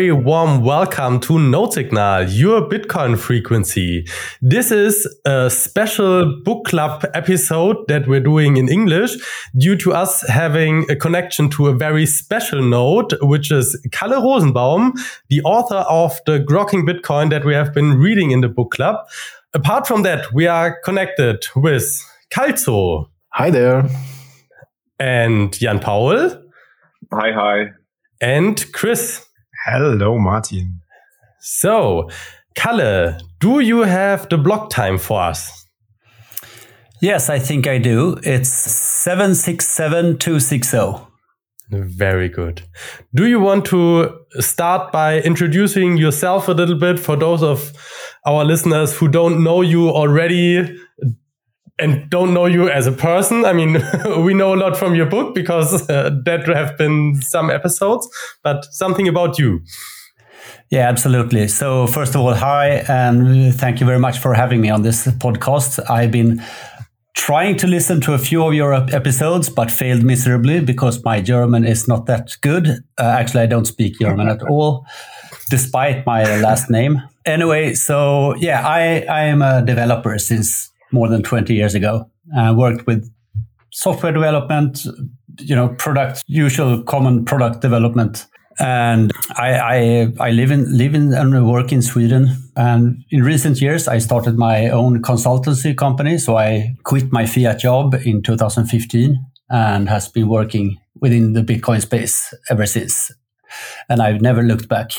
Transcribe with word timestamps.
very 0.00 0.12
warm 0.12 0.64
welcome 0.64 1.20
to 1.20 1.34
Nodesignal, 1.34 2.26
your 2.30 2.62
Bitcoin 2.62 3.18
frequency. 3.18 4.06
This 4.40 4.72
is 4.72 5.06
a 5.26 5.50
special 5.50 6.40
book 6.42 6.64
club 6.64 7.04
episode 7.12 7.76
that 7.88 8.08
we're 8.08 8.22
doing 8.22 8.56
in 8.56 8.70
English 8.70 9.18
due 9.58 9.76
to 9.76 9.92
us 9.92 10.26
having 10.26 10.90
a 10.90 10.96
connection 10.96 11.50
to 11.50 11.66
a 11.66 11.74
very 11.74 12.06
special 12.06 12.62
node, 12.62 13.12
which 13.20 13.50
is 13.52 13.78
Kalle 13.92 14.22
Rosenbaum, 14.22 14.94
the 15.28 15.42
author 15.42 15.84
of 15.90 16.18
the 16.24 16.38
Grokking 16.38 16.88
Bitcoin 16.88 17.28
that 17.28 17.44
we 17.44 17.52
have 17.52 17.74
been 17.74 17.98
reading 17.98 18.30
in 18.30 18.40
the 18.40 18.48
book 18.48 18.70
club. 18.70 18.96
Apart 19.52 19.86
from 19.86 20.02
that, 20.04 20.32
we 20.32 20.46
are 20.46 20.80
connected 20.82 21.44
with 21.54 21.84
Calso. 22.30 23.10
Hi 23.34 23.50
there. 23.50 23.86
And 24.98 25.52
Jan 25.52 25.78
Paul. 25.78 26.30
Hi, 27.12 27.32
hi. 27.34 27.72
And 28.22 28.64
Chris. 28.72 29.26
Hello, 29.64 30.18
Martin. 30.18 30.80
So, 31.40 32.08
Kalle, 32.54 33.18
do 33.40 33.60
you 33.60 33.82
have 33.82 34.28
the 34.28 34.38
block 34.38 34.70
time 34.70 34.98
for 34.98 35.20
us? 35.20 35.66
Yes, 37.00 37.30
I 37.30 37.38
think 37.38 37.66
I 37.66 37.78
do. 37.78 38.18
It's 38.22 38.48
767260. 38.48 41.06
Very 41.70 42.28
good. 42.28 42.62
Do 43.14 43.26
you 43.26 43.38
want 43.38 43.64
to 43.66 44.18
start 44.40 44.90
by 44.92 45.20
introducing 45.20 45.96
yourself 45.96 46.48
a 46.48 46.52
little 46.52 46.78
bit 46.78 46.98
for 46.98 47.16
those 47.16 47.42
of 47.42 47.72
our 48.26 48.44
listeners 48.44 48.96
who 48.96 49.08
don't 49.08 49.44
know 49.44 49.62
you 49.62 49.88
already 49.88 50.76
and 51.80 52.08
don't 52.10 52.34
know 52.34 52.46
you 52.46 52.68
as 52.68 52.86
a 52.86 52.92
person. 52.92 53.44
I 53.44 53.52
mean, 53.52 53.82
we 54.24 54.34
know 54.34 54.54
a 54.54 54.56
lot 54.56 54.76
from 54.76 54.94
your 54.94 55.06
book 55.06 55.34
because 55.34 55.88
uh, 55.88 56.10
that 56.24 56.46
have 56.46 56.76
been 56.76 57.20
some 57.22 57.50
episodes, 57.50 58.08
but 58.42 58.64
something 58.66 59.08
about 59.08 59.38
you. 59.38 59.60
Yeah, 60.70 60.88
absolutely. 60.88 61.48
So, 61.48 61.88
first 61.88 62.14
of 62.14 62.20
all, 62.20 62.34
hi, 62.34 62.84
and 62.88 63.52
thank 63.54 63.80
you 63.80 63.86
very 63.86 63.98
much 63.98 64.18
for 64.18 64.34
having 64.34 64.60
me 64.60 64.70
on 64.70 64.82
this 64.82 65.06
podcast. 65.06 65.80
I've 65.90 66.12
been 66.12 66.40
trying 67.14 67.56
to 67.56 67.66
listen 67.66 68.00
to 68.02 68.14
a 68.14 68.18
few 68.18 68.44
of 68.44 68.54
your 68.54 68.72
episodes, 68.72 69.48
but 69.48 69.70
failed 69.70 70.04
miserably 70.04 70.60
because 70.60 71.04
my 71.04 71.20
German 71.20 71.64
is 71.64 71.88
not 71.88 72.06
that 72.06 72.36
good. 72.40 72.68
Uh, 72.98 73.02
actually, 73.02 73.42
I 73.42 73.46
don't 73.46 73.66
speak 73.66 73.98
German 74.00 74.28
at 74.28 74.42
all, 74.48 74.86
despite 75.50 76.06
my 76.06 76.22
last 76.40 76.70
name. 76.70 77.02
Anyway, 77.26 77.74
so 77.74 78.34
yeah, 78.36 78.66
I, 78.66 79.00
I 79.10 79.24
am 79.24 79.42
a 79.42 79.62
developer 79.66 80.18
since 80.18 80.69
more 80.92 81.08
than 81.08 81.22
20 81.22 81.54
years 81.54 81.74
ago. 81.74 82.10
I 82.36 82.52
worked 82.52 82.86
with 82.86 83.10
software 83.72 84.12
development, 84.12 84.84
you 85.38 85.54
know, 85.54 85.68
product, 85.78 86.22
usual 86.26 86.82
common 86.82 87.24
product 87.24 87.60
development. 87.60 88.26
And 88.58 89.10
I, 89.36 89.54
I, 89.54 90.12
I 90.20 90.30
live 90.32 90.50
in, 90.50 90.76
live 90.76 90.94
in 90.94 91.14
and 91.14 91.48
work 91.48 91.72
in 91.72 91.80
Sweden. 91.80 92.36
And 92.56 93.02
in 93.10 93.22
recent 93.22 93.60
years, 93.60 93.88
I 93.88 93.98
started 93.98 94.36
my 94.36 94.68
own 94.68 95.00
consultancy 95.02 95.76
company. 95.76 96.18
So 96.18 96.36
I 96.36 96.74
quit 96.84 97.10
my 97.10 97.26
fiat 97.26 97.58
job 97.60 97.94
in 98.04 98.22
2015 98.22 99.24
and 99.48 99.88
has 99.88 100.08
been 100.08 100.28
working 100.28 100.78
within 101.00 101.32
the 101.32 101.42
Bitcoin 101.42 101.80
space 101.80 102.34
ever 102.50 102.66
since. 102.66 103.10
And 103.88 104.02
I've 104.02 104.20
never 104.20 104.42
looked 104.42 104.68
back. 104.68 104.92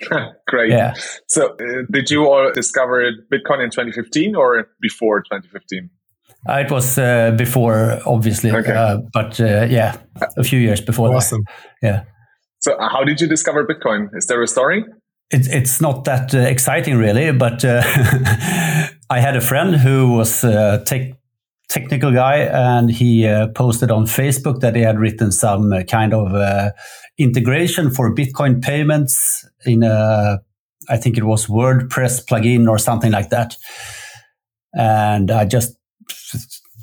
Great. 0.48 0.70
Yeah. 0.70 0.94
So, 1.26 1.54
uh, 1.54 1.82
did 1.90 2.10
you 2.10 2.26
all 2.26 2.52
discover 2.52 3.02
Bitcoin 3.32 3.64
in 3.64 3.70
2015 3.70 4.36
or 4.36 4.68
before 4.80 5.22
2015? 5.22 5.90
Uh, 6.48 6.52
it 6.64 6.70
was 6.70 6.98
uh, 6.98 7.32
before, 7.32 8.00
obviously, 8.06 8.52
okay. 8.52 8.72
Uh, 8.72 8.98
but 9.12 9.40
uh, 9.40 9.66
yeah, 9.68 9.96
a 10.36 10.44
few 10.44 10.58
years 10.58 10.80
before. 10.80 11.14
Awesome. 11.14 11.42
That. 11.82 11.88
Yeah. 11.88 12.04
So, 12.60 12.74
uh, 12.74 12.88
how 12.88 13.04
did 13.04 13.20
you 13.20 13.28
discover 13.28 13.66
Bitcoin? 13.66 14.08
Is 14.14 14.26
there 14.26 14.42
a 14.42 14.46
story? 14.46 14.84
It, 15.30 15.48
it's 15.48 15.80
not 15.80 16.04
that 16.04 16.32
exciting, 16.32 16.96
really, 16.96 17.32
but 17.32 17.64
I 17.64 19.20
had 19.20 19.36
a 19.36 19.40
friend 19.40 19.76
who 19.76 20.12
was 20.12 20.40
tech 20.40 21.17
technical 21.68 22.12
guy, 22.12 22.38
and 22.38 22.90
he 22.90 23.26
uh, 23.26 23.48
posted 23.48 23.90
on 23.90 24.06
Facebook 24.06 24.60
that 24.60 24.74
he 24.74 24.82
had 24.82 24.98
written 24.98 25.30
some 25.30 25.72
uh, 25.72 25.82
kind 25.82 26.14
of 26.14 26.34
uh, 26.34 26.70
integration 27.18 27.90
for 27.90 28.14
Bitcoin 28.14 28.62
payments 28.62 29.46
in 29.66 29.82
a, 29.82 30.40
I 30.88 30.96
think 30.96 31.18
it 31.18 31.24
was 31.24 31.46
WordPress 31.46 32.24
plugin 32.24 32.68
or 32.68 32.78
something 32.78 33.12
like 33.12 33.30
that. 33.30 33.56
And 34.74 35.30
I 35.30 35.44
just, 35.44 35.76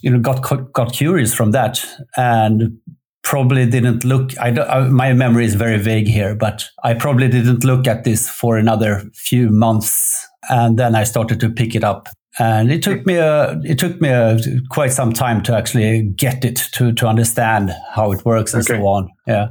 you 0.01 0.12
know, 0.12 0.19
got 0.19 0.41
got 0.74 0.94
curious 0.94 1.34
from 1.34 1.51
that, 1.51 1.84
and 2.16 2.78
probably 3.24 3.66
didn't 3.66 4.03
look. 4.03 4.38
I, 4.40 4.50
I 4.50 4.88
my 4.88 5.13
memory 5.13 5.45
is 5.45 5.56
very 5.56 5.79
vague 5.79 6.07
here, 6.07 6.35
but 6.35 6.66
I 6.84 6.94
probably 6.94 7.28
didn't 7.28 7.63
look 7.63 7.88
at 7.88 8.03
this 8.03 8.29
for 8.29 8.57
another 8.57 9.03
few 9.13 9.50
months, 9.50 10.28
and 10.50 10.78
then 10.78 10.95
I 10.95 11.06
started 11.06 11.40
to 11.40 11.50
pick 11.50 11.75
it 11.75 11.84
up 11.84 12.07
and 12.40 12.72
it 12.72 12.84
took 12.84 13.06
me 13.06 13.16
a 13.16 13.59
it 13.63 13.79
took 13.79 14.01
me 14.01 14.09
a, 14.09 14.38
quite 14.69 14.91
some 14.91 15.13
time 15.13 15.41
to 15.44 15.56
actually 15.56 16.03
get 16.03 16.44
it 16.44 16.57
to 16.73 16.91
to 16.94 17.07
understand 17.07 17.72
how 17.91 18.12
it 18.12 18.25
works 18.25 18.53
and 18.53 18.63
okay. 18.63 18.79
so 18.79 18.88
on. 18.88 19.09
Yeah. 19.28 19.50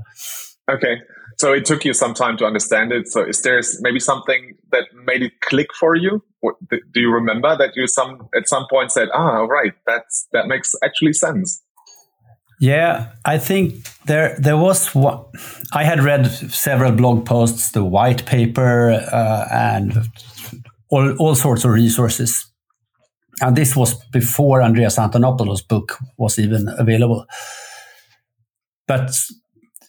Okay. 0.71 0.97
So 1.39 1.53
it 1.53 1.65
took 1.65 1.85
you 1.85 1.93
some 1.95 2.15
time 2.15 2.37
to 2.39 2.45
understand 2.45 2.93
it. 2.93 3.09
So 3.09 3.25
is 3.25 3.41
there 3.43 3.61
maybe 3.81 3.99
something 3.99 4.57
that 4.71 4.85
made 5.05 5.23
it 5.23 5.41
click 5.41 5.69
for 5.75 5.97
you? 5.97 6.23
Do 6.71 7.01
you 7.01 7.11
remember 7.11 7.57
that 7.57 7.73
you 7.75 7.87
some 7.89 8.29
at 8.37 8.49
some 8.49 8.67
point 8.71 8.93
said 8.93 9.09
ah 9.15 9.45
right 9.45 9.73
that's 9.87 10.29
that 10.33 10.47
makes 10.47 10.75
actually 10.85 11.15
sense 11.15 11.63
yeah, 12.61 13.13
I 13.25 13.39
think 13.39 13.89
there 14.07 14.37
there 14.39 14.57
was 14.57 14.95
what 14.95 15.27
I 15.73 15.85
had 15.85 16.03
read 16.03 16.27
several 16.27 16.93
blog 16.93 17.27
posts, 17.27 17.73
the 17.73 17.85
white 17.85 18.25
paper, 18.27 18.93
uh, 18.93 19.49
and 19.51 20.09
all 20.89 21.17
all 21.17 21.35
sorts 21.35 21.65
of 21.65 21.73
resources 21.73 22.54
and 23.41 23.57
this 23.57 23.75
was 23.75 23.95
before 24.13 24.63
Andreas 24.63 24.97
Antonopoulos' 24.97 25.67
book 25.67 25.99
was 26.17 26.39
even 26.39 26.69
available. 26.79 27.27
But, 28.87 29.11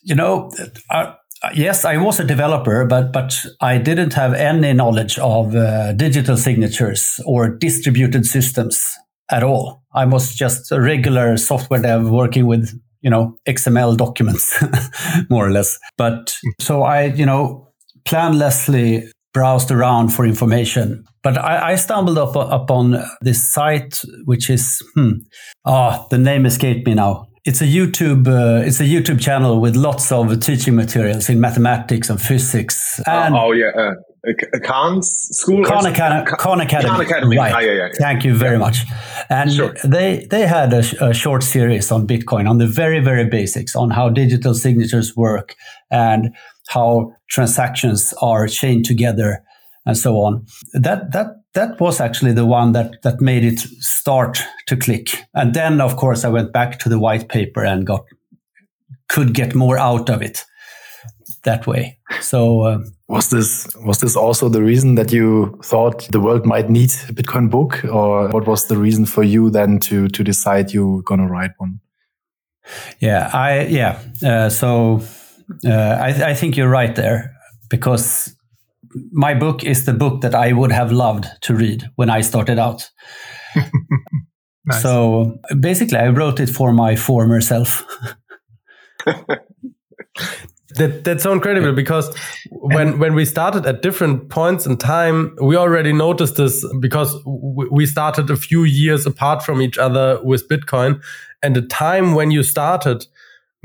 you 0.03 0.15
know, 0.15 0.51
uh, 0.89 1.13
yes, 1.53 1.85
I 1.85 1.97
was 1.97 2.19
a 2.19 2.23
developer, 2.23 2.85
but, 2.85 3.11
but 3.11 3.35
I 3.61 3.77
didn't 3.77 4.13
have 4.13 4.33
any 4.33 4.73
knowledge 4.73 5.19
of 5.19 5.55
uh, 5.55 5.93
digital 5.93 6.37
signatures 6.37 7.19
or 7.25 7.49
distributed 7.49 8.25
systems 8.25 8.95
at 9.29 9.43
all. 9.43 9.83
I 9.93 10.05
was 10.05 10.35
just 10.35 10.71
a 10.71 10.81
regular 10.81 11.37
software 11.37 11.81
dev 11.81 12.09
working 12.09 12.45
with, 12.45 12.69
you 13.01 13.09
know, 13.09 13.37
XML 13.47 13.97
documents, 13.97 14.63
more 15.29 15.47
or 15.47 15.51
less. 15.51 15.77
But 15.97 16.35
so 16.59 16.83
I, 16.83 17.05
you 17.05 17.25
know, 17.25 17.69
planlessly 18.05 19.09
browsed 19.33 19.71
around 19.71 20.09
for 20.09 20.25
information. 20.25 21.05
But 21.25 21.39
I, 21.39 21.71
I 21.71 21.75
stumbled 21.75 22.19
up, 22.19 22.35
upon 22.35 23.03
this 23.19 23.51
site, 23.51 23.99
which 24.25 24.47
is, 24.47 24.79
hmm, 24.93 25.13
ah, 25.65 26.05
the 26.11 26.19
name 26.19 26.45
escaped 26.45 26.85
me 26.85 26.93
now. 26.93 27.29
It's 27.45 27.61
a 27.61 27.65
YouTube, 27.65 28.27
uh, 28.27 28.63
it's 28.63 28.79
a 28.79 28.83
YouTube 28.83 29.19
channel 29.19 29.59
with 29.59 29.75
lots 29.75 30.11
of 30.11 30.39
teaching 30.39 30.75
materials 30.75 31.27
in 31.27 31.39
mathematics 31.39 32.11
and 32.11 32.21
physics. 32.21 33.01
Oh, 33.07 33.11
and 33.11 33.33
oh, 33.33 33.45
oh 33.45 33.51
yeah, 33.53 33.71
uh, 33.75 33.93
Khan's 34.63 35.09
school. 35.31 35.65
Khan, 35.65 35.87
Academy. 35.87 36.31
Khan 36.37 36.61
Academy. 36.61 36.89
Khan 36.91 37.01
Academy. 37.01 37.37
Right. 37.37 37.53
Ah, 37.55 37.59
yeah, 37.59 37.71
yeah, 37.71 37.77
yeah. 37.87 37.89
Thank 37.97 38.23
you 38.23 38.35
very 38.35 38.59
much. 38.59 38.83
And 39.31 39.51
sure. 39.51 39.75
they 39.83 40.27
they 40.29 40.45
had 40.45 40.73
a, 40.73 40.83
a, 41.09 41.13
short 41.13 41.41
series 41.41 41.91
on 41.91 42.05
Bitcoin 42.05 42.47
on 42.47 42.59
the 42.59 42.67
very 42.67 42.99
very 42.99 43.25
basics 43.25 43.75
on 43.75 43.89
how 43.89 44.09
digital 44.09 44.53
signatures 44.53 45.15
work 45.15 45.55
and 45.89 46.35
how 46.69 47.13
transactions 47.29 48.13
are 48.21 48.47
chained 48.47 48.85
together 48.85 49.43
and 49.85 49.97
so 49.97 50.15
on. 50.15 50.45
That 50.73 51.11
that 51.11 51.27
that 51.53 51.79
was 51.79 51.99
actually 51.99 52.33
the 52.33 52.45
one 52.45 52.73
that 52.73 53.01
that 53.03 53.21
made 53.21 53.43
it 53.43 53.59
start 53.59 54.39
to 54.67 54.77
click. 54.77 55.23
And 55.33 55.53
then, 55.53 55.81
of 55.81 55.95
course, 55.95 56.23
I 56.23 56.29
went 56.29 56.51
back 56.51 56.79
to 56.79 56.89
the 56.89 56.99
white 56.99 57.29
paper 57.29 57.63
and 57.63 57.85
got 57.85 58.05
could 59.07 59.33
get 59.33 59.55
more 59.55 59.77
out 59.77 60.09
of 60.09 60.21
it 60.21 60.45
that 61.43 61.65
way. 61.67 61.97
So 62.21 62.61
uh, 62.61 62.79
was 63.07 63.29
this 63.29 63.67
was 63.85 63.99
this 63.99 64.15
also 64.15 64.49
the 64.49 64.63
reason 64.63 64.95
that 64.95 65.11
you 65.11 65.57
thought 65.63 66.07
the 66.11 66.19
world 66.19 66.45
might 66.45 66.69
need 66.69 66.89
a 67.09 67.13
Bitcoin 67.13 67.49
book, 67.49 67.83
or 67.85 68.29
what 68.29 68.47
was 68.47 68.65
the 68.65 68.77
reason 68.77 69.05
for 69.05 69.23
you 69.23 69.49
then 69.49 69.79
to 69.79 70.07
to 70.09 70.23
decide 70.23 70.73
you 70.73 70.87
were 70.87 71.03
going 71.03 71.21
to 71.21 71.27
write 71.27 71.51
one? 71.57 71.79
Yeah, 72.99 73.29
I 73.33 73.67
yeah. 73.67 73.99
Uh, 74.23 74.49
so 74.49 75.01
uh, 75.65 75.71
I, 75.71 76.31
I 76.31 76.33
think 76.33 76.57
you're 76.57 76.69
right 76.69 76.95
there 76.95 77.35
because 77.69 78.34
my 79.11 79.33
book 79.33 79.63
is 79.63 79.85
the 79.85 79.93
book 79.93 80.21
that 80.21 80.35
I 80.35 80.53
would 80.53 80.71
have 80.71 80.91
loved 80.91 81.27
to 81.41 81.55
read 81.55 81.89
when 81.95 82.09
I 82.09 82.21
started 82.21 82.59
out. 82.59 82.89
nice. 84.65 84.81
So 84.81 85.37
basically, 85.59 85.97
I 85.97 86.09
wrote 86.09 86.39
it 86.39 86.49
for 86.49 86.71
my 86.71 86.95
former 86.95 87.41
self. 87.41 87.85
that 90.75 91.03
that's 91.03 91.23
so 91.23 91.31
incredible 91.31 91.73
because 91.73 92.15
when 92.49 92.99
when 92.99 93.15
we 93.15 93.25
started 93.25 93.65
at 93.65 93.81
different 93.81 94.29
points 94.29 94.65
in 94.65 94.77
time, 94.77 95.35
we 95.41 95.55
already 95.55 95.93
noticed 95.93 96.35
this 96.35 96.65
because 96.79 97.15
we 97.25 97.85
started 97.85 98.29
a 98.29 98.35
few 98.35 98.63
years 98.63 99.05
apart 99.05 99.43
from 99.43 99.61
each 99.61 99.77
other 99.77 100.19
with 100.23 100.47
Bitcoin, 100.49 101.01
and 101.41 101.55
the 101.55 101.61
time 101.61 102.13
when 102.13 102.31
you 102.31 102.43
started 102.43 103.05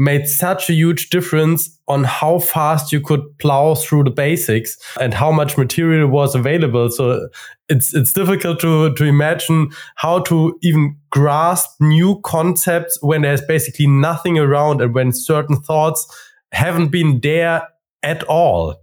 made 0.00 0.26
such 0.26 0.70
a 0.70 0.73
huge 0.73 1.11
difference 1.11 1.79
on 1.87 2.05
how 2.05 2.38
fast 2.38 2.91
you 2.91 3.02
could 3.02 3.20
plow 3.38 3.75
through 3.75 4.02
the 4.02 4.11
basics 4.11 4.79
and 4.99 5.12
how 5.12 5.31
much 5.31 5.58
material 5.58 6.08
was 6.08 6.35
available. 6.35 6.88
So 6.88 7.29
it's 7.69 7.94
it's 7.94 8.14
difficult 8.14 8.61
to 8.61 8.94
to 8.94 9.05
imagine 9.05 9.69
how 9.97 10.20
to 10.20 10.58
even 10.62 10.97
grasp 11.11 11.69
new 11.81 12.19
concepts 12.23 12.99
when 13.02 13.23
there's 13.23 13.43
basically 13.43 13.87
nothing 13.87 14.38
around 14.38 14.81
and 14.81 14.94
when 14.94 15.12
certain 15.12 15.56
thoughts 15.61 16.06
haven't 16.52 16.88
been 16.88 17.20
there 17.20 17.69
at 18.02 18.23
all. 18.23 18.81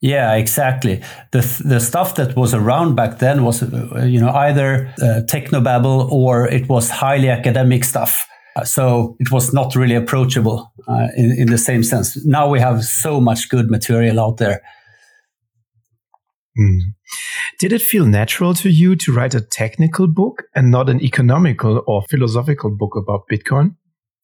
Yeah, 0.00 0.34
exactly. 0.34 1.02
The 1.30 1.62
the 1.64 1.78
stuff 1.78 2.16
that 2.16 2.36
was 2.36 2.52
around 2.52 2.96
back 2.96 3.20
then 3.20 3.44
was, 3.44 3.62
uh, 3.62 4.04
you 4.04 4.18
know, 4.20 4.30
either 4.30 4.92
uh, 5.00 5.22
technobabble 5.26 6.10
or 6.10 6.48
it 6.48 6.68
was 6.68 6.90
highly 6.90 7.30
academic 7.30 7.84
stuff. 7.84 8.26
So 8.62 9.16
it 9.18 9.32
was 9.32 9.52
not 9.52 9.74
really 9.74 9.96
approachable 9.96 10.72
uh, 10.86 11.08
in, 11.16 11.32
in 11.32 11.50
the 11.50 11.58
same 11.58 11.82
sense. 11.82 12.24
Now 12.24 12.48
we 12.48 12.60
have 12.60 12.84
so 12.84 13.20
much 13.20 13.48
good 13.48 13.68
material 13.68 14.20
out 14.20 14.36
there. 14.36 14.62
Mm. 16.56 16.78
Did 17.58 17.72
it 17.72 17.82
feel 17.82 18.06
natural 18.06 18.54
to 18.54 18.70
you 18.70 18.94
to 18.96 19.12
write 19.12 19.34
a 19.34 19.40
technical 19.40 20.06
book 20.06 20.44
and 20.54 20.70
not 20.70 20.88
an 20.88 21.02
economical 21.02 21.82
or 21.86 22.02
philosophical 22.08 22.70
book 22.70 22.94
about 22.96 23.22
Bitcoin? 23.30 23.74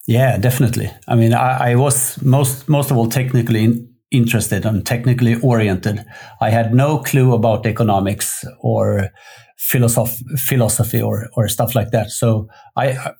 Yeah, 0.06 0.38
definitely. 0.38 0.90
I 1.08 1.16
mean, 1.16 1.34
I, 1.34 1.72
I 1.72 1.74
was 1.74 2.20
most 2.22 2.68
most 2.68 2.90
of 2.90 2.96
all 2.96 3.08
technically 3.08 3.64
in, 3.64 3.94
interested 4.10 4.64
and 4.64 4.86
technically 4.86 5.36
oriented. 5.40 6.04
I 6.40 6.50
had 6.50 6.72
no 6.72 6.98
clue 6.98 7.34
about 7.34 7.66
economics 7.66 8.44
or 8.60 9.10
philosoph- 9.58 10.22
philosophy 10.38 11.02
or 11.02 11.28
or 11.34 11.48
stuff 11.48 11.74
like 11.74 11.90
that. 11.90 12.10
So 12.10 12.48
I 12.76 13.12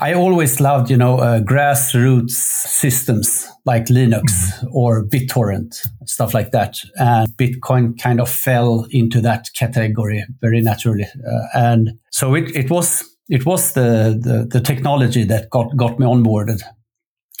I 0.00 0.14
always 0.14 0.60
loved, 0.60 0.90
you 0.90 0.96
know, 0.96 1.18
uh, 1.18 1.40
grassroots 1.40 2.30
systems 2.30 3.48
like 3.64 3.86
Linux 3.86 4.24
mm-hmm. 4.24 4.66
or 4.72 5.04
BitTorrent, 5.04 5.86
stuff 6.06 6.34
like 6.34 6.50
that. 6.50 6.78
And 6.96 7.28
Bitcoin 7.36 7.98
kind 8.00 8.20
of 8.20 8.28
fell 8.28 8.86
into 8.90 9.20
that 9.20 9.48
category 9.54 10.24
very 10.40 10.60
naturally. 10.60 11.04
Uh, 11.04 11.46
and 11.54 11.98
so 12.10 12.34
it, 12.34 12.54
it 12.54 12.70
was 12.70 13.08
it 13.28 13.46
was 13.46 13.72
the, 13.72 14.18
the, 14.20 14.46
the 14.50 14.60
technology 14.60 15.24
that 15.24 15.48
got 15.50 15.74
got 15.76 15.98
me 15.98 16.06
onboarded. 16.06 16.62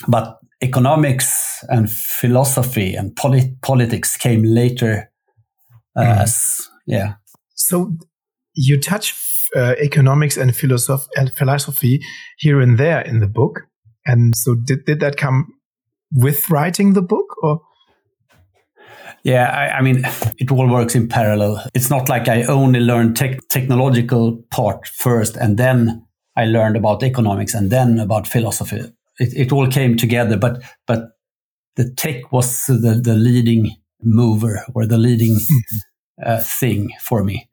But 0.08 0.38
economics 0.62 1.64
and 1.68 1.90
philosophy 1.90 2.94
and 2.94 3.14
polit- 3.14 3.60
politics 3.62 4.16
came 4.16 4.42
later. 4.42 5.10
Uh, 5.96 6.02
mm. 6.02 6.18
As 6.22 6.68
yeah. 6.86 7.14
So 7.54 7.92
you 8.54 8.80
touch 8.80 9.12
uh, 9.56 9.74
economics 9.78 10.36
and 10.36 10.52
philosoph- 10.52 11.08
and 11.16 11.32
philosophy 11.32 12.00
here 12.38 12.60
and 12.60 12.78
there 12.78 13.00
in 13.00 13.20
the 13.20 13.26
book. 13.26 13.62
And 14.06 14.34
so, 14.36 14.54
did 14.54 14.84
did 14.84 15.00
that 15.00 15.16
come 15.16 15.46
with 16.12 16.50
writing 16.50 16.94
the 16.94 17.02
book, 17.02 17.36
or? 17.42 17.60
Yeah, 19.24 19.44
I, 19.44 19.78
I, 19.78 19.82
mean, 19.82 20.04
it 20.38 20.50
all 20.50 20.68
works 20.68 20.96
in 20.96 21.08
parallel. 21.08 21.64
It's 21.74 21.90
not 21.90 22.08
like 22.08 22.28
I 22.28 22.42
only 22.42 22.80
learned 22.80 23.16
tech 23.16 23.46
technological 23.48 24.42
part 24.50 24.88
first, 24.88 25.36
and 25.36 25.56
then 25.56 26.04
I 26.36 26.46
learned 26.46 26.76
about 26.76 27.02
economics, 27.04 27.54
and 27.54 27.70
then 27.70 28.00
about 28.00 28.26
philosophy. 28.26 28.80
It, 29.18 29.32
it 29.36 29.52
all 29.52 29.68
came 29.68 29.96
together, 29.96 30.36
but 30.36 30.62
but 30.86 31.10
the 31.76 31.92
tech 31.94 32.32
was 32.32 32.66
the 32.66 33.00
the 33.02 33.14
leading 33.14 33.76
mover 34.02 34.64
or 34.74 34.86
the 34.86 34.98
leading 34.98 35.34
mm 35.34 35.38
-hmm. 35.38 36.26
uh, 36.26 36.42
thing 36.60 36.90
for 37.00 37.24
me. 37.24 37.48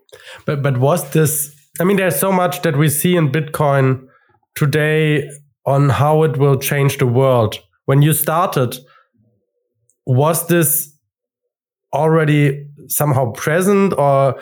But 0.46 0.62
but 0.62 0.78
was 0.78 1.10
this 1.10 1.59
I 1.80 1.86
mean, 1.86 1.98
there's 1.98 2.20
so 2.20 2.32
much 2.32 2.62
that 2.64 2.78
we 2.78 2.90
see 2.90 3.16
in 3.16 3.32
Bitcoin 3.32 4.06
today 4.56 5.30
on 5.66 5.90
how 5.90 6.24
it 6.24 6.38
will 6.38 6.58
change 6.58 6.98
the 6.98 7.08
world. 7.08 7.60
When 7.86 8.02
you 8.02 8.14
started, 8.14 8.78
was 10.06 10.48
this 10.48 10.94
already 11.94 12.68
somehow 12.88 13.32
present 13.32 13.94
or 13.98 14.40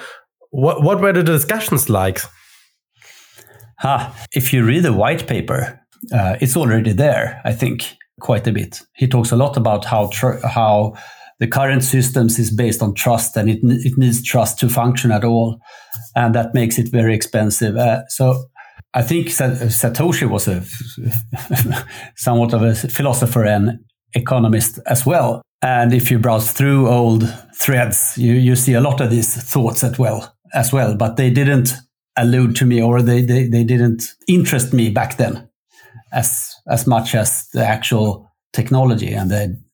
what, 0.50 0.82
what 0.82 1.02
were 1.02 1.14
the 1.14 1.24
discussions 1.24 1.90
like? 1.90 2.20
Ah, 3.84 4.16
if 4.32 4.54
you 4.54 4.66
read 4.66 4.84
the 4.84 4.94
white 4.94 5.28
paper, 5.28 5.80
uh, 6.12 6.38
it's 6.42 6.58
already 6.58 6.94
there, 6.94 7.42
I 7.46 7.54
think, 7.54 7.96
quite 8.20 8.48
a 8.48 8.52
bit. 8.52 8.82
He 8.96 9.08
talks 9.08 9.32
a 9.32 9.36
lot 9.36 9.58
about 9.58 9.86
how, 9.86 10.10
how 10.44 10.96
the 11.40 11.48
current 11.48 11.84
systems 11.84 12.40
is 12.40 12.52
based 12.52 12.82
on 12.82 12.94
trust 12.94 13.38
and 13.38 13.50
it, 13.50 13.60
it 13.62 13.98
needs 13.98 14.24
trust 14.24 14.60
to 14.60 14.70
function 14.70 15.12
at 15.12 15.24
all. 15.24 15.60
And 16.16 16.34
that 16.36 16.54
makes 16.54 16.80
it 16.80 16.90
very 16.90 17.14
expensive. 17.14 17.76
Uh, 17.76 18.06
so 18.08 18.46
I 18.94 19.04
think 19.04 19.28
Satoshi 19.28 20.28
was 20.28 20.48
a 20.48 20.64
somewhat 22.16 22.54
of 22.54 22.64
a 22.64 22.74
philosopher 22.74 23.46
and 23.46 23.80
economist 24.14 24.80
as 24.88 25.06
well. 25.06 25.42
And 25.62 25.94
if 25.94 26.10
you 26.10 26.20
browse 26.20 26.52
through 26.52 26.88
old 26.88 27.32
threads, 27.56 28.18
you, 28.18 28.34
you 28.34 28.56
see 28.56 28.74
a 28.74 28.82
lot 28.82 29.02
of 29.02 29.12
these 29.12 29.36
thoughts 29.36 29.84
as 29.84 30.00
well, 30.00 30.36
as 30.54 30.72
well, 30.72 30.96
but 30.96 31.18
they 31.18 31.30
didn't 31.30 31.74
allude 32.18 32.56
to 32.56 32.66
me 32.66 32.82
or 32.82 33.02
they, 33.02 33.22
they, 33.22 33.48
they 33.48 33.64
didn't 33.64 34.04
interest 34.28 34.74
me 34.74 34.90
back 34.90 35.18
then 35.18 35.48
as, 36.12 36.56
as 36.68 36.88
much 36.88 37.14
as 37.14 37.48
the 37.54 37.64
actual 37.64 38.28
technology 38.54 39.14
and 39.14 39.30
the 39.30 39.67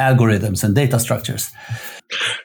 algorithms 0.00 0.64
and 0.64 0.74
data 0.74 0.98
structures. 0.98 1.52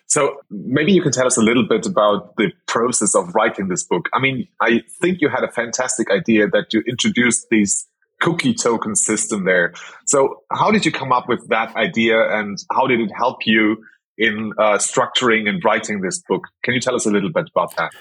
So 0.08 0.38
maybe 0.50 0.92
you 0.92 1.02
can 1.02 1.12
tell 1.12 1.26
us 1.26 1.38
a 1.38 1.42
little 1.42 1.68
bit 1.68 1.86
about 1.86 2.36
the 2.38 2.52
process 2.68 3.16
of 3.16 3.34
writing 3.34 3.68
this 3.68 3.84
book. 3.84 4.08
I 4.14 4.20
mean, 4.20 4.48
I 4.62 4.82
think 5.02 5.22
you 5.22 5.30
had 5.30 5.44
a 5.44 5.52
fantastic 5.52 6.12
idea 6.12 6.48
that 6.48 6.74
you 6.74 6.84
introduced 6.88 7.48
these 7.50 7.88
cookie 8.22 8.54
token 8.54 8.96
system 8.96 9.46
there. 9.46 9.74
So 10.06 10.44
how 10.52 10.72
did 10.72 10.86
you 10.86 10.92
come 10.92 11.12
up 11.12 11.28
with 11.28 11.48
that 11.50 11.76
idea 11.76 12.18
and 12.38 12.58
how 12.72 12.88
did 12.88 13.00
it 13.00 13.12
help 13.16 13.40
you 13.46 13.78
in 14.18 14.54
uh, 14.58 14.78
structuring 14.78 15.50
and 15.50 15.64
writing 15.64 16.02
this 16.02 16.22
book? 16.30 16.44
Can 16.64 16.74
you 16.74 16.80
tell 16.80 16.96
us 16.96 17.06
a 17.06 17.12
little 17.12 17.32
bit 17.32 17.50
about 17.54 17.76
that? 17.76 17.92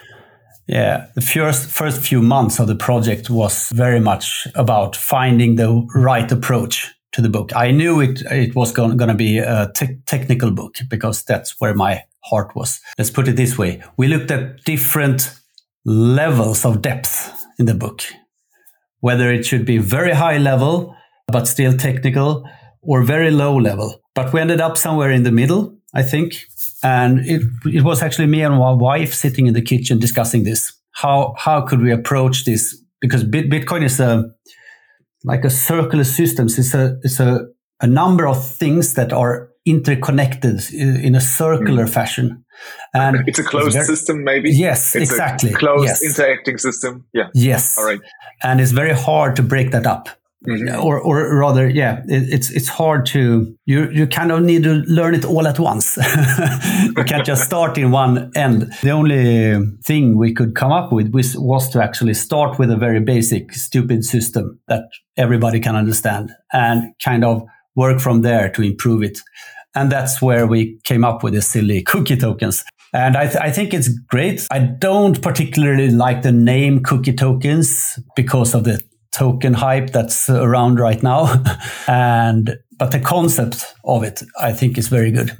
Yeah, 0.67 1.09
the 1.15 1.21
first 1.21 1.69
first 1.69 2.01
few 2.01 2.23
months 2.23 2.59
of 2.59 2.69
the 2.69 2.75
project 2.75 3.29
was 3.29 3.69
very 3.75 4.01
much 4.01 4.47
about 4.55 4.97
finding 4.97 5.57
the 5.57 5.87
right 5.95 6.31
approach 6.33 6.95
to 7.15 7.23
the 7.23 7.29
book. 7.29 7.51
I 7.57 7.71
knew 7.71 8.01
it 8.01 8.23
it 8.31 8.55
was 8.55 8.73
going, 8.73 8.99
to 8.99 9.15
be 9.15 9.39
a 9.39 9.71
te- 9.75 9.99
technical 10.07 10.51
book 10.51 10.77
because 10.89 11.25
that's 11.25 11.61
where 11.61 11.75
my 11.75 12.03
heart 12.21 12.55
was. 12.55 12.81
Let's 12.99 13.11
put 13.11 13.29
it 13.29 13.37
this 13.37 13.57
way: 13.57 13.83
we 13.97 14.09
looked 14.09 14.31
at 14.31 14.65
different 14.65 15.35
levels 15.85 16.65
of 16.65 16.83
depth 16.83 17.33
in 17.59 17.67
the 17.67 17.75
book, 17.75 18.03
whether 19.01 19.33
it 19.33 19.45
should 19.47 19.65
be 19.65 19.79
very 19.79 20.13
high 20.13 20.39
level 20.39 20.95
but 21.27 21.49
still 21.49 21.77
technical, 21.77 22.45
or 22.83 23.03
very 23.03 23.31
low 23.31 23.57
level. 23.57 24.01
But 24.15 24.33
we 24.33 24.41
ended 24.41 24.61
up 24.61 24.77
somewhere 24.77 25.11
in 25.11 25.23
the 25.23 25.33
middle, 25.33 25.77
I 25.95 26.03
think. 26.03 26.45
And 26.83 27.21
it 27.21 27.43
it 27.65 27.83
was 27.83 28.03
actually 28.03 28.27
me 28.27 28.43
and 28.43 28.55
my 28.57 28.73
wife 28.73 29.15
sitting 29.15 29.47
in 29.47 29.55
the 29.55 29.63
kitchen 29.63 29.99
discussing 29.99 30.45
this. 30.45 30.73
How 30.91 31.35
how 31.39 31.63
could 31.63 31.81
we 31.81 31.93
approach 31.93 32.45
this? 32.45 32.79
Because 33.01 33.25
Bitcoin 33.25 33.85
is 33.85 34.01
a 34.01 34.25
like 35.25 35.45
a 35.45 35.51
circular 35.51 36.05
systems 36.05 36.59
It's 36.59 36.75
a 36.75 36.99
is 37.03 37.21
a, 37.21 37.47
a 37.81 37.87
number 37.87 38.27
of 38.27 38.47
things 38.47 38.95
that 38.95 39.13
are 39.13 39.51
interconnected 39.67 40.61
in 40.73 41.15
a 41.15 41.21
circular 41.21 41.85
mm. 41.85 41.91
fashion. 41.91 42.45
And 42.93 43.27
it's 43.27 43.39
a 43.39 43.45
closed 43.45 43.69
it's 43.69 43.77
very, 43.77 43.87
system, 43.87 44.23
maybe. 44.23 44.51
Yes, 44.53 44.95
it's 44.95 45.11
exactly. 45.11 45.53
closed 45.53 45.85
yes. 45.85 46.03
interacting 46.03 46.59
system. 46.59 47.07
Yeah. 47.13 47.29
Yes. 47.35 47.77
All 47.79 47.85
right. 47.85 48.01
And 48.43 48.61
it's 48.61 48.73
very 48.73 48.93
hard 48.93 49.37
to 49.37 49.43
break 49.43 49.73
that 49.73 49.87
up. 49.87 50.09
Mm-hmm. 50.47 50.85
Or, 50.85 51.01
or 51.01 51.39
rather, 51.39 51.69
yeah, 51.69 52.03
it, 52.07 52.29
it's 52.31 52.51
it's 52.51 52.69
hard 52.69 53.07
to 53.07 53.57
you 53.65 53.91
you 53.91 54.07
kind 54.07 54.31
of 54.31 54.43
need 54.43 54.65
to 54.65 54.83
learn 54.87 55.15
it 55.15 55.25
all 55.25 55.47
at 55.47 55.59
once. 55.59 55.97
you 56.97 57.05
can't 57.05 57.25
just 57.25 57.45
start 57.45 57.79
in 57.79 57.91
one 57.91 58.31
end. 58.37 58.73
The 58.83 58.91
only 58.91 59.55
thing 59.83 60.19
we 60.19 60.35
could 60.35 60.55
come 60.55 60.71
up 60.71 60.93
with 60.93 61.15
was, 61.15 61.37
was 61.39 61.71
to 61.71 61.83
actually 61.83 62.15
start 62.15 62.59
with 62.59 62.71
a 62.71 62.77
very 62.77 63.01
basic, 63.01 63.55
stupid 63.55 64.05
system 64.05 64.61
that 64.69 64.85
everybody 65.17 65.61
can 65.61 65.77
understand, 65.77 66.31
and 66.53 66.93
kind 67.03 67.25
of 67.25 67.43
work 67.75 68.01
from 68.01 68.21
there 68.21 68.51
to 68.51 68.63
improve 68.63 69.03
it. 69.03 69.21
And 69.75 69.91
that's 69.91 70.23
where 70.23 70.47
we 70.47 70.79
came 70.85 71.05
up 71.05 71.23
with 71.23 71.35
the 71.35 71.43
silly 71.43 71.83
cookie 71.87 72.17
tokens. 72.17 72.65
And 72.93 73.17
I, 73.17 73.27
th- 73.27 73.43
I, 73.43 73.51
think 73.51 73.75
it's 73.75 73.89
great. 73.89 74.47
I 74.53 74.61
don't 74.61 75.21
particularly 75.21 75.91
like 75.91 76.23
the 76.23 76.31
name 76.31 76.81
cookie 76.85 77.13
tokens 77.13 77.99
because 78.15 78.55
of 78.55 78.63
the 78.63 78.81
token 79.15 79.55
hype 79.55 79.91
that's 79.91 80.29
around 80.29 80.79
right 80.79 81.03
now. 81.03 81.43
and 81.89 82.59
but 82.79 82.91
the 82.91 83.01
concept 83.01 83.75
of 83.85 84.03
it, 84.03 84.23
I 84.41 84.53
think, 84.53 84.77
is 84.79 84.89
very 84.89 85.11
good. 85.11 85.37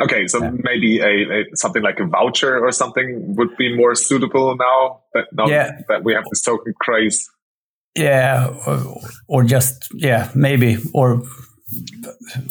Okay, 0.00 0.26
so 0.26 0.42
yeah. 0.42 0.50
maybe 0.64 0.98
a, 0.98 1.04
a, 1.04 1.44
something 1.54 1.82
like 1.82 2.00
a 2.00 2.06
voucher 2.06 2.58
or 2.58 2.72
something 2.72 3.36
would 3.36 3.56
be 3.56 3.76
more 3.76 3.94
suitable 3.94 4.56
now 4.56 5.02
that 5.14 5.26
now 5.32 5.46
yeah. 5.46 5.80
that 5.88 6.02
we 6.02 6.14
have 6.14 6.24
this 6.30 6.42
token 6.42 6.74
craze. 6.80 7.28
Yeah, 7.94 8.48
or, 8.66 9.00
or 9.28 9.44
just 9.44 9.88
yeah, 9.94 10.30
maybe 10.34 10.78
or 10.94 11.22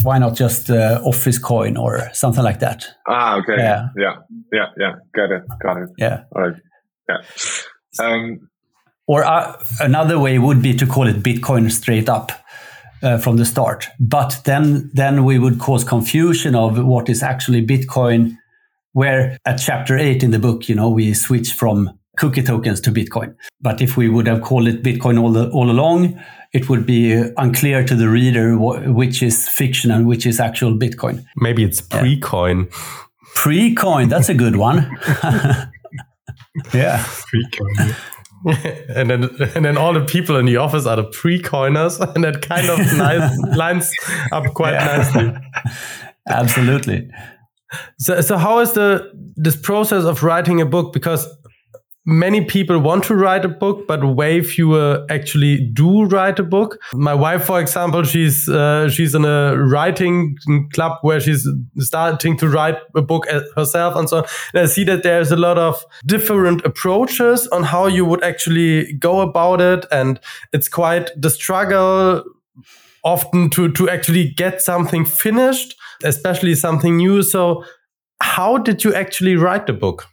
why 0.03 0.19
not 0.19 0.35
just 0.35 0.69
uh, 0.69 1.01
office 1.03 1.39
coin 1.39 1.77
or 1.77 2.09
something 2.13 2.43
like 2.43 2.59
that? 2.59 2.85
Ah, 3.07 3.37
okay. 3.39 3.57
Yeah, 3.57 3.87
yeah, 3.97 4.15
yeah, 4.53 4.65
yeah. 4.77 4.93
Got 5.13 5.31
it. 5.31 5.43
Got 5.61 5.77
it. 5.77 5.89
Yeah. 5.97 6.23
All 6.33 6.43
right. 6.43 6.61
Yeah. 7.09 7.17
Um, 7.99 8.49
or 9.07 9.23
uh, 9.23 9.61
another 9.79 10.19
way 10.19 10.39
would 10.39 10.61
be 10.61 10.73
to 10.75 10.85
call 10.85 11.07
it 11.07 11.23
Bitcoin 11.23 11.71
straight 11.71 12.09
up 12.09 12.31
uh, 13.03 13.17
from 13.17 13.37
the 13.37 13.45
start. 13.45 13.87
But 13.99 14.41
then, 14.45 14.89
then 14.93 15.25
we 15.25 15.39
would 15.39 15.59
cause 15.59 15.83
confusion 15.83 16.55
of 16.55 16.83
what 16.83 17.09
is 17.09 17.23
actually 17.23 17.65
Bitcoin. 17.65 18.37
Where 18.93 19.37
at 19.45 19.55
chapter 19.55 19.97
eight 19.97 20.21
in 20.21 20.31
the 20.31 20.39
book, 20.39 20.67
you 20.67 20.75
know, 20.75 20.89
we 20.89 21.13
switch 21.13 21.53
from 21.53 21.97
cookie 22.17 22.43
tokens 22.43 22.81
to 22.81 22.91
Bitcoin. 22.91 23.35
But 23.61 23.81
if 23.81 23.95
we 23.95 24.09
would 24.09 24.27
have 24.27 24.41
called 24.41 24.67
it 24.67 24.83
Bitcoin 24.83 25.19
all, 25.19 25.31
the, 25.31 25.49
all 25.51 25.71
along, 25.71 26.21
it 26.53 26.69
would 26.69 26.85
be 26.85 27.13
unclear 27.37 27.85
to 27.85 27.95
the 27.95 28.09
reader 28.09 28.55
wh- 28.55 28.93
which 28.93 29.23
is 29.23 29.47
fiction 29.47 29.91
and 29.91 30.05
which 30.07 30.25
is 30.25 30.39
actual 30.39 30.73
Bitcoin. 30.77 31.23
Maybe 31.37 31.63
it's 31.63 31.79
pre-coin. 31.79 32.67
Yeah. 32.69 32.77
Pre-coin, 33.33 34.09
that's 34.09 34.27
a 34.27 34.33
good 34.33 34.57
one. 34.57 34.91
yeah. 36.73 37.05
Pre-coin. 37.29 37.95
and 38.95 39.09
then 39.09 39.23
and 39.55 39.65
then 39.65 39.77
all 39.77 39.93
the 39.93 40.03
people 40.05 40.35
in 40.37 40.45
the 40.45 40.57
office 40.57 40.85
are 40.85 40.95
the 40.95 41.03
pre-coiners, 41.03 41.99
and 42.15 42.23
that 42.23 42.41
kind 42.41 42.69
of 42.69 42.79
nice 42.97 43.37
lines 43.55 43.91
up 44.31 44.45
quite 44.53 44.73
yeah. 44.73 44.97
nicely. 44.97 45.33
Absolutely. 46.29 47.09
So, 47.99 48.21
so 48.21 48.37
how 48.37 48.59
is 48.59 48.73
the 48.73 49.11
this 49.35 49.55
process 49.55 50.03
of 50.03 50.23
writing 50.23 50.59
a 50.59 50.65
book? 50.65 50.91
Because 50.93 51.27
many 52.05 52.43
people 52.43 52.79
want 52.79 53.03
to 53.05 53.15
write 53.15 53.45
a 53.45 53.49
book, 53.49 53.87
but 53.87 54.03
way 54.03 54.41
fewer 54.41 55.05
actually 55.09 55.69
do 55.73 56.05
write 56.05 56.39
a 56.39 56.43
book. 56.43 56.79
My 56.93 57.13
wife, 57.13 57.45
for 57.45 57.59
example, 57.59 58.03
she's 58.03 58.49
uh, 58.49 58.89
she's 58.89 59.13
in 59.13 59.25
a 59.25 59.57
writing 59.57 60.37
club 60.73 60.97
where 61.01 61.19
she's 61.19 61.47
starting 61.77 62.37
to 62.37 62.47
write 62.47 62.77
a 62.95 63.01
book 63.01 63.27
herself 63.55 63.95
and 63.95 64.09
so 64.09 64.17
on. 64.19 64.25
And 64.53 64.63
I 64.63 64.65
see 64.65 64.83
that 64.85 65.03
there's 65.03 65.31
a 65.31 65.35
lot 65.35 65.57
of 65.57 65.83
different 66.05 66.65
approaches 66.65 67.47
on 67.47 67.63
how 67.63 67.87
you 67.87 68.05
would 68.05 68.23
actually 68.23 68.93
go 68.93 69.21
about 69.21 69.61
it, 69.61 69.85
and 69.91 70.19
it's 70.53 70.67
quite 70.67 71.09
the 71.15 71.29
struggle 71.29 72.23
often 73.03 73.49
to 73.51 73.71
to 73.73 73.89
actually 73.89 74.31
get 74.31 74.61
something 74.61 75.05
finished, 75.05 75.75
especially 76.03 76.55
something 76.55 76.97
new. 76.97 77.21
So, 77.21 77.63
how 78.21 78.57
did 78.57 78.83
you 78.83 78.93
actually 78.93 79.35
write 79.35 79.67
the 79.67 79.73
book? 79.73 80.10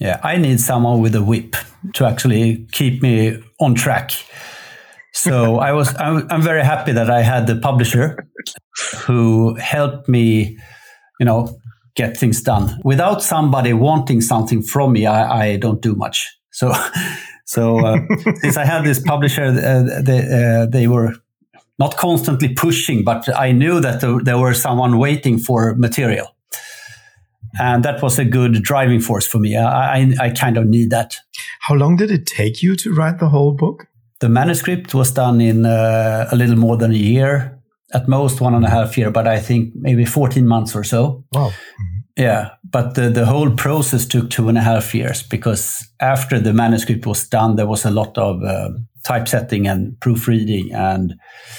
Yeah, 0.00 0.18
I 0.22 0.38
need 0.38 0.60
someone 0.60 1.00
with 1.00 1.14
a 1.14 1.22
whip 1.22 1.56
to 1.94 2.06
actually 2.06 2.66
keep 2.72 3.02
me 3.02 3.42
on 3.60 3.74
track. 3.74 4.12
So 5.12 5.58
I 5.68 5.72
was 5.72 5.94
I'm, 5.96 6.26
I'm 6.30 6.42
very 6.42 6.64
happy 6.64 6.92
that 6.92 7.10
I 7.10 7.22
had 7.22 7.46
the 7.46 7.56
publisher 7.56 8.26
who 9.04 9.54
helped 9.56 10.08
me, 10.08 10.58
you 11.18 11.26
know, 11.26 11.58
get 11.94 12.16
things 12.16 12.42
done. 12.42 12.80
Without 12.82 13.22
somebody 13.22 13.74
wanting 13.74 14.22
something 14.22 14.62
from 14.62 14.92
me, 14.92 15.06
I, 15.06 15.42
I 15.42 15.56
don't 15.56 15.82
do 15.82 15.94
much. 15.94 16.26
So 16.50 16.72
so 17.44 17.84
uh, 17.84 17.98
since 18.40 18.56
I 18.56 18.64
had 18.64 18.84
this 18.84 19.00
publisher, 19.00 19.44
uh, 19.44 20.00
they, 20.02 20.20
uh, 20.20 20.66
they 20.66 20.88
were 20.88 21.14
not 21.78 21.96
constantly 21.98 22.54
pushing, 22.54 23.04
but 23.04 23.28
I 23.36 23.52
knew 23.52 23.80
that 23.80 24.00
there, 24.00 24.18
there 24.22 24.38
were 24.38 24.54
someone 24.54 24.98
waiting 24.98 25.38
for 25.38 25.74
material 25.76 26.34
and 27.58 27.84
that 27.84 28.02
was 28.02 28.18
a 28.18 28.24
good 28.24 28.62
driving 28.62 29.00
force 29.00 29.26
for 29.26 29.38
me. 29.38 29.56
I, 29.56 29.98
I, 29.98 30.12
I, 30.20 30.30
kind 30.30 30.56
of 30.56 30.66
need 30.66 30.90
that. 30.90 31.16
How 31.60 31.74
long 31.74 31.96
did 31.96 32.10
it 32.10 32.26
take 32.26 32.62
you 32.62 32.76
to 32.76 32.94
write 32.94 33.18
the 33.18 33.28
whole 33.28 33.52
book? 33.52 33.86
The 34.20 34.28
manuscript 34.28 34.94
was 34.94 35.10
done 35.10 35.40
in 35.40 35.66
uh, 35.66 36.28
a 36.30 36.36
little 36.36 36.56
more 36.56 36.76
than 36.76 36.92
a 36.92 36.96
year, 36.96 37.60
at 37.92 38.08
most 38.08 38.40
one 38.40 38.54
and 38.54 38.64
a 38.64 38.70
half 38.70 38.96
year, 38.96 39.10
but 39.10 39.26
I 39.26 39.40
think 39.40 39.72
maybe 39.74 40.04
14 40.04 40.46
months 40.46 40.76
or 40.76 40.84
so. 40.84 41.24
Wow. 41.32 41.48
Mm-hmm. 41.48 42.22
Yeah, 42.22 42.50
but 42.64 42.94
the, 42.94 43.08
the 43.08 43.24
whole 43.24 43.50
process 43.50 44.04
took 44.04 44.30
two 44.30 44.48
and 44.48 44.58
a 44.58 44.60
half 44.60 44.94
years 44.94 45.22
because 45.22 45.88
after 46.00 46.38
the 46.38 46.52
manuscript 46.52 47.06
was 47.06 47.26
done, 47.26 47.56
there 47.56 47.66
was 47.66 47.84
a 47.84 47.90
lot 47.90 48.16
of 48.18 48.42
uh, 48.42 48.70
typesetting 49.04 49.66
and 49.66 49.98
proofreading 50.00 50.72
and 50.74 51.14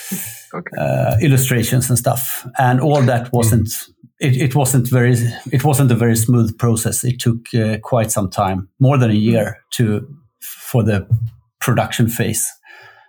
okay. 0.54 0.78
uh, 0.78 1.18
illustrations 1.22 1.90
and 1.90 1.98
stuff, 1.98 2.48
and 2.60 2.80
all 2.80 3.02
that 3.02 3.32
wasn't. 3.34 3.68
Mm 3.68 3.94
it, 4.22 4.38
it 4.38 4.56
wasn't 4.56 4.88
very 4.88 5.16
it 5.52 5.64
wasn't 5.64 5.92
a 5.92 5.96
very 5.96 6.16
smooth 6.16 6.58
process. 6.58 7.04
It 7.04 7.20
took 7.20 7.54
uh, 7.56 7.80
quite 7.80 8.12
some 8.12 8.30
time, 8.30 8.70
more 8.80 8.98
than 8.98 9.10
a 9.10 9.16
year, 9.16 9.58
to 9.72 10.08
for 10.40 10.84
the 10.84 11.08
production 11.60 12.08
phase. 12.08 12.48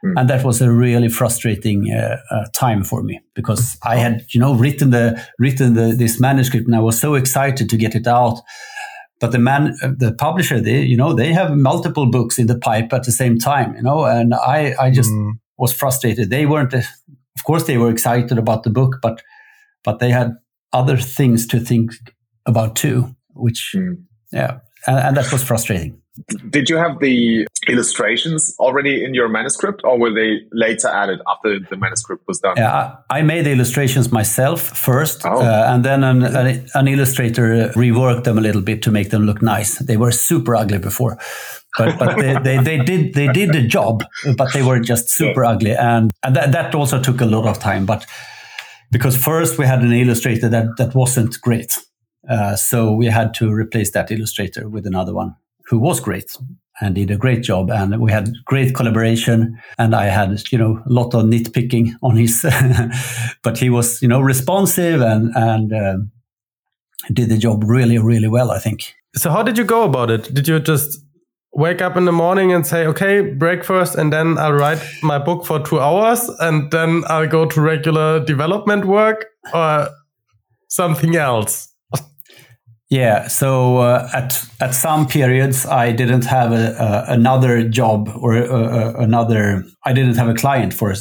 Mm. 0.05 0.15
And 0.19 0.31
that 0.31 0.45
was 0.45 0.61
a 0.61 0.73
really 0.73 1.09
frustrating 1.09 1.93
uh, 1.93 2.17
uh, 2.31 2.47
time 2.53 2.83
for 2.83 3.03
me 3.03 3.21
because 3.35 3.77
I 3.85 3.97
had, 3.97 4.25
you 4.31 4.41
know, 4.41 4.55
written 4.55 4.91
the 4.91 5.23
written 5.39 5.75
the, 5.75 5.95
this 5.97 6.19
manuscript 6.19 6.67
and 6.67 6.75
I 6.75 6.81
was 6.81 6.99
so 6.99 7.15
excited 7.15 7.69
to 7.69 7.77
get 7.77 7.95
it 7.95 8.07
out. 8.07 8.41
But 9.21 9.31
the 9.31 9.39
man, 9.39 9.75
the 9.81 10.13
publisher, 10.19 10.61
they, 10.61 10.83
you 10.83 10.97
know, 10.97 11.13
they 11.15 11.33
have 11.33 11.57
multiple 11.57 12.11
books 12.11 12.39
in 12.39 12.49
the 12.49 12.59
pipe 12.59 12.93
at 12.93 13.05
the 13.05 13.13
same 13.13 13.39
time, 13.39 13.77
you 13.77 13.83
know, 13.83 14.05
and 14.05 14.35
I, 14.35 14.75
I 14.81 14.91
just 14.91 15.11
mm. 15.11 15.35
was 15.59 15.73
frustrated. 15.73 16.29
They 16.29 16.45
weren't, 16.45 16.75
of 16.75 17.45
course, 17.47 17.67
they 17.67 17.79
were 17.79 17.91
excited 17.91 18.37
about 18.37 18.65
the 18.65 18.71
book, 18.71 18.97
but, 19.01 19.23
but 19.85 20.01
they 20.01 20.11
had 20.11 20.33
other 20.73 20.97
things 20.97 21.47
to 21.49 21.61
think 21.61 21.93
about 22.47 22.77
too, 22.77 23.15
which, 23.35 23.75
mm. 23.77 23.97
yeah, 24.33 24.59
and, 24.87 24.99
and 24.99 25.17
that 25.17 25.33
was 25.33 25.43
frustrating. 25.43 26.03
Did 26.51 26.69
you 26.69 26.77
have 26.77 26.99
the 27.01 27.47
illustrations 27.69 28.55
already 28.59 29.03
in 29.03 29.15
your 29.15 29.31
manuscript, 29.31 29.81
or 29.83 29.99
were 29.99 30.13
they 30.13 30.41
later 30.53 30.89
added 30.89 31.21
after 31.27 31.59
the 31.71 31.77
manuscript 31.77 32.25
was 32.29 32.39
done? 32.39 32.55
Yeah, 32.59 32.97
I 33.09 33.23
made 33.23 33.47
the 33.47 33.53
illustrations 33.53 34.13
myself 34.13 34.61
first, 34.61 35.25
oh. 35.25 35.41
uh, 35.41 35.73
and 35.73 35.83
then 35.85 36.05
an, 36.05 36.23
an, 36.23 36.67
an, 36.75 36.89
illustrator 36.89 37.71
reworked 37.71 38.25
them 38.25 38.37
a 38.37 38.43
little 38.43 38.61
bit 38.61 38.83
to 38.83 38.91
make 38.91 39.09
them 39.09 39.25
look 39.25 39.41
nice. 39.41 39.79
They 39.79 39.97
were 39.97 40.11
super 40.11 40.55
ugly 40.55 40.79
before, 40.79 41.17
but, 41.79 41.99
but 41.99 42.19
they, 42.19 42.35
they, 42.43 42.59
they, 42.59 42.85
did 42.85 43.15
they 43.15 43.29
did 43.29 43.53
the 43.53 43.67
job, 43.67 44.05
but 44.37 44.53
they 44.53 44.63
were 44.63 44.81
just 44.81 45.09
super 45.09 45.45
yeah. 45.45 45.51
ugly, 45.51 45.75
and, 45.75 46.13
and 46.23 46.37
that, 46.37 46.53
that 46.53 46.75
also 46.75 47.01
took 47.01 47.23
a 47.23 47.27
lot 47.27 47.47
of 47.47 47.59
time. 47.59 47.87
But 47.87 48.05
because 48.93 49.17
first 49.17 49.59
we 49.59 49.67
had 49.67 49.81
an 49.81 49.93
illustrator 49.93 50.49
that, 50.51 50.77
that 50.77 50.95
wasn't 50.95 51.41
great. 51.41 51.77
Uh, 52.29 52.55
so 52.55 52.93
we 52.93 53.07
had 53.07 53.35
to 53.35 53.51
replace 53.51 53.91
that 53.93 54.13
illustrator 54.13 54.69
with 54.69 54.87
another 54.87 55.15
one 55.15 55.35
who 55.67 55.79
was 55.79 55.99
great 55.99 56.37
and 56.81 56.95
did 56.95 57.11
a 57.11 57.17
great 57.17 57.43
job. 57.43 57.71
And 57.71 58.01
we 58.01 58.13
had 58.13 58.31
great 58.45 58.75
collaboration. 58.75 59.59
And 59.79 59.95
I 59.95 60.05
had, 60.05 60.41
you 60.53 60.59
know, 60.59 60.83
a 60.87 60.93
lot 60.93 61.15
of 61.15 61.25
nitpicking 61.25 61.93
on 62.03 62.17
his, 62.17 62.43
but 63.43 63.59
he 63.59 63.71
was, 63.71 64.03
you 64.03 64.09
know, 64.09 64.21
responsive 64.21 65.01
and, 65.01 65.33
and, 65.35 65.73
uh, 65.73 65.97
did 67.13 67.31
the 67.31 67.39
job 67.39 67.65
really, 67.65 67.99
really 67.99 68.29
well, 68.29 68.51
I 68.51 68.59
think. 68.59 68.95
So 69.17 69.31
how 69.31 69.43
did 69.43 69.59
you 69.59 69.65
go 69.65 69.83
about 69.83 70.11
it? 70.11 70.33
Did 70.33 70.47
you 70.47 70.61
just 70.61 71.03
wake 71.53 71.83
up 71.83 71.97
in 71.97 72.05
the 72.05 72.13
morning 72.13 72.53
and 72.53 72.67
say, 72.67 72.87
okay, 72.87 73.21
breakfast, 73.21 73.95
and 73.95 74.13
then 74.13 74.39
I'll 74.39 74.55
write 74.55 74.83
my 75.03 75.19
book 75.19 75.45
for 75.45 75.61
two 75.61 75.81
hours, 75.81 76.29
and 76.41 76.71
then 76.71 77.05
I'll 77.09 77.29
go 77.29 77.47
to 77.47 77.61
regular 77.61 78.25
development 78.25 78.85
work, 78.85 79.27
or 79.55 79.89
something 80.69 81.17
else? 81.17 81.69
Yeah, 82.89 83.29
so 83.29 83.79
uh, 83.79 84.07
at 84.13 84.47
at 84.61 84.75
some 84.75 85.07
periods 85.07 85.65
I 85.65 85.93
didn't 85.93 86.27
have 86.27 86.53
a, 86.53 86.77
a, 86.79 87.15
another 87.15 87.67
job 87.67 88.11
or 88.21 88.37
a, 88.37 89.01
another. 89.01 89.65
I 89.87 89.95
didn't 89.95 90.17
have 90.17 90.29
a 90.29 90.35
client 90.35 90.75
for 90.75 90.95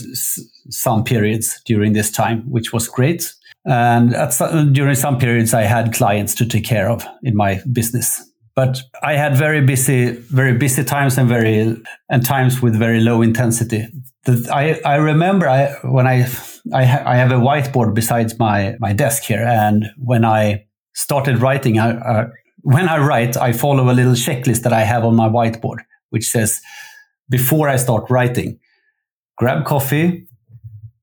some 0.70 1.04
periods 1.04 1.62
during 1.66 1.92
this 1.92 2.10
time, 2.10 2.50
which 2.50 2.72
was 2.72 2.88
great. 2.88 3.34
And 3.66 4.16
some, 4.32 4.72
during 4.72 4.96
some 4.96 5.18
periods, 5.18 5.54
I 5.54 5.64
had 5.64 5.94
clients 5.94 6.34
to 6.36 6.46
take 6.46 6.64
care 6.64 6.90
of 6.90 7.06
in 7.24 7.36
my 7.36 7.60
business 7.74 8.31
but 8.56 8.82
I 9.02 9.14
had 9.14 9.36
very 9.36 9.62
busy, 9.62 10.12
very 10.12 10.54
busy 10.58 10.84
times 10.84 11.18
and 11.18 11.30
very 11.30 11.82
and 12.10 12.26
times 12.26 12.62
with 12.62 12.76
very 12.76 13.00
low 13.00 13.22
intensity. 13.22 13.88
The, 14.26 14.50
I 14.54 14.80
I 14.86 14.96
remember 14.96 15.48
I 15.48 15.74
when 15.84 16.08
I 16.08 16.28
I, 16.74 16.86
ha, 16.86 17.04
I 17.06 17.16
have 17.16 17.32
a 17.32 17.36
whiteboard 17.36 17.94
besides 17.94 18.38
my 18.38 18.76
my 18.80 18.94
desk 18.94 19.24
here, 19.24 19.44
and 19.44 19.86
when 19.98 20.26
I 20.26 20.66
started 20.94 21.42
writing, 21.42 21.80
I, 21.80 21.92
uh, 21.92 22.30
when 22.64 22.88
I 22.90 22.98
write, 22.98 23.38
I 23.38 23.54
follow 23.54 23.90
a 23.90 23.94
little 23.94 24.14
checklist 24.14 24.64
that 24.64 24.74
I 24.74 24.82
have 24.82 25.06
on 25.06 25.16
my 25.16 25.28
whiteboard, 25.30 25.80
which 26.10 26.28
says 26.28 26.62
before 27.30 27.70
I 27.70 27.78
start 27.78 28.10
writing, 28.10 28.60
grab 29.38 29.66
coffee, 29.66 30.28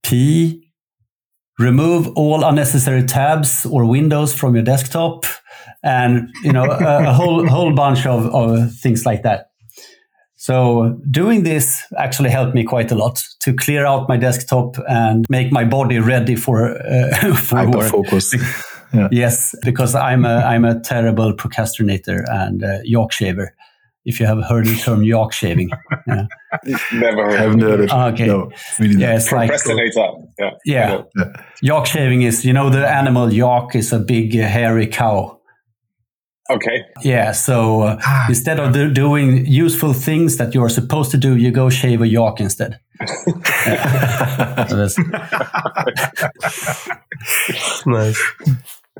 pee, 0.02 0.68
remove 1.58 2.08
all 2.14 2.44
unnecessary 2.44 3.02
tabs 3.02 3.66
or 3.66 3.84
windows 3.84 4.32
from 4.34 4.54
your 4.54 4.64
desktop 4.64 5.24
and 5.82 6.28
you 6.42 6.52
know 6.52 6.64
a, 6.64 7.08
a 7.08 7.12
whole 7.12 7.46
whole 7.46 7.72
bunch 7.72 8.06
of, 8.06 8.26
of 8.34 8.72
things 8.74 9.06
like 9.06 9.22
that. 9.22 9.50
So 10.40 11.00
doing 11.10 11.42
this 11.42 11.82
actually 11.96 12.30
helped 12.30 12.54
me 12.54 12.62
quite 12.62 12.92
a 12.92 12.94
lot 12.94 13.20
to 13.40 13.52
clear 13.52 13.84
out 13.84 14.08
my 14.08 14.16
desktop 14.16 14.76
and 14.88 15.26
make 15.28 15.50
my 15.50 15.64
body 15.64 15.98
ready 15.98 16.36
for 16.36 16.80
uh, 16.80 17.34
for 17.48 17.68
work. 17.68 17.90
Focus. 17.90 18.34
yeah. 18.94 19.08
Yes, 19.10 19.54
because 19.64 19.96
I'm 19.96 20.24
a 20.24 20.36
I'm 20.36 20.64
a 20.64 20.78
terrible 20.80 21.34
procrastinator 21.34 22.24
and 22.28 22.62
uh, 22.62 22.78
yak 22.84 23.12
shaver. 23.12 23.54
If 24.04 24.20
you 24.20 24.26
have 24.26 24.42
heard 24.44 24.66
the 24.66 24.76
term 24.76 25.02
yak 25.02 25.32
shaving, 25.32 25.70
yeah. 26.06 26.26
never 26.92 27.24
heard. 27.24 27.40
I've 27.40 27.60
heard 27.60 27.80
it. 27.80 27.92
Okay. 27.92 28.26
No, 28.26 28.50
yeah, 28.78 29.16
it's 29.16 29.28
procrastinator. 29.28 30.00
Like, 30.00 30.28
yeah. 30.38 30.50
yeah. 30.64 31.02
yeah. 31.16 31.24
yak 31.62 31.86
shaving 31.86 32.22
is 32.22 32.44
you 32.44 32.52
know 32.52 32.70
the 32.70 32.88
animal 32.88 33.32
yak 33.32 33.74
is 33.74 33.92
a 33.92 33.98
big 33.98 34.36
uh, 34.36 34.46
hairy 34.46 34.86
cow 34.86 35.37
Okay. 36.50 36.84
Yeah. 37.02 37.32
So 37.32 37.82
uh, 37.82 38.00
ah. 38.02 38.26
instead 38.28 38.58
of 38.58 38.72
do, 38.72 38.90
doing 38.90 39.44
useful 39.46 39.92
things 39.92 40.38
that 40.38 40.54
you 40.54 40.62
are 40.62 40.70
supposed 40.70 41.10
to 41.10 41.18
do, 41.18 41.36
you 41.36 41.50
go 41.50 41.68
shave 41.68 42.00
a 42.00 42.08
yak 42.08 42.40
instead. 42.40 42.80
nice. 47.86 48.18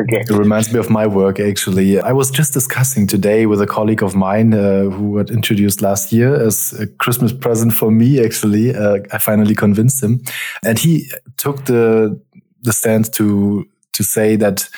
Okay. 0.01 0.21
It 0.21 0.31
reminds 0.31 0.73
me 0.73 0.79
of 0.79 0.91
my 0.91 1.07
work, 1.07 1.41
actually. 1.41 1.99
I 1.99 2.13
was 2.13 2.31
just 2.31 2.53
discussing 2.53 3.09
today 3.09 3.47
with 3.47 3.61
a 3.61 3.67
colleague 3.67 4.03
of 4.03 4.15
mine 4.15 4.55
uh, 4.55 4.85
who 4.85 5.17
got 5.17 5.31
introduced 5.31 5.83
last 5.83 6.13
year 6.13 6.35
as 6.35 6.73
a 6.75 6.87
Christmas 6.87 7.33
present 7.33 7.73
for 7.73 7.91
me, 7.91 8.25
actually. 8.25 8.75
Uh, 8.75 8.99
I 9.13 9.19
finally 9.19 9.57
convinced 9.57 10.03
him. 10.03 10.23
And 10.65 10.79
he 10.79 11.11
took 11.37 11.65
the, 11.65 12.21
the 12.63 12.73
stand 12.73 13.13
to, 13.15 13.67
to 13.95 14.05
say 14.05 14.37
that 14.37 14.69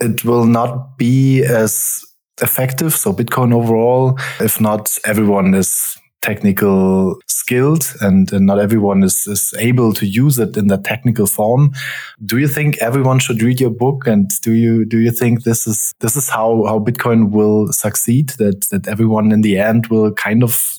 it 0.00 0.24
will 0.24 0.46
not 0.46 0.96
be 0.96 1.44
as 1.44 2.04
effective. 2.42 2.94
So 2.94 3.12
Bitcoin 3.12 3.52
overall, 3.52 4.18
if 4.40 4.60
not 4.60 4.96
everyone 5.04 5.54
is 5.54 5.96
technical 6.22 7.18
skilled 7.26 7.94
and, 8.02 8.30
and, 8.32 8.46
not 8.46 8.58
everyone 8.58 9.02
is, 9.02 9.26
is 9.26 9.54
able 9.58 9.92
to 9.94 10.06
use 10.06 10.38
it 10.38 10.56
in 10.56 10.66
that 10.66 10.84
technical 10.84 11.26
form. 11.26 11.72
Do 12.24 12.36
you 12.38 12.46
think 12.46 12.76
everyone 12.78 13.18
should 13.20 13.42
read 13.42 13.60
your 13.60 13.70
book? 13.70 14.06
And 14.06 14.30
do 14.42 14.52
you, 14.52 14.84
do 14.84 14.98
you 14.98 15.10
think 15.10 15.44
this 15.44 15.66
is, 15.66 15.92
this 16.00 16.16
is 16.16 16.28
how, 16.28 16.64
how 16.66 16.78
Bitcoin 16.78 17.30
will 17.30 17.72
succeed? 17.72 18.30
That, 18.38 18.68
that 18.70 18.86
everyone 18.86 19.32
in 19.32 19.40
the 19.40 19.58
end 19.58 19.86
will 19.86 20.12
kind 20.12 20.42
of 20.42 20.78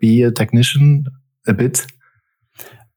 be 0.00 0.22
a 0.22 0.30
technician 0.30 1.06
a 1.46 1.54
bit? 1.54 1.86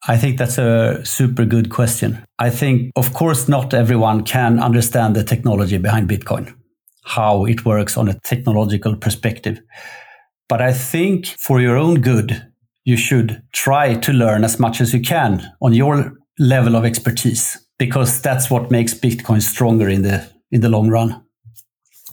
I 0.10 0.18
think 0.18 0.38
that's 0.38 0.58
a 0.58 1.04
super 1.04 1.44
good 1.44 1.70
question. 1.70 2.26
I 2.40 2.50
think, 2.50 2.92
of 2.96 3.14
course, 3.14 3.50
not 3.50 3.74
everyone 3.74 4.24
can 4.24 4.58
understand 4.58 5.16
the 5.16 5.24
technology 5.24 5.78
behind 5.78 6.10
Bitcoin, 6.10 6.56
how 7.04 7.46
it 7.46 7.66
works 7.66 7.98
on 7.98 8.08
a 8.08 8.18
technological 8.22 8.96
perspective. 8.96 9.60
But 10.48 10.62
I 10.62 10.72
think 10.72 11.26
for 11.26 11.60
your 11.60 11.76
own 11.76 12.00
good, 12.00 12.48
you 12.86 12.96
should 12.96 13.44
try 13.52 13.96
to 13.96 14.14
learn 14.14 14.46
as 14.46 14.60
much 14.60 14.80
as 14.80 14.94
you 14.94 15.02
can 15.02 15.46
on 15.62 15.74
your 15.74 16.14
level 16.40 16.78
of 16.78 16.86
expertise, 16.86 17.58
because 17.78 18.22
that's 18.22 18.50
what 18.50 18.72
makes 18.72 18.94
Bitcoin 18.94 19.42
stronger 19.42 19.90
in 19.90 20.04
the, 20.04 20.26
in 20.52 20.62
the 20.62 20.70
long 20.70 20.88
run. 20.90 21.22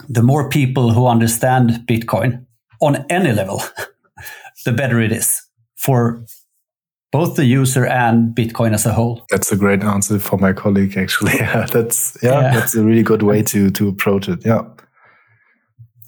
The 0.09 0.23
more 0.23 0.49
people 0.49 0.93
who 0.93 1.07
understand 1.07 1.87
Bitcoin 1.87 2.45
on 2.81 3.07
any 3.09 3.33
level, 3.33 3.63
the 4.65 4.73
better 4.73 5.01
it 5.01 5.13
is 5.13 5.41
for 5.77 6.25
both 7.15 7.37
the 7.37 7.45
user 7.45 7.87
and 7.87 8.35
Bitcoin 8.35 8.75
as 8.75 8.87
a 8.87 8.93
whole. 8.93 9.25
That's 9.31 9.53
a 9.53 9.57
great 9.57 9.85
answer 9.85 10.19
for 10.19 10.37
my 10.37 10.53
colleague. 10.53 10.97
Actually, 10.97 11.39
that's 11.73 12.19
yeah, 12.21 12.41
yeah, 12.41 12.55
that's 12.55 12.75
a 12.75 12.83
really 12.83 13.05
good 13.05 13.23
way 13.23 13.41
to 13.43 13.71
to 13.71 13.89
approach 13.89 14.29
it. 14.29 14.45
Yeah. 14.45 14.63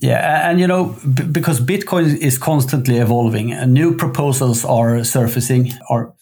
Yeah, 0.01 0.51
and 0.51 0.59
you 0.59 0.67
know, 0.67 0.97
because 1.33 1.61
Bitcoin 1.61 2.19
is 2.19 2.39
constantly 2.39 2.99
evolving, 2.99 3.53
and 3.53 3.73
new 3.73 3.97
proposals 3.97 4.65
are 4.65 5.05
surfacing, 5.05 5.73
or 5.89 6.13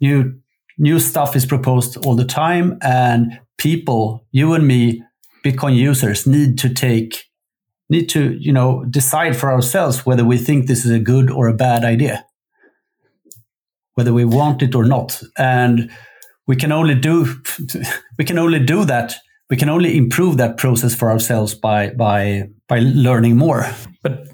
new 0.00 0.38
new 0.76 1.00
stuff 1.00 1.34
is 1.34 1.46
proposed 1.46 1.96
all 2.04 2.14
the 2.14 2.26
time, 2.26 2.78
and 2.82 3.40
people, 3.56 4.26
you 4.30 4.52
and 4.52 4.66
me, 4.66 5.02
Bitcoin 5.42 5.74
users, 5.74 6.26
need 6.26 6.58
to 6.58 6.68
take 6.68 7.24
need 7.88 8.10
to 8.10 8.36
you 8.38 8.52
know 8.52 8.84
decide 8.90 9.34
for 9.34 9.50
ourselves 9.50 10.04
whether 10.04 10.24
we 10.24 10.36
think 10.36 10.66
this 10.66 10.84
is 10.84 10.90
a 10.90 11.00
good 11.00 11.30
or 11.30 11.48
a 11.48 11.54
bad 11.54 11.82
idea, 11.82 12.24
whether 13.98 14.12
we 14.12 14.24
want 14.24 14.62
it 14.62 14.74
or 14.74 14.84
not, 14.84 15.22
and 15.36 15.90
we 16.46 16.56
can 16.56 16.72
only 16.72 16.94
do 16.94 17.14
we 18.18 18.24
can 18.24 18.38
only 18.38 18.60
do 18.64 18.84
that 18.84 19.14
we 19.50 19.56
can 19.56 19.68
only 19.68 19.96
improve 19.96 20.36
that 20.36 20.56
process 20.56 20.94
for 20.94 21.10
ourselves 21.10 21.54
by 21.54 21.90
by 21.90 22.48
by 22.68 22.80
learning 22.80 23.36
more. 23.36 23.66
But 24.02 24.28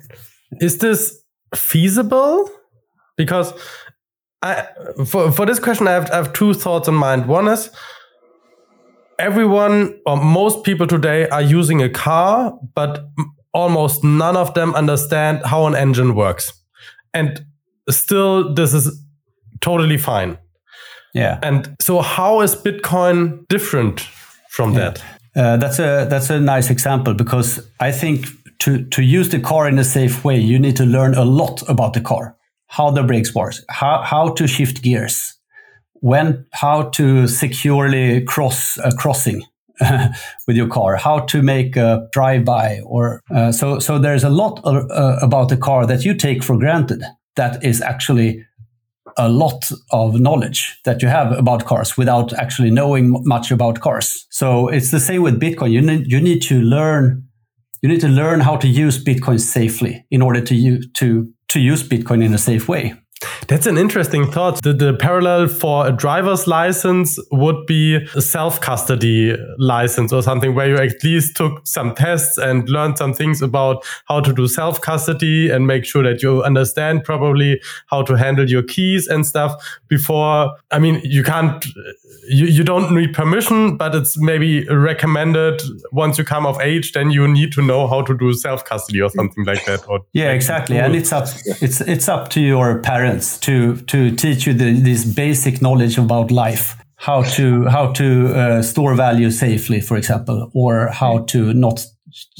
is 0.60 0.78
this 0.78 1.22
feasible? 1.54 2.50
Because 3.16 3.52
I 4.42 4.66
for 5.06 5.30
for 5.30 5.46
this 5.46 5.60
question 5.60 5.86
I 5.86 5.92
have, 5.92 6.10
I 6.10 6.16
have 6.16 6.32
two 6.32 6.54
thoughts 6.54 6.88
in 6.88 6.94
mind. 6.94 7.26
One 7.26 7.48
is 7.48 7.70
everyone 9.18 10.00
or 10.04 10.16
most 10.16 10.64
people 10.64 10.86
today 10.86 11.28
are 11.28 11.42
using 11.42 11.82
a 11.82 11.88
car, 11.88 12.58
but 12.74 13.06
almost 13.52 14.02
none 14.02 14.36
of 14.36 14.54
them 14.54 14.74
understand 14.74 15.42
how 15.44 15.66
an 15.66 15.76
engine 15.76 16.16
works. 16.16 16.52
And 17.12 17.46
still 17.88 18.52
this 18.52 18.74
is 18.74 19.03
totally 19.64 19.98
fine. 19.98 20.36
Yeah. 21.14 21.38
And 21.42 21.76
so 21.80 22.02
how 22.02 22.42
is 22.42 22.54
Bitcoin 22.54 23.48
different 23.48 24.00
from 24.50 24.74
yeah. 24.74 24.78
that? 24.80 25.04
Uh, 25.36 25.56
that's 25.56 25.78
a 25.78 26.06
that's 26.08 26.30
a 26.30 26.38
nice 26.38 26.70
example 26.70 27.14
because 27.14 27.60
I 27.80 27.92
think 27.92 28.26
to 28.60 28.84
to 28.90 29.02
use 29.02 29.30
the 29.30 29.40
car 29.40 29.68
in 29.68 29.78
a 29.78 29.84
safe 29.84 30.24
way, 30.24 30.38
you 30.38 30.58
need 30.58 30.76
to 30.76 30.84
learn 30.84 31.14
a 31.14 31.24
lot 31.24 31.62
about 31.68 31.92
the 31.94 32.00
car, 32.00 32.36
how 32.66 32.90
the 32.90 33.02
brakes 33.02 33.34
work, 33.34 33.54
how 33.68 34.02
how 34.02 34.34
to 34.34 34.46
shift 34.46 34.82
gears, 34.82 35.34
when 35.94 36.46
how 36.52 36.90
to 36.90 37.26
securely 37.26 38.22
cross 38.24 38.78
a 38.84 38.92
crossing 38.92 39.42
with 40.46 40.56
your 40.56 40.68
car, 40.68 40.96
how 40.96 41.20
to 41.26 41.42
make 41.42 41.76
a 41.76 42.08
drive-by, 42.12 42.80
or 42.84 43.20
uh, 43.34 43.50
so 43.50 43.80
so. 43.80 43.98
There's 43.98 44.24
a 44.24 44.30
lot 44.30 44.60
uh, 44.64 45.18
about 45.20 45.48
the 45.48 45.56
car 45.56 45.86
that 45.86 46.04
you 46.04 46.14
take 46.14 46.44
for 46.44 46.56
granted 46.58 47.02
that 47.36 47.64
is 47.64 47.80
actually 47.80 48.44
a 49.16 49.28
lot 49.28 49.70
of 49.90 50.20
knowledge 50.20 50.80
that 50.84 51.02
you 51.02 51.08
have 51.08 51.32
about 51.32 51.64
cars 51.64 51.96
without 51.96 52.32
actually 52.34 52.70
knowing 52.70 53.20
much 53.24 53.50
about 53.50 53.80
cars. 53.80 54.26
So 54.30 54.68
it's 54.68 54.90
the 54.90 55.00
same 55.00 55.22
with 55.22 55.40
Bitcoin. 55.40 55.70
You 55.70 55.80
need, 55.80 56.10
you 56.10 56.20
need 56.20 56.42
to 56.42 56.60
learn 56.60 57.24
you 57.82 57.90
need 57.90 58.00
to 58.00 58.08
learn 58.08 58.40
how 58.40 58.56
to 58.56 58.66
use 58.66 59.04
Bitcoin 59.04 59.38
safely 59.38 60.06
in 60.10 60.22
order 60.22 60.40
to 60.40 60.80
to 60.94 61.30
to 61.48 61.60
use 61.60 61.86
Bitcoin 61.86 62.24
in 62.24 62.32
a 62.32 62.38
safe 62.38 62.66
way. 62.66 62.94
That's 63.48 63.66
an 63.66 63.78
interesting 63.78 64.30
thought. 64.30 64.62
The, 64.62 64.72
the 64.72 64.94
parallel 64.94 65.48
for 65.48 65.86
a 65.86 65.92
driver's 65.92 66.46
license 66.46 67.18
would 67.30 67.66
be 67.66 67.96
a 67.96 68.20
self 68.22 68.60
custody 68.60 69.36
license 69.58 70.12
or 70.12 70.22
something 70.22 70.54
where 70.54 70.68
you 70.68 70.76
at 70.76 71.02
least 71.02 71.36
took 71.36 71.66
some 71.66 71.94
tests 71.94 72.38
and 72.38 72.68
learned 72.68 72.98
some 72.98 73.12
things 73.12 73.42
about 73.42 73.84
how 74.06 74.20
to 74.20 74.32
do 74.32 74.48
self 74.48 74.80
custody 74.80 75.50
and 75.50 75.66
make 75.66 75.84
sure 75.84 76.02
that 76.02 76.22
you 76.22 76.42
understand 76.42 77.04
probably 77.04 77.60
how 77.86 78.02
to 78.02 78.14
handle 78.14 78.48
your 78.48 78.62
keys 78.62 79.06
and 79.06 79.26
stuff 79.26 79.52
before. 79.88 80.54
I 80.70 80.78
mean, 80.78 81.00
you 81.04 81.22
can't, 81.22 81.64
you, 82.28 82.46
you 82.46 82.64
don't 82.64 82.94
need 82.94 83.12
permission, 83.12 83.76
but 83.76 83.94
it's 83.94 84.18
maybe 84.18 84.66
recommended 84.68 85.62
once 85.92 86.18
you 86.18 86.24
come 86.24 86.46
of 86.46 86.60
age, 86.60 86.92
then 86.92 87.10
you 87.10 87.26
need 87.28 87.52
to 87.52 87.62
know 87.62 87.86
how 87.86 88.02
to 88.02 88.16
do 88.16 88.32
self 88.32 88.64
custody 88.64 89.00
or 89.00 89.10
something 89.10 89.44
like 89.44 89.64
that. 89.66 89.88
Or 89.88 90.00
yeah, 90.12 90.32
exactly. 90.32 90.78
And 90.78 90.94
it's 90.94 91.12
up, 91.12 91.28
it's, 91.60 91.80
it's 91.80 92.08
up 92.08 92.28
to 92.30 92.40
your 92.40 92.80
parents 92.80 93.38
to 93.40 93.76
to 93.76 94.14
teach 94.14 94.46
you 94.46 94.54
the, 94.54 94.72
this 94.72 95.04
basic 95.04 95.60
knowledge 95.60 95.98
about 95.98 96.30
life 96.30 96.76
how 96.96 97.22
to 97.22 97.66
how 97.66 97.92
to 97.92 98.34
uh, 98.34 98.62
store 98.62 98.94
value 98.94 99.30
safely 99.30 99.80
for 99.80 99.96
example 99.96 100.50
or 100.54 100.88
how 100.88 101.18
to 101.24 101.52
not 101.52 101.84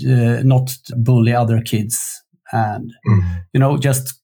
uh, 0.09 0.43
not 0.43 0.77
bully 0.97 1.33
other 1.33 1.61
kids 1.61 2.23
and 2.53 2.93
mm. 3.07 3.45
you 3.53 3.61
know 3.61 3.77
just 3.77 4.21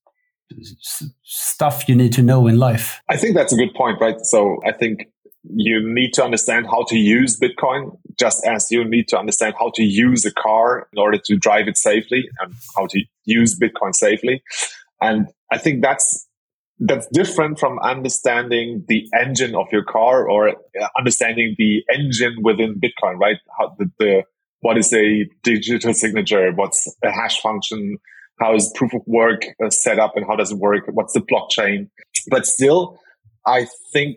stuff 1.23 1.89
you 1.89 1.95
need 1.95 2.13
to 2.13 2.23
know 2.23 2.47
in 2.47 2.59
life 2.59 3.01
i 3.09 3.17
think 3.17 3.35
that's 3.35 3.53
a 3.53 3.57
good 3.57 3.75
point 3.75 4.01
right 4.01 4.21
so 4.23 4.59
i 4.67 4.73
think 4.73 5.07
you 5.45 5.81
need 5.83 6.13
to 6.13 6.23
understand 6.23 6.67
how 6.67 6.85
to 6.89 6.97
use 6.97 7.39
bitcoin 7.39 7.97
just 8.19 8.47
as 8.47 8.71
you 8.71 8.85
need 8.85 9.09
to 9.09 9.19
understand 9.19 9.55
how 9.59 9.71
to 9.75 9.83
use 9.83 10.25
a 10.25 10.33
car 10.33 10.89
in 10.93 10.99
order 10.99 11.19
to 11.25 11.37
drive 11.37 11.67
it 11.67 11.77
safely 11.77 12.29
and 12.41 12.55
how 12.77 12.87
to 12.87 13.03
use 13.25 13.59
bitcoin 13.59 13.95
safely 13.95 14.43
and 15.01 15.29
i 15.51 15.59
think 15.59 15.83
that's 15.83 16.27
that's 16.81 17.07
different 17.09 17.59
from 17.59 17.79
understanding 17.81 18.85
the 18.89 19.07
engine 19.19 19.55
of 19.55 19.67
your 19.71 19.85
car 19.85 20.29
or 20.29 20.49
uh, 20.49 20.89
understanding 20.99 21.55
the 21.59 21.85
engine 21.95 22.39
within 22.43 22.81
Bitcoin, 22.81 23.19
right? 23.19 23.37
How 23.59 23.77
the, 23.79 23.91
the 23.99 24.23
what 24.61 24.79
is 24.79 24.93
a 24.93 25.29
digital 25.43 25.93
signature? 25.93 26.51
What's 26.53 26.93
a 27.05 27.11
hash 27.11 27.41
function? 27.41 27.99
How 28.41 28.55
is 28.55 28.73
proof 28.75 28.95
of 28.95 29.03
work 29.07 29.43
uh, 29.63 29.69
set 29.69 29.99
up 29.99 30.17
and 30.17 30.27
how 30.27 30.37
does 30.37 30.53
it 30.53 30.59
work? 30.59 30.85
What's 30.89 31.13
the 31.13 31.21
blockchain? 31.21 31.91
But 32.31 32.47
still, 32.47 32.99
I 33.47 33.67
think 33.93 34.17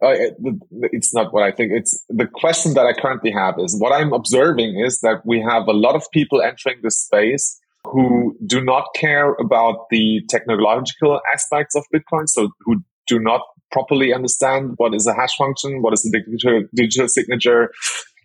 it's 0.00 1.14
not 1.14 1.32
what 1.32 1.42
I 1.42 1.52
think. 1.52 1.72
It's 1.72 2.04
the 2.08 2.26
question 2.26 2.74
that 2.74 2.86
I 2.86 2.92
currently 2.92 3.30
have 3.30 3.54
is 3.58 3.78
what 3.78 3.92
I'm 3.92 4.12
observing 4.12 4.78
is 4.78 5.00
that 5.00 5.22
we 5.24 5.40
have 5.40 5.66
a 5.68 5.72
lot 5.72 5.94
of 5.94 6.04
people 6.12 6.42
entering 6.42 6.76
this 6.82 6.98
space 6.98 7.58
who 7.84 8.36
do 8.44 8.60
not 8.60 8.86
care 8.94 9.34
about 9.34 9.86
the 9.90 10.20
technological 10.28 11.20
aspects 11.32 11.74
of 11.74 11.84
Bitcoin. 11.94 12.28
So 12.28 12.50
who 12.60 12.82
do 13.06 13.18
not 13.18 13.42
properly 13.70 14.12
understand 14.12 14.74
what 14.76 14.94
is 14.94 15.06
a 15.06 15.14
hash 15.14 15.36
function, 15.36 15.82
what 15.82 15.92
is 15.92 16.04
a 16.04 16.10
digital, 16.10 16.64
digital 16.74 17.08
signature, 17.08 17.70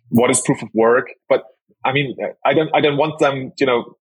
what 0.10 0.30
is 0.32 0.42
proof 0.42 0.62
of 0.62 0.70
work. 0.74 1.08
But 1.30 1.44
I 1.86 1.94
mean, 1.94 2.16
I 2.46 2.54
don't, 2.54 2.70
I 2.76 2.82
don't 2.82 2.98
want 2.98 3.20
them, 3.20 3.52
you 3.60 3.66
know, 3.66 3.96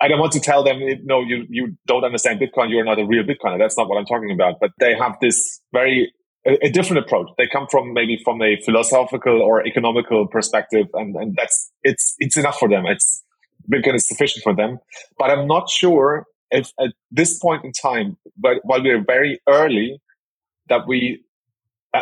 I 0.00 0.08
don't 0.08 0.20
want 0.20 0.32
to 0.32 0.40
tell 0.40 0.62
them, 0.62 0.80
no, 1.04 1.20
you, 1.20 1.46
you 1.48 1.76
don't 1.86 2.04
understand 2.04 2.40
Bitcoin. 2.40 2.70
You're 2.70 2.84
not 2.84 2.98
a 2.98 3.06
real 3.06 3.24
Bitcoiner. 3.24 3.58
That's 3.58 3.76
not 3.76 3.88
what 3.88 3.96
I'm 3.96 4.04
talking 4.04 4.30
about. 4.30 4.56
But 4.60 4.70
they 4.78 4.94
have 4.94 5.16
this 5.20 5.60
very, 5.72 6.12
a, 6.46 6.66
a 6.66 6.70
different 6.70 7.04
approach. 7.04 7.28
They 7.38 7.46
come 7.46 7.66
from 7.70 7.92
maybe 7.92 8.20
from 8.24 8.42
a 8.42 8.56
philosophical 8.64 9.40
or 9.42 9.66
economical 9.66 10.26
perspective. 10.26 10.86
And, 10.94 11.14
and 11.16 11.36
that's, 11.36 11.70
it's, 11.82 12.14
it's 12.18 12.36
enough 12.36 12.58
for 12.58 12.68
them. 12.68 12.86
It's, 12.86 13.22
Bitcoin 13.72 13.94
is 13.94 14.08
sufficient 14.08 14.42
for 14.42 14.54
them. 14.54 14.78
But 15.18 15.30
I'm 15.30 15.46
not 15.46 15.70
sure 15.70 16.26
if 16.50 16.72
at 16.80 16.92
this 17.10 17.38
point 17.38 17.64
in 17.64 17.72
time, 17.72 18.16
but 18.36 18.58
while 18.64 18.82
we're 18.82 19.04
very 19.04 19.40
early, 19.48 20.00
that 20.68 20.86
we, 20.86 21.22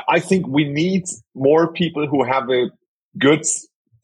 I 0.09 0.21
think 0.21 0.47
we 0.47 0.65
need 0.65 1.05
more 1.35 1.73
people 1.73 2.07
who 2.07 2.25
have 2.25 2.49
a 2.51 2.71
good 3.19 3.45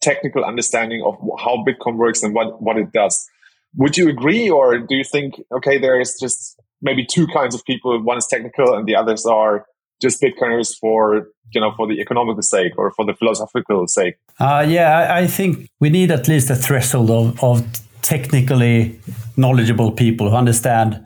technical 0.01 0.43
understanding 0.43 1.01
of 1.03 1.15
how 1.39 1.63
Bitcoin 1.67 1.95
works 1.95 2.23
and 2.23 2.35
what, 2.35 2.61
what 2.61 2.77
it 2.77 2.91
does. 2.91 3.27
Would 3.75 3.97
you 3.97 4.09
agree, 4.09 4.49
or 4.49 4.77
do 4.79 4.95
you 4.95 5.03
think, 5.03 5.41
okay, 5.51 5.77
there 5.77 5.99
is 5.99 6.17
just 6.19 6.59
maybe 6.81 7.05
two 7.05 7.27
kinds 7.27 7.55
of 7.55 7.63
people? 7.65 7.99
One 8.01 8.17
is 8.17 8.27
technical 8.27 8.75
and 8.75 8.85
the 8.87 8.95
others 8.95 9.25
are 9.25 9.65
just 10.01 10.21
Bitcoiners 10.21 10.77
for 10.79 11.27
you 11.53 11.61
know 11.61 11.73
for 11.75 11.87
the 11.87 11.99
economical 11.99 12.41
sake 12.41 12.73
or 12.77 12.91
for 12.91 13.05
the 13.05 13.13
philosophical 13.13 13.87
sake? 13.87 14.15
Uh, 14.39 14.65
yeah, 14.67 15.13
I, 15.13 15.27
think 15.27 15.69
we 15.79 15.89
need 15.89 16.11
at 16.11 16.27
least 16.27 16.49
a 16.49 16.55
threshold 16.55 17.09
of, 17.09 17.43
of 17.43 17.65
technically 18.01 18.99
knowledgeable 19.35 19.91
people 19.91 20.29
who 20.29 20.35
understand 20.35 21.03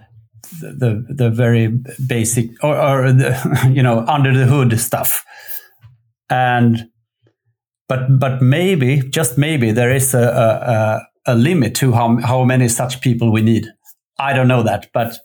the 0.59 0.71
the, 0.71 1.13
the 1.13 1.29
very 1.29 1.67
basic 2.07 2.51
or, 2.63 2.75
or 2.77 3.11
the, 3.11 3.69
you 3.73 3.83
know 3.83 4.05
under 4.07 4.37
the 4.37 4.45
hood 4.45 4.79
stuff, 4.79 5.23
and 6.29 6.89
but 7.87 8.19
but 8.19 8.41
maybe 8.41 9.01
just 9.09 9.37
maybe 9.37 9.71
there 9.71 9.91
is 9.91 10.13
a, 10.13 11.01
a, 11.25 11.33
a 11.33 11.35
limit 11.35 11.75
to 11.75 11.91
how 11.93 12.17
how 12.21 12.43
many 12.43 12.67
such 12.67 13.01
people 13.01 13.31
we 13.31 13.41
need. 13.41 13.67
I 14.19 14.33
don't 14.33 14.47
know 14.47 14.63
that, 14.63 14.89
but 14.93 15.17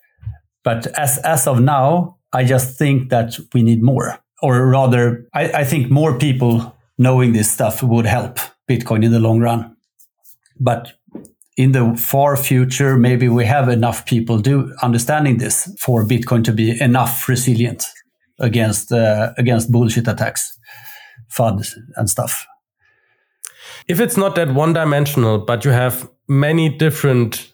but 0.64 0.86
as 0.98 1.18
as 1.18 1.46
of 1.46 1.60
now, 1.60 2.18
I 2.32 2.44
just 2.44 2.78
think 2.78 3.10
that 3.10 3.38
we 3.54 3.62
need 3.62 3.82
more, 3.82 4.18
or 4.42 4.66
rather, 4.66 5.26
I, 5.34 5.60
I 5.60 5.64
think 5.64 5.90
more 5.90 6.18
people 6.18 6.76
knowing 6.98 7.32
this 7.32 7.50
stuff 7.50 7.82
would 7.82 8.06
help 8.06 8.38
Bitcoin 8.68 9.04
in 9.04 9.12
the 9.12 9.20
long 9.20 9.40
run. 9.40 9.76
But 10.58 10.92
in 11.56 11.72
the 11.72 11.94
far 11.96 12.36
future, 12.36 12.96
maybe 12.96 13.28
we 13.28 13.44
have 13.44 13.68
enough 13.68 14.04
people 14.04 14.38
do 14.38 14.74
understanding 14.82 15.38
this 15.38 15.74
for 15.80 16.04
Bitcoin 16.04 16.44
to 16.44 16.52
be 16.52 16.80
enough 16.80 17.28
resilient 17.28 17.86
against 18.38 18.92
uh, 18.92 19.32
against 19.38 19.72
bullshit 19.72 20.08
attacks, 20.08 20.58
FUD 21.30 21.66
and 21.96 22.10
stuff. 22.10 22.46
If 23.88 24.00
it's 24.00 24.16
not 24.16 24.34
that 24.34 24.52
one 24.52 24.72
dimensional, 24.72 25.38
but 25.38 25.64
you 25.64 25.70
have 25.70 26.08
many 26.28 26.68
different 26.68 27.52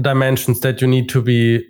dimensions 0.00 0.60
that 0.60 0.80
you 0.80 0.88
need 0.88 1.08
to 1.10 1.22
be 1.22 1.64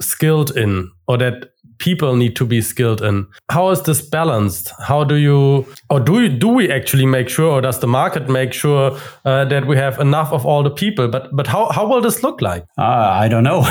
skilled 0.00 0.56
in, 0.56 0.90
or 1.06 1.18
that 1.18 1.50
people 1.80 2.14
need 2.14 2.36
to 2.36 2.44
be 2.44 2.60
skilled 2.60 3.02
in. 3.02 3.26
How 3.50 3.70
is 3.70 3.82
this 3.82 4.00
balanced? 4.00 4.72
How 4.78 5.02
do 5.02 5.16
you, 5.16 5.66
or 5.88 5.98
do 5.98 6.22
you, 6.22 6.28
do 6.28 6.48
we 6.48 6.70
actually 6.70 7.06
make 7.06 7.28
sure, 7.28 7.50
or 7.50 7.60
does 7.60 7.80
the 7.80 7.88
market 7.88 8.28
make 8.28 8.52
sure 8.52 8.96
uh, 9.24 9.44
that 9.46 9.66
we 9.66 9.76
have 9.76 9.98
enough 9.98 10.32
of 10.32 10.46
all 10.46 10.62
the 10.62 10.70
people? 10.70 11.08
But 11.08 11.34
but 11.34 11.48
how 11.48 11.72
how 11.72 11.88
will 11.88 12.00
this 12.00 12.22
look 12.22 12.40
like? 12.40 12.64
Uh, 12.78 13.10
I 13.24 13.28
don't 13.28 13.44
know. 13.44 13.62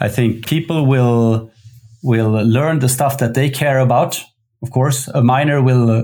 I 0.00 0.08
think 0.08 0.46
people 0.46 0.86
will 0.86 1.50
will 2.02 2.30
learn 2.30 2.78
the 2.78 2.88
stuff 2.88 3.18
that 3.18 3.34
they 3.34 3.50
care 3.50 3.80
about. 3.80 4.20
Of 4.62 4.70
course, 4.70 5.08
a 5.08 5.22
miner 5.22 5.60
will. 5.62 5.90
Uh, 5.90 6.02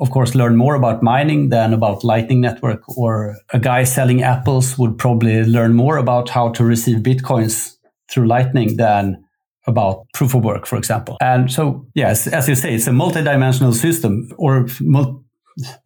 of 0.00 0.10
course, 0.10 0.34
learn 0.34 0.56
more 0.56 0.74
about 0.74 1.02
mining 1.02 1.50
than 1.50 1.72
about 1.72 2.02
Lightning 2.02 2.40
Network, 2.40 2.82
or 2.96 3.36
a 3.52 3.58
guy 3.58 3.84
selling 3.84 4.22
apples 4.22 4.76
would 4.78 4.98
probably 4.98 5.44
learn 5.44 5.74
more 5.74 5.96
about 5.96 6.28
how 6.28 6.48
to 6.52 6.64
receive 6.64 6.98
bitcoins 6.98 7.76
through 8.10 8.26
Lightning 8.26 8.76
than 8.76 9.22
about 9.66 10.06
proof 10.14 10.34
of 10.34 10.44
work, 10.44 10.66
for 10.66 10.76
example. 10.76 11.16
And 11.20 11.50
so, 11.50 11.86
yes, 11.94 12.26
as 12.26 12.48
you 12.48 12.54
say, 12.54 12.74
it's 12.74 12.86
a 12.86 12.92
multi-dimensional 12.92 13.72
system 13.72 14.28
or 14.36 14.66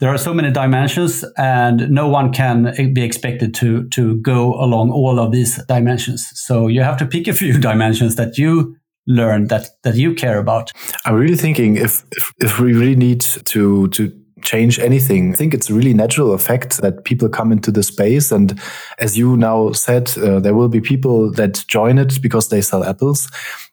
there 0.01 0.11
are 0.11 0.19
so 0.19 0.33
many 0.33 0.51
dimensions 0.51 1.25
and 1.37 1.91
no 1.91 2.09
one 2.09 2.33
can 2.33 2.93
be 2.93 3.03
expected 3.03 3.55
to, 3.55 3.89
to 3.91 4.17
go 4.21 4.55
along 4.55 4.91
all 4.91 5.19
of 5.19 5.33
these 5.33 5.63
dimensions. 5.67 6.27
So 6.35 6.69
you 6.69 6.83
have 6.83 6.97
to 6.99 7.07
pick 7.07 7.29
a 7.29 7.33
few 7.33 7.59
dimensions 7.59 8.17
that 8.17 8.39
you 8.39 8.77
learn 9.07 9.49
that, 9.49 9.69
that 9.83 9.95
you 9.97 10.15
care 10.15 10.39
about. 10.39 10.73
I'm 11.05 11.15
really 11.15 11.37
thinking 11.37 11.77
if, 11.77 12.05
if, 12.13 12.33
if 12.39 12.61
we 12.61 12.73
really 12.73 12.97
need 12.97 13.21
to, 13.21 13.89
to 13.89 14.13
change 14.43 14.79
anything. 14.79 15.33
I 15.33 15.37
think 15.37 15.55
it's 15.55 15.71
a 15.71 15.75
really 15.75 15.95
natural 15.95 16.35
effect 16.35 16.79
that 16.83 17.05
people 17.05 17.29
come 17.29 17.53
into 17.53 17.71
the 17.71 17.83
space. 17.83 18.31
And 18.31 18.61
as 18.99 19.17
you 19.17 19.37
now 19.37 19.73
said, 19.73 20.17
uh, 20.19 20.41
there 20.41 20.55
will 20.55 20.69
be 20.69 20.81
people 20.81 21.33
that 21.33 21.65
join 21.69 21.99
it 21.99 22.21
because 22.21 22.49
they 22.49 22.61
sell 22.61 22.85
apples. 22.85 23.29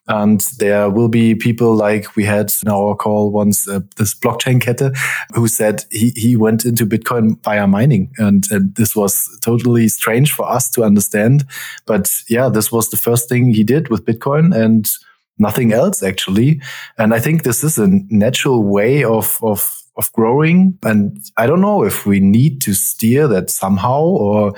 And 0.06 0.40
there 0.58 0.90
will 0.90 1.08
be 1.08 1.34
people 1.34 1.74
like 1.74 2.14
we 2.16 2.24
had 2.24 2.52
in 2.62 2.70
our 2.70 2.94
call 2.94 3.30
once, 3.30 3.68
uh, 3.68 3.80
this 3.96 4.14
blockchain 4.14 4.60
Kette, 4.60 4.94
who 5.34 5.48
said 5.48 5.84
he, 5.90 6.12
he 6.14 6.36
went 6.36 6.64
into 6.64 6.86
Bitcoin 6.86 7.42
via 7.42 7.66
mining. 7.66 8.10
And, 8.18 8.44
and 8.50 8.74
this 8.74 8.96
was 8.96 9.28
totally 9.42 9.88
strange 9.88 10.32
for 10.32 10.50
us 10.50 10.70
to 10.72 10.84
understand. 10.84 11.46
But 11.86 12.10
yeah, 12.28 12.48
this 12.48 12.72
was 12.72 12.90
the 12.90 12.98
first 12.98 13.28
thing 13.28 13.52
he 13.52 13.64
did 13.64 13.88
with 13.88 14.04
Bitcoin 14.04 14.54
and 14.54 14.90
nothing 15.38 15.72
else 15.72 16.02
actually. 16.02 16.60
And 16.96 17.12
I 17.14 17.20
think 17.20 17.42
this 17.42 17.64
is 17.64 17.78
a 17.78 17.88
natural 18.08 18.62
way 18.62 19.04
of, 19.04 19.38
of, 19.42 19.83
of 19.96 20.12
growing. 20.12 20.78
And 20.82 21.18
I 21.36 21.46
don't 21.46 21.60
know 21.60 21.84
if 21.84 22.06
we 22.06 22.20
need 22.20 22.60
to 22.62 22.74
steer 22.74 23.28
that 23.28 23.50
somehow 23.50 24.00
or 24.00 24.54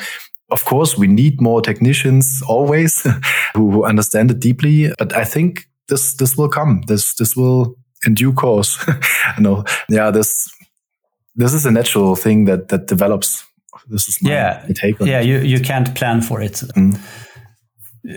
of 0.50 0.64
course, 0.64 0.96
we 0.96 1.06
need 1.08 1.40
more 1.40 1.60
technicians 1.60 2.40
always 2.48 3.06
who 3.54 3.84
understand 3.84 4.30
it 4.30 4.40
deeply. 4.40 4.92
But 4.98 5.12
I 5.12 5.24
think 5.24 5.68
this 5.88 6.14
this 6.14 6.36
will 6.36 6.48
come. 6.48 6.82
This 6.86 7.14
this 7.14 7.36
will 7.36 7.76
in 8.06 8.14
due 8.14 8.32
course. 8.32 8.78
no, 9.38 9.64
yeah, 9.88 10.10
this 10.10 10.48
this 11.34 11.52
is 11.52 11.66
a 11.66 11.70
natural 11.70 12.16
thing 12.16 12.44
that 12.44 12.68
that 12.68 12.86
develops. 12.86 13.44
This 13.88 14.08
is 14.08 14.18
yeah, 14.22 14.66
take 14.74 15.00
on 15.00 15.06
yeah. 15.06 15.20
It. 15.20 15.26
You 15.26 15.38
you 15.38 15.60
can't 15.60 15.94
plan 15.94 16.22
for 16.22 16.40
it. 16.40 16.62
Mm. 16.76 16.98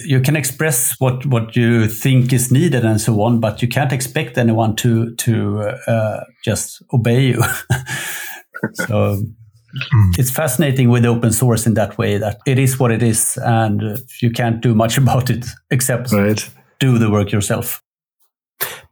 You 0.05 0.21
can 0.21 0.35
express 0.35 0.95
what 0.99 1.25
what 1.25 1.55
you 1.55 1.87
think 1.87 2.31
is 2.31 2.51
needed 2.51 2.85
and 2.85 3.01
so 3.01 3.21
on, 3.21 3.39
but 3.39 3.61
you 3.61 3.67
can't 3.67 3.91
expect 3.91 4.37
anyone 4.37 4.75
to 4.77 5.15
to 5.15 5.59
uh, 5.87 6.23
just 6.43 6.83
obey 6.93 7.27
you. 7.27 7.43
so 8.73 9.19
Mm. 9.75 10.17
It's 10.17 10.31
fascinating 10.31 10.89
with 10.89 11.05
open 11.05 11.31
source 11.31 11.67
in 11.67 11.75
that 11.75 11.97
way 11.97 12.17
that 12.17 12.39
it 12.45 12.57
is 12.57 12.79
what 12.79 12.91
it 12.91 13.03
is 13.03 13.37
and 13.43 13.99
you 14.21 14.31
can't 14.31 14.61
do 14.61 14.73
much 14.73 14.97
about 15.03 15.29
it 15.29 15.45
except 15.69 16.11
right. 16.11 16.49
do 16.79 16.97
the 16.97 17.09
work 17.09 17.31
yourself. 17.31 17.83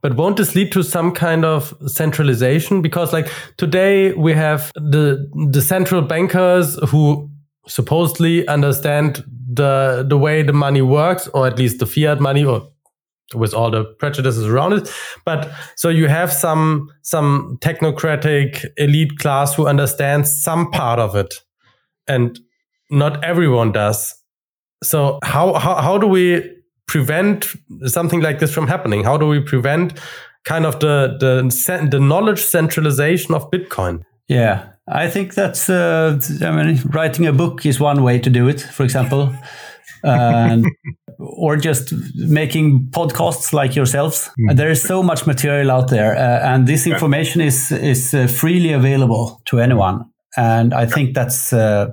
But 0.01 0.15
won't 0.15 0.37
this 0.37 0.55
lead 0.55 0.71
to 0.73 0.83
some 0.83 1.11
kind 1.11 1.43
of 1.43 1.73
centralization? 1.87 2.81
Because 2.81 3.11
like 3.11 3.27
today 3.57 4.13
we 4.13 4.33
have 4.33 4.71
the 4.75 5.27
the 5.51 5.61
central 5.61 6.01
bankers 6.03 6.77
who 6.89 7.29
supposedly 7.67 8.47
understand 8.47 9.23
the 9.51 10.05
the 10.07 10.17
way 10.17 10.43
the 10.43 10.53
money 10.53 10.81
works, 10.81 11.27
or 11.29 11.47
at 11.47 11.57
least 11.57 11.79
the 11.79 11.85
fiat 11.85 12.19
money, 12.19 12.43
or 12.43 12.67
with 13.35 13.53
all 13.53 13.71
the 13.71 13.83
prejudices 13.99 14.45
around 14.45 14.73
it. 14.73 14.91
But 15.25 15.51
so 15.75 15.89
you 15.89 16.07
have 16.07 16.31
some 16.31 16.89
some 17.01 17.57
technocratic 17.61 18.65
elite 18.77 19.17
class 19.19 19.55
who 19.55 19.67
understands 19.67 20.41
some 20.41 20.71
part 20.71 20.99
of 20.99 21.15
it, 21.15 21.35
and 22.07 22.39
not 22.89 23.23
everyone 23.23 23.71
does. 23.71 24.15
So 24.83 25.19
how 25.23 25.53
how 25.53 25.75
how 25.75 25.97
do 25.97 26.07
we 26.07 26.53
prevent 26.87 27.47
something 27.85 28.21
like 28.21 28.39
this 28.39 28.53
from 28.53 28.67
happening? 28.67 29.03
How 29.03 29.17
do 29.17 29.27
we 29.27 29.41
prevent 29.41 29.99
kind 30.45 30.65
of 30.65 30.79
the 30.79 31.17
the 31.19 31.87
the 31.91 31.99
knowledge 31.99 32.41
centralization 32.41 33.35
of 33.35 33.49
Bitcoin? 33.51 34.03
Yeah, 34.27 34.69
I 34.87 35.09
think 35.09 35.33
that's. 35.33 35.69
Uh, 35.69 36.19
I 36.41 36.51
mean, 36.51 36.81
writing 36.85 37.27
a 37.27 37.33
book 37.33 37.65
is 37.65 37.79
one 37.79 38.03
way 38.03 38.19
to 38.19 38.29
do 38.29 38.47
it. 38.47 38.61
For 38.61 38.83
example. 38.83 39.33
and 40.03 40.65
or 41.19 41.57
just 41.57 41.93
making 42.15 42.87
podcasts 42.91 43.53
like 43.53 43.75
yourselves. 43.75 44.29
Mm. 44.39 44.55
There 44.55 44.69
is 44.69 44.81
so 44.81 45.01
much 45.03 45.25
material 45.25 45.71
out 45.71 45.89
there, 45.89 46.15
uh, 46.15 46.53
and 46.53 46.67
this 46.67 46.85
information 46.87 47.41
is 47.41 47.71
is 47.71 48.13
uh, 48.13 48.27
freely 48.27 48.73
available 48.73 49.41
to 49.45 49.59
anyone. 49.59 50.05
And 50.35 50.73
I 50.73 50.85
think 50.85 51.15
that's 51.15 51.51
uh, 51.51 51.87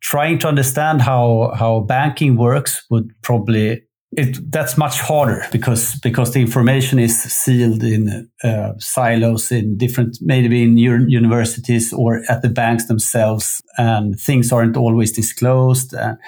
trying 0.00 0.38
to 0.40 0.48
understand 0.48 1.02
how 1.02 1.52
how 1.58 1.80
banking 1.80 2.36
works 2.36 2.84
would 2.90 3.10
probably 3.22 3.82
it 4.14 4.50
that's 4.50 4.76
much 4.76 5.00
harder 5.00 5.46
because 5.50 5.98
because 6.02 6.32
the 6.32 6.40
information 6.40 6.98
is 6.98 7.22
sealed 7.22 7.82
in 7.82 8.30
uh, 8.44 8.72
silos 8.78 9.50
in 9.50 9.78
different 9.78 10.18
maybe 10.20 10.62
in 10.62 10.76
universities 10.76 11.92
or 11.92 12.20
at 12.28 12.42
the 12.42 12.48
banks 12.50 12.86
themselves 12.86 13.62
and 13.78 14.20
things 14.20 14.52
aren't 14.52 14.76
always 14.76 15.12
disclosed 15.12 15.94
and 15.94 16.18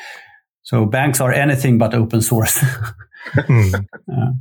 so 0.64 0.86
banks 0.86 1.20
are 1.20 1.32
anything 1.32 1.78
but 1.78 1.94
open 1.94 2.22
source. 2.22 2.58
mm. 3.36 3.74
uh, 3.74 4.32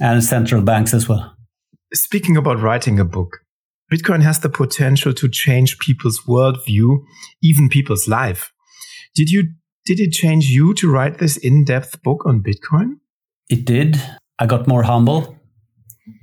and 0.00 0.24
central 0.24 0.62
banks 0.62 0.94
as 0.94 1.08
well. 1.08 1.36
Speaking 1.92 2.36
about 2.36 2.60
writing 2.60 2.98
a 2.98 3.04
book, 3.04 3.40
Bitcoin 3.92 4.22
has 4.22 4.40
the 4.40 4.48
potential 4.48 5.12
to 5.12 5.28
change 5.28 5.78
people's 5.78 6.22
worldview, 6.26 7.00
even 7.42 7.68
people's 7.68 8.08
life. 8.08 8.52
Did 9.14 9.30
you 9.30 9.52
did 9.90 9.98
it 9.98 10.12
change 10.12 10.46
you 10.46 10.72
to 10.74 10.88
write 10.88 11.18
this 11.18 11.36
in-depth 11.36 12.00
book 12.04 12.24
on 12.24 12.44
Bitcoin? 12.44 13.00
It 13.48 13.64
did. 13.64 14.00
I 14.38 14.46
got 14.46 14.68
more 14.68 14.84
humble 14.84 15.36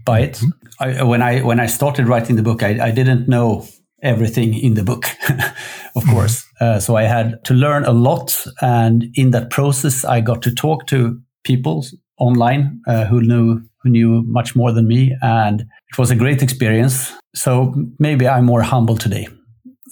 by 0.05 0.21
it. 0.21 0.41
Mm 0.41 0.49
-hmm. 0.49 0.99
I, 1.01 1.03
when 1.03 1.21
I 1.31 1.41
when 1.43 1.59
I 1.59 1.67
started 1.67 2.05
writing 2.05 2.37
the 2.37 2.43
book, 2.43 2.61
I, 2.61 2.89
I 2.89 2.93
didn't 2.93 3.25
know 3.25 3.65
everything 4.01 4.53
in 4.53 4.73
the 4.75 4.83
book, 4.83 5.05
of 5.95 6.03
course. 6.05 6.43
Uh, 6.61 6.79
so 6.79 6.97
I 6.97 7.07
had 7.07 7.43
to 7.43 7.53
learn 7.53 7.85
a 7.85 7.91
lot. 7.91 8.47
And 8.61 9.03
in 9.13 9.31
that 9.31 9.49
process, 9.49 10.03
I 10.03 10.21
got 10.21 10.41
to 10.41 10.51
talk 10.51 10.85
to 10.85 10.97
people 11.41 11.83
online 12.15 12.79
uh, 12.87 13.05
who 13.09 13.19
knew 13.19 13.61
who 13.83 13.89
knew 13.89 14.23
much 14.25 14.55
more 14.55 14.73
than 14.73 14.87
me, 14.87 15.17
and 15.21 15.61
it 15.61 15.97
was 15.97 16.11
a 16.11 16.15
great 16.15 16.41
experience. 16.41 17.13
So 17.35 17.73
maybe 17.97 18.25
I'm 18.25 18.45
more 18.45 18.65
humble 18.65 18.97
today. 18.97 19.27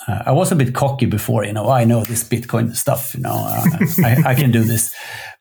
Uh, 0.07 0.23
I 0.25 0.31
was 0.31 0.51
a 0.51 0.55
bit 0.55 0.73
cocky 0.73 1.05
before, 1.05 1.45
you 1.45 1.53
know. 1.53 1.69
I 1.69 1.85
know 1.85 2.03
this 2.03 2.23
Bitcoin 2.23 2.75
stuff, 2.75 3.13
you 3.15 3.21
know. 3.21 3.33
Uh, 3.33 3.63
I, 4.03 4.23
I, 4.31 4.35
can 4.35 4.51
do 4.51 4.63
this, 4.63 4.93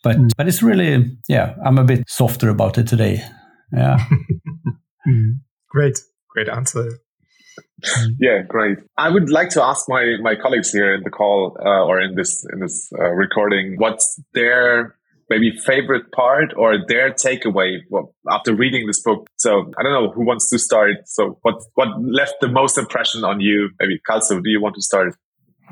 but 0.03 0.17
but 0.37 0.49
it's 0.49 0.63
really, 0.63 1.17
yeah. 1.29 1.55
I'm 1.65 1.79
a 1.79 1.85
bit 1.85 2.05
softer 2.09 2.49
about 2.49 2.79
it 2.79 2.87
today. 2.87 3.25
Yeah. 3.73 3.99
great, 5.71 5.99
great 6.31 6.49
answer. 6.49 6.89
Yeah, 8.19 8.43
great. 8.47 8.79
I 8.97 9.11
would 9.11 9.31
like 9.31 9.51
to 9.51 9.63
ask 9.63 9.89
my 9.89 10.17
my 10.23 10.35
colleagues 10.37 10.73
here 10.73 10.95
in 10.95 11.03
the 11.03 11.11
call 11.11 11.57
uh, 11.61 11.85
or 11.85 12.01
in 12.01 12.15
this 12.15 12.45
in 12.53 12.61
this 12.61 12.91
uh, 12.99 13.11
recording, 13.11 13.77
what's 13.79 14.21
their 14.33 14.97
maybe 15.31 15.53
favorite 15.65 16.11
part 16.13 16.53
or 16.57 16.77
their 16.89 17.13
takeaway 17.13 17.79
after 18.31 18.55
reading 18.55 18.87
this 18.87 19.01
book. 19.03 19.29
So 19.37 19.71
I 19.79 19.83
don't 19.83 19.93
know 19.93 20.11
who 20.13 20.25
wants 20.25 20.49
to 20.51 20.59
start. 20.59 20.97
So 21.07 21.39
what 21.43 21.57
what 21.75 21.89
left 22.01 22.35
the 22.41 22.49
most 22.49 22.79
impression 22.79 23.25
on 23.25 23.41
you? 23.41 23.71
Maybe 23.81 24.01
Calso, 24.09 24.41
do 24.41 24.51
you 24.51 24.61
want 24.61 24.75
to 24.77 24.83
start? 24.83 25.15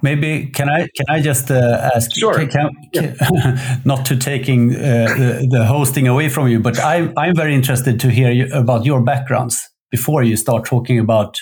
Maybe 0.03 0.47
can 0.47 0.69
I 0.69 0.89
can 0.97 1.07
I 1.09 1.21
just 1.21 1.51
uh, 1.51 1.91
ask? 1.95 2.15
Sure. 2.17 2.35
Can, 2.47 2.71
can, 2.93 3.17
yeah. 3.21 3.81
not 3.85 4.05
to 4.07 4.17
taking 4.17 4.75
uh, 4.75 4.79
the, 4.79 5.47
the, 5.49 5.65
hosting 5.65 6.09
away 6.09 6.29
from 6.29 6.49
you, 6.49 6.59
but 6.59 6.79
I'm 6.81 7.13
I'm 7.17 7.37
very 7.37 7.55
interested 7.55 8.01
to 8.01 8.11
hear 8.11 8.31
you, 8.31 8.49
about 8.53 8.85
your 8.85 9.03
backgrounds 9.03 9.69
before 9.91 10.25
you 10.25 10.37
start 10.37 10.65
talking 10.65 10.99
about 10.99 11.39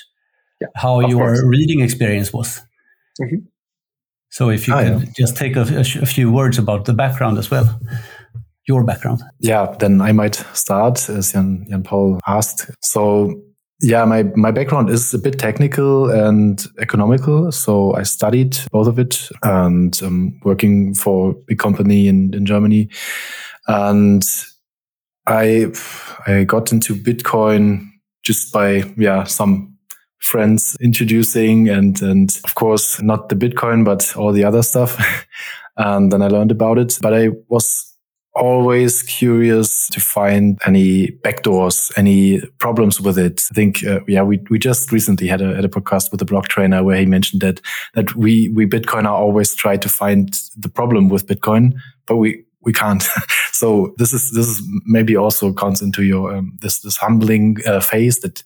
yeah, 0.60 0.68
how 0.74 1.00
your 1.00 1.36
course. 1.36 1.42
reading 1.44 1.80
experience 1.80 2.32
was. 2.32 2.60
Mm-hmm. 3.20 3.46
So 4.30 4.48
if 4.48 4.68
you 4.68 4.74
oh, 4.74 4.82
could 4.82 5.02
yeah. 5.02 5.12
just 5.16 5.36
take 5.36 5.56
a, 5.56 5.62
a, 5.62 6.06
few 6.06 6.30
words 6.30 6.56
about 6.56 6.84
the 6.84 6.94
background 6.94 7.36
as 7.36 7.50
well, 7.50 7.80
your 8.66 8.84
background. 8.84 9.22
Yeah, 9.40 9.74
then 9.78 10.00
I 10.00 10.12
might 10.12 10.36
start 10.54 11.08
as 11.08 11.32
Jan, 11.32 11.66
Jan 11.68 11.82
Paul 11.82 12.20
asked. 12.26 12.70
So 12.80 13.42
yeah, 13.82 14.04
my, 14.04 14.24
my 14.36 14.50
background 14.50 14.90
is 14.90 15.12
a 15.14 15.18
bit 15.18 15.38
technical 15.38 16.10
and 16.10 16.64
economical. 16.78 17.50
So 17.50 17.94
I 17.94 18.02
studied 18.04 18.58
both 18.70 18.86
of 18.86 18.98
it 18.98 19.28
and 19.42 20.00
um, 20.02 20.38
working 20.44 20.94
for 20.94 21.30
a 21.30 21.34
big 21.34 21.58
company 21.58 22.06
in, 22.06 22.32
in 22.34 22.46
Germany. 22.46 22.88
And 23.66 24.22
I, 25.26 25.72
I 26.26 26.44
got 26.44 26.72
into 26.72 26.94
Bitcoin 26.94 27.88
just 28.22 28.52
by, 28.52 28.84
yeah, 28.96 29.24
some 29.24 29.69
friends 30.20 30.76
introducing 30.80 31.68
and, 31.68 32.00
and 32.02 32.38
of 32.44 32.54
course, 32.54 33.00
not 33.02 33.28
the 33.28 33.34
Bitcoin, 33.34 33.84
but 33.84 34.16
all 34.16 34.32
the 34.32 34.44
other 34.44 34.62
stuff. 34.62 35.26
and 35.76 36.12
then 36.12 36.22
I 36.22 36.28
learned 36.28 36.50
about 36.50 36.78
it, 36.78 36.98
but 37.00 37.14
I 37.14 37.30
was 37.48 37.90
always 38.34 39.02
curious 39.02 39.88
to 39.88 40.00
find 40.00 40.58
any 40.64 41.08
backdoors, 41.24 41.90
any 41.96 42.40
problems 42.58 43.00
with 43.00 43.18
it. 43.18 43.42
I 43.50 43.54
think, 43.54 43.84
uh, 43.84 44.00
yeah, 44.06 44.22
we, 44.22 44.38
we 44.50 44.58
just 44.58 44.92
recently 44.92 45.26
had 45.26 45.40
a, 45.40 45.54
had 45.54 45.64
a 45.64 45.68
podcast 45.68 46.12
with 46.12 46.22
a 46.22 46.26
Blocktrainer 46.26 46.84
where 46.84 46.98
he 46.98 47.06
mentioned 47.06 47.42
that, 47.42 47.60
that 47.94 48.14
we, 48.14 48.48
we 48.50 48.66
Bitcoiner 48.66 49.10
always 49.10 49.54
try 49.54 49.76
to 49.76 49.88
find 49.88 50.32
the 50.56 50.68
problem 50.68 51.08
with 51.08 51.26
Bitcoin, 51.26 51.74
but 52.06 52.16
we, 52.16 52.44
we 52.62 52.72
can't. 52.72 53.02
so 53.52 53.94
this 53.98 54.12
is, 54.12 54.30
this 54.32 54.46
is 54.46 54.62
maybe 54.86 55.16
also 55.16 55.52
comes 55.52 55.82
into 55.82 56.04
your, 56.04 56.34
um, 56.34 56.56
this, 56.60 56.80
this 56.80 56.96
humbling 56.96 57.56
uh, 57.66 57.80
phase 57.80 58.20
that 58.20 58.44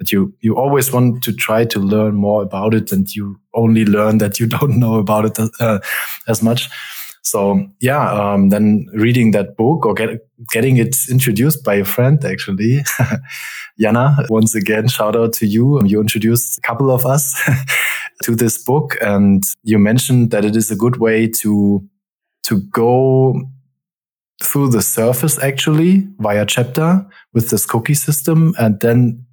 but 0.00 0.10
you 0.10 0.34
you 0.40 0.56
always 0.56 0.90
want 0.92 1.22
to 1.22 1.32
try 1.32 1.62
to 1.66 1.78
learn 1.78 2.14
more 2.14 2.42
about 2.42 2.72
it 2.72 2.90
and 2.90 3.14
you 3.14 3.38
only 3.52 3.84
learn 3.84 4.16
that 4.16 4.40
you 4.40 4.46
don't 4.56 4.78
know 4.78 4.94
about 4.94 5.26
it 5.26 5.38
uh, 5.60 5.78
as 6.26 6.42
much. 6.42 6.70
So 7.22 7.68
yeah 7.80 8.10
um, 8.10 8.48
then 8.48 8.86
reading 8.94 9.32
that 9.32 9.56
book 9.56 9.84
or 9.84 9.92
get, 9.92 10.26
getting 10.50 10.78
it 10.78 10.96
introduced 11.10 11.62
by 11.62 11.74
a 11.74 11.84
friend 11.84 12.24
actually. 12.24 12.82
Jana 13.78 14.24
once 14.30 14.54
again 14.54 14.88
shout 14.88 15.16
out 15.16 15.34
to 15.34 15.46
you. 15.46 15.84
You 15.84 16.00
introduced 16.00 16.56
a 16.56 16.62
couple 16.62 16.90
of 16.90 17.04
us 17.04 17.38
to 18.22 18.34
this 18.34 18.64
book 18.64 18.96
and 19.02 19.44
you 19.64 19.78
mentioned 19.78 20.30
that 20.30 20.46
it 20.46 20.56
is 20.56 20.70
a 20.70 20.76
good 20.76 20.96
way 20.96 21.28
to 21.42 21.86
to 22.44 22.60
go 22.72 23.34
through 24.42 24.70
the 24.70 24.80
surface 24.80 25.38
actually 25.38 26.08
via 26.20 26.46
chapter 26.46 27.06
with 27.34 27.50
this 27.50 27.66
cookie 27.66 27.92
system 27.92 28.54
and 28.58 28.80
then 28.80 29.26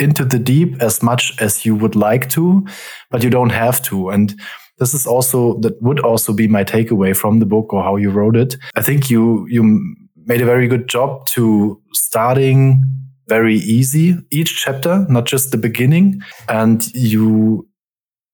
into 0.00 0.24
the 0.24 0.38
deep 0.38 0.80
as 0.80 1.02
much 1.02 1.32
as 1.40 1.64
you 1.64 1.74
would 1.76 1.94
like 1.94 2.28
to, 2.30 2.66
but 3.10 3.22
you 3.22 3.30
don't 3.30 3.50
have 3.50 3.82
to. 3.82 4.10
And 4.10 4.34
this 4.78 4.94
is 4.94 5.06
also, 5.06 5.58
that 5.60 5.80
would 5.82 6.00
also 6.00 6.32
be 6.32 6.48
my 6.48 6.64
takeaway 6.64 7.14
from 7.14 7.38
the 7.38 7.46
book 7.46 7.72
or 7.72 7.82
how 7.82 7.96
you 7.96 8.10
wrote 8.10 8.36
it. 8.36 8.56
I 8.76 8.82
think 8.82 9.10
you, 9.10 9.46
you 9.48 9.94
made 10.24 10.40
a 10.40 10.46
very 10.46 10.68
good 10.68 10.88
job 10.88 11.26
to 11.26 11.80
starting 11.92 12.82
very 13.28 13.56
easy 13.56 14.16
each 14.30 14.56
chapter, 14.56 15.06
not 15.08 15.26
just 15.26 15.50
the 15.50 15.58
beginning. 15.58 16.22
And 16.48 16.92
you, 16.94 17.68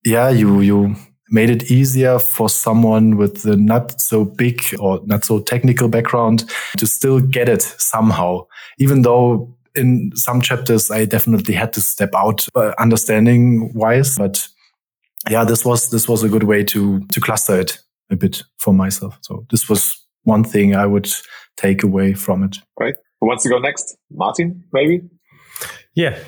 yeah, 0.05 0.31
you, 0.31 0.61
you 0.61 0.95
made 1.31 1.51
it 1.51 1.71
easier 1.71 2.19
for 2.19 2.49
someone 2.49 3.17
with 3.17 3.43
the 3.43 3.57
not 3.57 4.01
so 4.01 4.25
big 4.25 4.61
or 4.79 5.01
not 5.05 5.25
so 5.25 5.41
technical 5.41 5.89
background 5.89 6.45
to 6.79 6.87
still 6.87 7.21
get 7.21 7.49
it 7.49 7.63
somehow, 7.63 8.47
even 8.79 9.03
though 9.03 9.56
in 9.77 10.11
some 10.15 10.41
chapters, 10.41 10.91
I 10.91 11.05
definitely 11.05 11.55
had 11.55 11.73
to 11.75 11.81
step 11.81 12.11
out 12.15 12.47
uh, 12.55 12.73
understanding 12.79 13.73
wise, 13.75 14.17
but 14.17 14.47
yeah, 15.29 15.45
this 15.45 15.65
was, 15.65 15.91
this 15.91 16.09
was 16.09 16.23
a 16.23 16.29
good 16.29 16.45
way 16.45 16.65
to, 16.65 17.01
to 17.01 17.21
cluster 17.21 17.61
it 17.61 17.79
a 18.11 18.17
bit 18.17 18.43
for 18.59 18.73
myself. 18.73 19.19
So 19.23 19.47
this 19.51 19.69
was 19.69 19.97
one 20.25 20.45
thing 20.45 20.75
I 20.75 20.87
would 20.87 21.09
take 21.57 21.83
away 21.83 22.15
from 22.15 22.43
it. 22.45 22.59
Right. 22.79 22.95
Who 23.21 23.29
wants 23.29 23.43
to 23.45 23.49
go 23.49 23.59
next? 23.59 23.97
Martin, 24.11 24.65
maybe? 24.73 25.03
Yeah. 25.95 26.19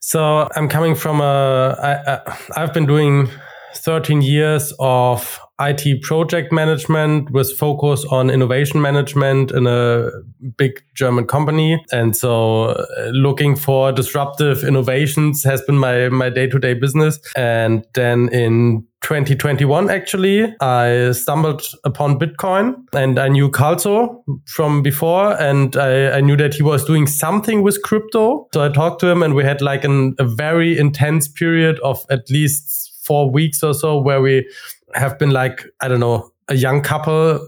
So 0.00 0.48
I'm 0.56 0.68
coming 0.68 0.94
from 0.94 1.20
a, 1.20 1.76
I, 1.80 2.12
I, 2.14 2.38
I've 2.56 2.72
been 2.72 2.86
doing 2.86 3.28
13 3.74 4.22
years 4.22 4.72
of 4.78 5.38
IT 5.60 6.02
project 6.02 6.52
management 6.52 7.30
with 7.30 7.56
focus 7.56 8.04
on 8.10 8.28
innovation 8.30 8.80
management 8.80 9.50
in 9.50 9.66
a 9.66 10.10
big 10.56 10.82
German 10.94 11.26
company. 11.26 11.82
And 11.92 12.14
so 12.16 12.64
uh, 12.64 13.10
looking 13.12 13.56
for 13.56 13.92
disruptive 13.92 14.64
innovations 14.64 15.42
has 15.44 15.62
been 15.62 15.78
my, 15.78 16.08
my 16.10 16.28
day-to-day 16.28 16.74
business. 16.74 17.18
And 17.36 17.86
then 17.94 18.28
in 18.32 18.86
2021, 19.02 19.88
actually, 19.88 20.54
I 20.60 21.12
stumbled 21.12 21.62
upon 21.84 22.18
Bitcoin 22.18 22.74
and 22.92 23.18
I 23.18 23.28
knew 23.28 23.50
Calso 23.50 24.24
from 24.46 24.82
before 24.82 25.40
and 25.40 25.76
I, 25.76 26.16
I, 26.16 26.20
knew 26.20 26.36
that 26.36 26.54
he 26.54 26.62
was 26.62 26.84
doing 26.84 27.06
something 27.06 27.62
with 27.62 27.82
crypto. 27.82 28.48
So 28.52 28.64
I 28.64 28.68
talked 28.68 29.00
to 29.00 29.06
him 29.06 29.22
and 29.22 29.34
we 29.34 29.44
had 29.44 29.62
like 29.62 29.84
an, 29.84 30.16
a 30.18 30.24
very 30.24 30.76
intense 30.76 31.28
period 31.28 31.78
of 31.80 32.04
at 32.10 32.28
least 32.30 32.86
four 33.06 33.30
weeks 33.30 33.62
or 33.62 33.72
so 33.72 33.96
where 33.98 34.20
we 34.20 34.44
have 34.96 35.18
been 35.18 35.30
like, 35.30 35.64
I 35.80 35.88
don't 35.88 36.00
know, 36.00 36.30
a 36.48 36.54
young 36.54 36.82
couple 36.82 37.40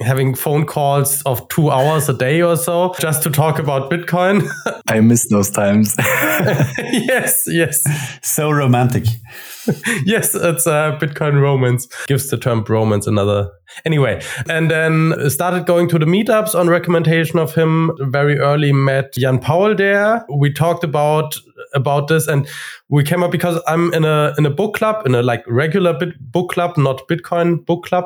having 0.00 0.34
phone 0.34 0.66
calls 0.66 1.22
of 1.22 1.46
two 1.48 1.70
hours 1.70 2.08
a 2.08 2.12
day 2.12 2.42
or 2.42 2.56
so 2.56 2.94
just 2.98 3.22
to 3.22 3.30
talk 3.30 3.58
about 3.58 3.90
Bitcoin. 3.90 4.48
I 4.88 5.00
miss 5.00 5.28
those 5.28 5.50
times. 5.50 5.94
yes, 5.98 7.44
yes. 7.46 7.80
So 8.22 8.50
romantic. 8.50 9.04
yes, 10.04 10.34
it's 10.34 10.66
a 10.66 10.98
Bitcoin 11.00 11.40
romance. 11.40 11.86
Gives 12.06 12.28
the 12.28 12.36
term 12.36 12.64
romance 12.68 13.06
another. 13.06 13.50
Anyway, 13.84 14.20
and 14.48 14.70
then 14.70 15.30
started 15.30 15.66
going 15.66 15.88
to 15.88 15.98
the 15.98 16.06
meetups 16.06 16.54
on 16.58 16.68
recommendation 16.68 17.38
of 17.38 17.54
him. 17.54 17.92
Very 18.00 18.38
early 18.38 18.72
met 18.72 19.14
Jan 19.14 19.38
Paul 19.38 19.74
there. 19.74 20.26
We 20.34 20.52
talked 20.52 20.84
about 20.84 21.36
about 21.74 22.08
this 22.08 22.26
and 22.26 22.48
we 22.88 23.02
came 23.02 23.22
up 23.22 23.30
because 23.30 23.60
I'm 23.66 23.92
in 23.94 24.04
a 24.04 24.34
in 24.38 24.46
a 24.46 24.50
book 24.50 24.74
club, 24.74 25.06
in 25.06 25.14
a 25.14 25.22
like 25.22 25.44
regular 25.46 25.92
bit 25.92 26.10
book 26.20 26.52
club, 26.52 26.76
not 26.76 27.06
Bitcoin 27.08 27.64
book 27.64 27.84
club. 27.86 28.04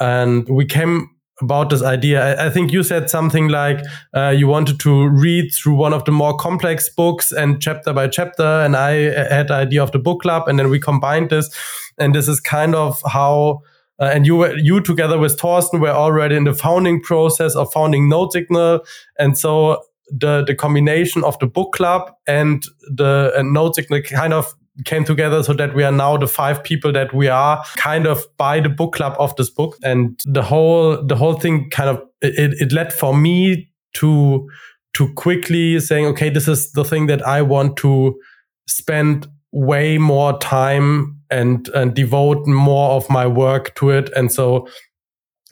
And 0.00 0.48
we 0.48 0.66
came 0.66 1.10
about 1.40 1.70
this 1.70 1.82
idea. 1.82 2.36
I, 2.36 2.46
I 2.46 2.50
think 2.50 2.72
you 2.72 2.82
said 2.82 3.10
something 3.10 3.48
like 3.48 3.80
uh, 4.14 4.28
you 4.36 4.46
wanted 4.46 4.78
to 4.80 5.08
read 5.08 5.52
through 5.52 5.74
one 5.74 5.92
of 5.92 6.04
the 6.04 6.12
more 6.12 6.36
complex 6.36 6.88
books 6.88 7.32
and 7.32 7.60
chapter 7.60 7.92
by 7.92 8.08
chapter. 8.08 8.44
And 8.44 8.76
I 8.76 8.92
had 9.32 9.48
the 9.48 9.54
idea 9.54 9.82
of 9.82 9.92
the 9.92 9.98
book 9.98 10.22
club, 10.22 10.48
and 10.48 10.58
then 10.58 10.70
we 10.70 10.78
combined 10.78 11.30
this. 11.30 11.50
And 11.98 12.14
this 12.14 12.28
is 12.28 12.40
kind 12.40 12.74
of 12.74 13.00
how. 13.06 13.62
Uh, 14.00 14.10
and 14.12 14.26
you 14.26 14.34
were 14.34 14.56
you 14.56 14.80
together 14.80 15.16
with 15.18 15.38
Thorsten 15.38 15.78
were 15.80 15.88
already 15.88 16.34
in 16.34 16.42
the 16.42 16.52
founding 16.52 17.00
process 17.00 17.54
of 17.54 17.72
founding 17.72 18.10
Nodesignal, 18.10 18.80
and 19.20 19.38
so 19.38 19.84
the 20.08 20.44
the 20.46 20.54
combination 20.54 21.24
of 21.24 21.38
the 21.38 21.46
book 21.46 21.72
club 21.72 22.10
and 22.26 22.64
the 22.82 23.32
and 23.36 23.54
Nodesignal 23.56 24.04
kind 24.04 24.32
of 24.32 24.54
came 24.84 25.04
together 25.04 25.42
so 25.42 25.52
that 25.52 25.74
we 25.74 25.84
are 25.84 25.92
now 25.92 26.16
the 26.16 26.26
five 26.26 26.62
people 26.64 26.92
that 26.92 27.14
we 27.14 27.28
are 27.28 27.64
kind 27.76 28.06
of 28.06 28.24
by 28.36 28.58
the 28.58 28.68
book 28.68 28.94
club 28.94 29.14
of 29.18 29.34
this 29.36 29.48
book 29.48 29.76
and 29.84 30.20
the 30.24 30.42
whole 30.42 31.00
the 31.06 31.14
whole 31.14 31.34
thing 31.34 31.70
kind 31.70 31.88
of 31.88 32.02
it, 32.20 32.54
it 32.60 32.72
led 32.72 32.92
for 32.92 33.16
me 33.16 33.70
to 33.94 34.48
to 34.94 35.12
quickly 35.14 35.78
saying 35.78 36.06
okay 36.06 36.28
this 36.28 36.48
is 36.48 36.72
the 36.72 36.84
thing 36.84 37.06
that 37.06 37.24
i 37.24 37.40
want 37.40 37.76
to 37.76 38.18
spend 38.66 39.28
way 39.54 39.98
more 39.98 40.36
time 40.40 41.20
and 41.30 41.68
and 41.68 41.94
devote 41.94 42.46
more 42.46 42.90
of 42.90 43.08
my 43.08 43.26
work 43.26 43.74
to 43.76 43.90
it. 43.90 44.10
And 44.16 44.32
so 44.32 44.66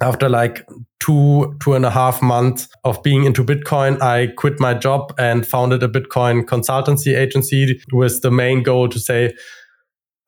after 0.00 0.28
like 0.28 0.66
two 1.02 1.56
two 1.62 1.74
and 1.74 1.84
a 1.84 1.90
half 1.90 2.20
months 2.22 2.68
of 2.84 3.02
being 3.02 3.24
into 3.24 3.42
bitcoin 3.42 4.00
i 4.02 4.28
quit 4.36 4.60
my 4.60 4.72
job 4.74 5.12
and 5.18 5.46
founded 5.46 5.82
a 5.82 5.88
bitcoin 5.88 6.44
consultancy 6.44 7.16
agency 7.16 7.80
with 7.92 8.20
the 8.22 8.30
main 8.30 8.62
goal 8.62 8.88
to 8.88 9.00
say 9.00 9.32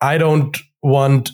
i 0.00 0.18
don't 0.18 0.58
want 0.82 1.30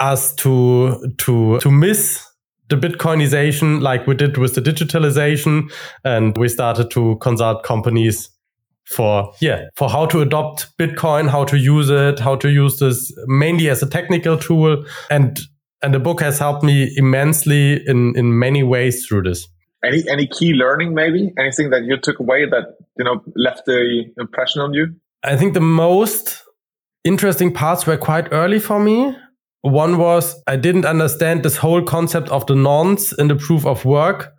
us 0.00 0.34
to 0.34 1.14
to 1.18 1.58
to 1.60 1.70
miss 1.70 2.26
the 2.72 2.88
bitcoinization 2.88 3.82
like 3.82 4.06
we 4.06 4.14
did 4.14 4.38
with 4.38 4.54
the 4.54 4.62
digitalization. 4.62 5.70
And 6.04 6.36
we 6.38 6.48
started 6.48 6.90
to 6.92 7.16
consult 7.16 7.62
companies 7.62 8.30
for 8.84 9.32
yeah 9.40 9.66
for 9.76 9.88
how 9.88 10.04
to 10.04 10.20
adopt 10.20 10.76
bitcoin 10.76 11.28
how 11.28 11.44
to 11.44 11.56
use 11.56 11.88
it 11.88 12.18
how 12.18 12.34
to 12.34 12.50
use 12.50 12.80
this 12.80 13.12
mainly 13.26 13.68
as 13.68 13.82
a 13.82 13.88
technical 13.88 14.36
tool. 14.38 14.84
And 15.10 15.38
and 15.82 15.92
the 15.92 15.98
book 15.98 16.20
has 16.20 16.38
helped 16.38 16.62
me 16.62 16.92
immensely 16.96 17.82
in 17.86 18.14
in 18.16 18.38
many 18.38 18.62
ways 18.62 19.06
through 19.06 19.22
this. 19.22 19.48
Any 19.84 20.04
any 20.08 20.26
key 20.26 20.52
learning 20.52 20.94
maybe? 20.94 21.32
Anything 21.38 21.70
that 21.70 21.84
you 21.84 21.96
took 21.96 22.18
away 22.20 22.46
that 22.46 22.76
you 22.98 23.04
know 23.04 23.22
left 23.36 23.66
the 23.66 24.04
impression 24.18 24.62
on 24.62 24.74
you? 24.74 24.94
I 25.24 25.36
think 25.36 25.54
the 25.54 25.60
most 25.60 26.42
interesting 27.04 27.52
parts 27.52 27.86
were 27.86 27.96
quite 27.96 28.32
early 28.32 28.58
for 28.58 28.80
me. 28.80 29.16
One 29.62 29.96
was 29.96 30.42
i 30.48 30.56
didn't 30.56 30.86
understand 30.86 31.44
this 31.44 31.56
whole 31.56 31.82
concept 31.82 32.28
of 32.30 32.46
the 32.46 32.54
nonce 32.54 33.12
in 33.12 33.28
the 33.28 33.36
proof 33.36 33.64
of 33.64 33.84
work 33.84 34.32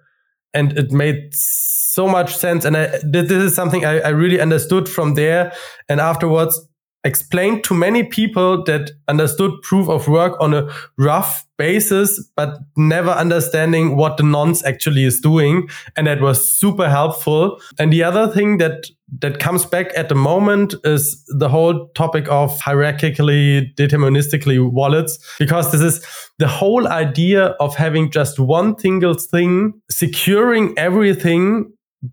and 0.53 0.77
it 0.77 0.91
made 0.91 1.33
so 1.33 2.07
much 2.07 2.35
sense. 2.35 2.65
And 2.65 2.77
I, 2.77 2.99
this 3.03 3.31
is 3.31 3.55
something 3.55 3.85
I, 3.85 3.99
I 3.99 4.09
really 4.09 4.39
understood 4.39 4.87
from 4.87 5.15
there. 5.15 5.51
And 5.89 5.99
afterwards 5.99 6.59
explained 7.03 7.63
to 7.65 7.73
many 7.73 8.03
people 8.03 8.63
that 8.63 8.91
understood 9.07 9.51
proof 9.61 9.89
of 9.89 10.07
work 10.07 10.35
on 10.39 10.53
a 10.53 10.69
rough 10.97 11.45
basis, 11.57 12.23
but 12.35 12.59
never 12.77 13.11
understanding 13.11 13.97
what 13.97 14.17
the 14.17 14.23
nonce 14.23 14.63
actually 14.63 15.03
is 15.03 15.19
doing. 15.19 15.67
And 15.95 16.07
that 16.07 16.21
was 16.21 16.51
super 16.51 16.89
helpful. 16.89 17.59
And 17.77 17.91
the 17.91 18.03
other 18.03 18.27
thing 18.27 18.57
that 18.57 18.87
that 19.19 19.39
comes 19.39 19.63
back 19.63 19.91
at 19.95 20.09
the 20.09 20.15
moment 20.15 20.73
is 20.83 21.23
the 21.37 21.47
whole 21.47 21.87
topic 21.89 22.27
of 22.29 22.57
hierarchically 22.59 23.71
deterministically 23.75 24.71
wallets, 24.71 25.19
because 25.37 25.71
this 25.71 25.81
is 25.81 26.03
the 26.39 26.47
whole 26.47 26.87
idea 26.87 27.47
of 27.59 27.75
having 27.75 28.09
just 28.09 28.39
one 28.39 28.77
single 28.79 29.13
thing, 29.13 29.73
securing 29.91 30.73
everything, 30.79 31.71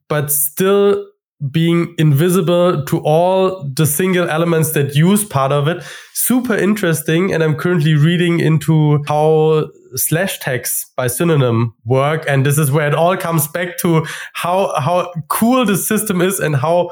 but 0.09 0.31
still 0.31 1.07
being 1.51 1.95
invisible 1.99 2.85
to 2.85 2.99
all 3.01 3.65
the 3.65 3.87
single 3.87 4.29
elements 4.29 4.73
that 4.73 4.95
use 4.95 5.25
part 5.25 5.53
of 5.53 5.69
it. 5.69 5.83
Super 6.13 6.55
interesting. 6.55 7.33
And 7.33 7.43
I'm 7.43 7.55
currently 7.55 7.95
reading 7.95 8.41
into 8.41 9.03
how 9.09 9.69
slash 9.95 10.39
tags 10.41 10.87
by 10.97 11.07
synonym 11.07 11.75
work. 11.85 12.25
And 12.29 12.45
this 12.45 12.59
is 12.59 12.71
where 12.71 12.87
it 12.87 12.95
all 12.95 13.17
comes 13.17 13.49
back 13.49 13.79
to 13.79 14.07
how, 14.35 14.79
how 14.79 15.13
cool 15.29 15.65
the 15.65 15.77
system 15.77 16.21
is 16.21 16.39
and 16.39 16.57
how 16.57 16.91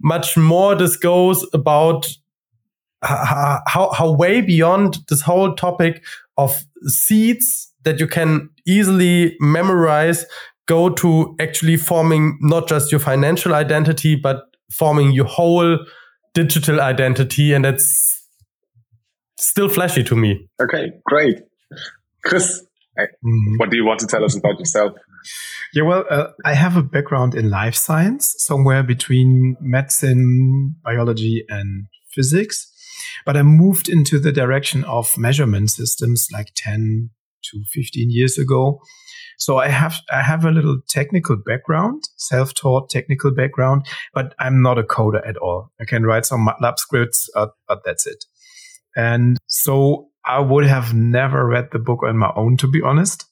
much 0.00 0.36
more 0.36 0.74
this 0.74 0.96
goes 0.96 1.46
about 1.52 2.08
how, 3.02 3.90
how, 3.92 4.12
way 4.12 4.40
beyond 4.40 4.98
this 5.08 5.22
whole 5.22 5.54
topic 5.54 6.04
of 6.36 6.64
seeds 6.86 7.72
that 7.84 7.98
you 7.98 8.06
can 8.06 8.50
easily 8.66 9.36
memorize 9.40 10.26
go 10.66 10.90
to 10.90 11.34
actually 11.40 11.76
forming 11.76 12.38
not 12.40 12.68
just 12.68 12.92
your 12.92 13.00
financial 13.00 13.54
identity, 13.54 14.16
but 14.16 14.42
forming 14.70 15.12
your 15.12 15.26
whole 15.26 15.78
digital 16.34 16.80
identity. 16.80 17.52
And 17.52 17.64
that's 17.64 18.24
still 19.38 19.68
flashy 19.68 20.04
to 20.04 20.16
me. 20.16 20.48
Okay, 20.62 20.92
great. 21.04 21.40
Chris, 22.24 22.64
mm-hmm. 22.98 23.56
what 23.56 23.70
do 23.70 23.76
you 23.76 23.84
want 23.84 24.00
to 24.00 24.06
tell 24.06 24.24
us 24.24 24.36
about 24.36 24.58
yourself? 24.58 24.92
Yeah, 25.74 25.84
well, 25.84 26.04
uh, 26.10 26.28
I 26.44 26.54
have 26.54 26.76
a 26.76 26.82
background 26.82 27.34
in 27.34 27.50
life 27.50 27.74
science, 27.74 28.34
somewhere 28.38 28.82
between 28.82 29.56
medicine, 29.60 30.76
biology, 30.82 31.44
and 31.48 31.86
physics. 32.10 32.66
But 33.24 33.36
I 33.36 33.42
moved 33.42 33.88
into 33.88 34.18
the 34.18 34.32
direction 34.32 34.84
of 34.84 35.16
measurement 35.16 35.70
systems 35.70 36.28
like 36.32 36.52
10 36.56 37.10
to 37.44 37.62
15 37.72 38.10
years 38.10 38.38
ago. 38.38 38.80
So 39.40 39.56
I 39.56 39.68
have 39.68 40.00
I 40.12 40.22
have 40.22 40.44
a 40.44 40.50
little 40.50 40.80
technical 40.86 41.34
background, 41.34 42.02
self-taught 42.16 42.90
technical 42.90 43.34
background, 43.34 43.86
but 44.12 44.34
I'm 44.38 44.60
not 44.60 44.78
a 44.78 44.82
coder 44.82 45.26
at 45.26 45.38
all. 45.38 45.72
I 45.80 45.86
can 45.86 46.04
write 46.04 46.26
some 46.26 46.46
MATLAB 46.46 46.78
scripts, 46.78 47.26
uh, 47.34 47.46
but 47.66 47.80
that's 47.82 48.06
it. 48.06 48.22
And 48.94 49.38
so 49.46 50.08
I 50.26 50.40
would 50.40 50.66
have 50.66 50.92
never 50.92 51.46
read 51.46 51.68
the 51.72 51.78
book 51.78 52.00
on 52.02 52.18
my 52.18 52.30
own, 52.36 52.58
to 52.58 52.66
be 52.66 52.82
honest. 52.82 53.24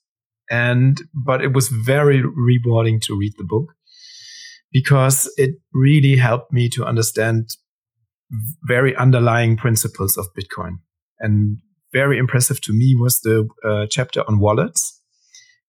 And 0.50 0.98
but 1.12 1.44
it 1.44 1.52
was 1.52 1.68
very 1.68 2.22
rewarding 2.22 3.00
to 3.00 3.14
read 3.14 3.34
the 3.36 3.44
book 3.44 3.66
because 4.72 5.30
it 5.36 5.56
really 5.74 6.16
helped 6.16 6.54
me 6.54 6.70
to 6.70 6.86
understand 6.86 7.50
very 8.62 8.96
underlying 8.96 9.58
principles 9.58 10.16
of 10.16 10.26
Bitcoin. 10.32 10.78
And 11.20 11.58
very 11.92 12.16
impressive 12.16 12.62
to 12.62 12.72
me 12.72 12.96
was 12.98 13.20
the 13.20 13.46
uh, 13.62 13.86
chapter 13.90 14.22
on 14.26 14.38
wallets 14.38 14.97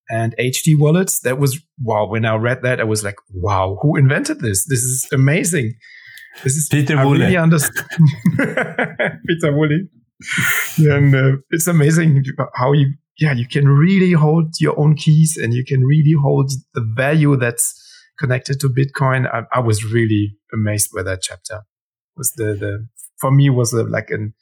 and 0.10 0.36
HD 0.40 0.78
wallets. 0.78 1.20
That 1.22 1.38
was 1.38 1.60
wow. 1.82 2.08
When 2.08 2.26
I 2.26 2.36
read 2.36 2.62
that, 2.64 2.80
I 2.80 2.84
was 2.84 3.04
like, 3.04 3.18
wow, 3.34 3.78
who 3.82 3.96
invented 3.96 4.40
this? 4.40 4.66
This 4.68 4.80
is 4.80 5.08
amazing. 5.14 5.74
This 6.44 6.56
is 6.56 6.68
Peter 6.70 6.98
I 6.98 7.04
Really 7.04 7.38
understand 7.38 7.88
Pieter 8.38 9.52
Wuille. 9.52 9.88
and 10.78 11.16
uh, 11.16 11.38
it's 11.50 11.68
amazing 11.68 12.24
how 12.56 12.74
you 12.74 12.94
yeah 13.18 13.34
you 13.34 13.48
can 13.48 13.68
really 13.68 14.12
hold 14.12 14.54
your 14.60 14.80
own 14.80 14.96
keys 14.96 15.38
and 15.42 15.54
you 15.54 15.64
can 15.66 15.84
really 15.84 16.16
hold 16.22 16.52
the 16.74 16.86
value 16.96 17.36
that's 17.36 17.74
connected 18.18 18.60
to 18.60 18.70
Bitcoin. 18.70 19.28
I, 19.34 19.44
I 19.54 19.60
was 19.60 19.84
really 19.84 20.36
amazed 20.54 20.90
by 20.96 21.04
that 21.04 21.22
chapter. 21.22 21.56
It 21.56 22.18
was 22.18 22.34
the 22.36 22.54
the 22.54 22.88
for 23.20 23.32
me 23.32 23.50
was 23.50 23.74
a, 23.74 23.84
like 23.84 24.10
an 24.10 24.34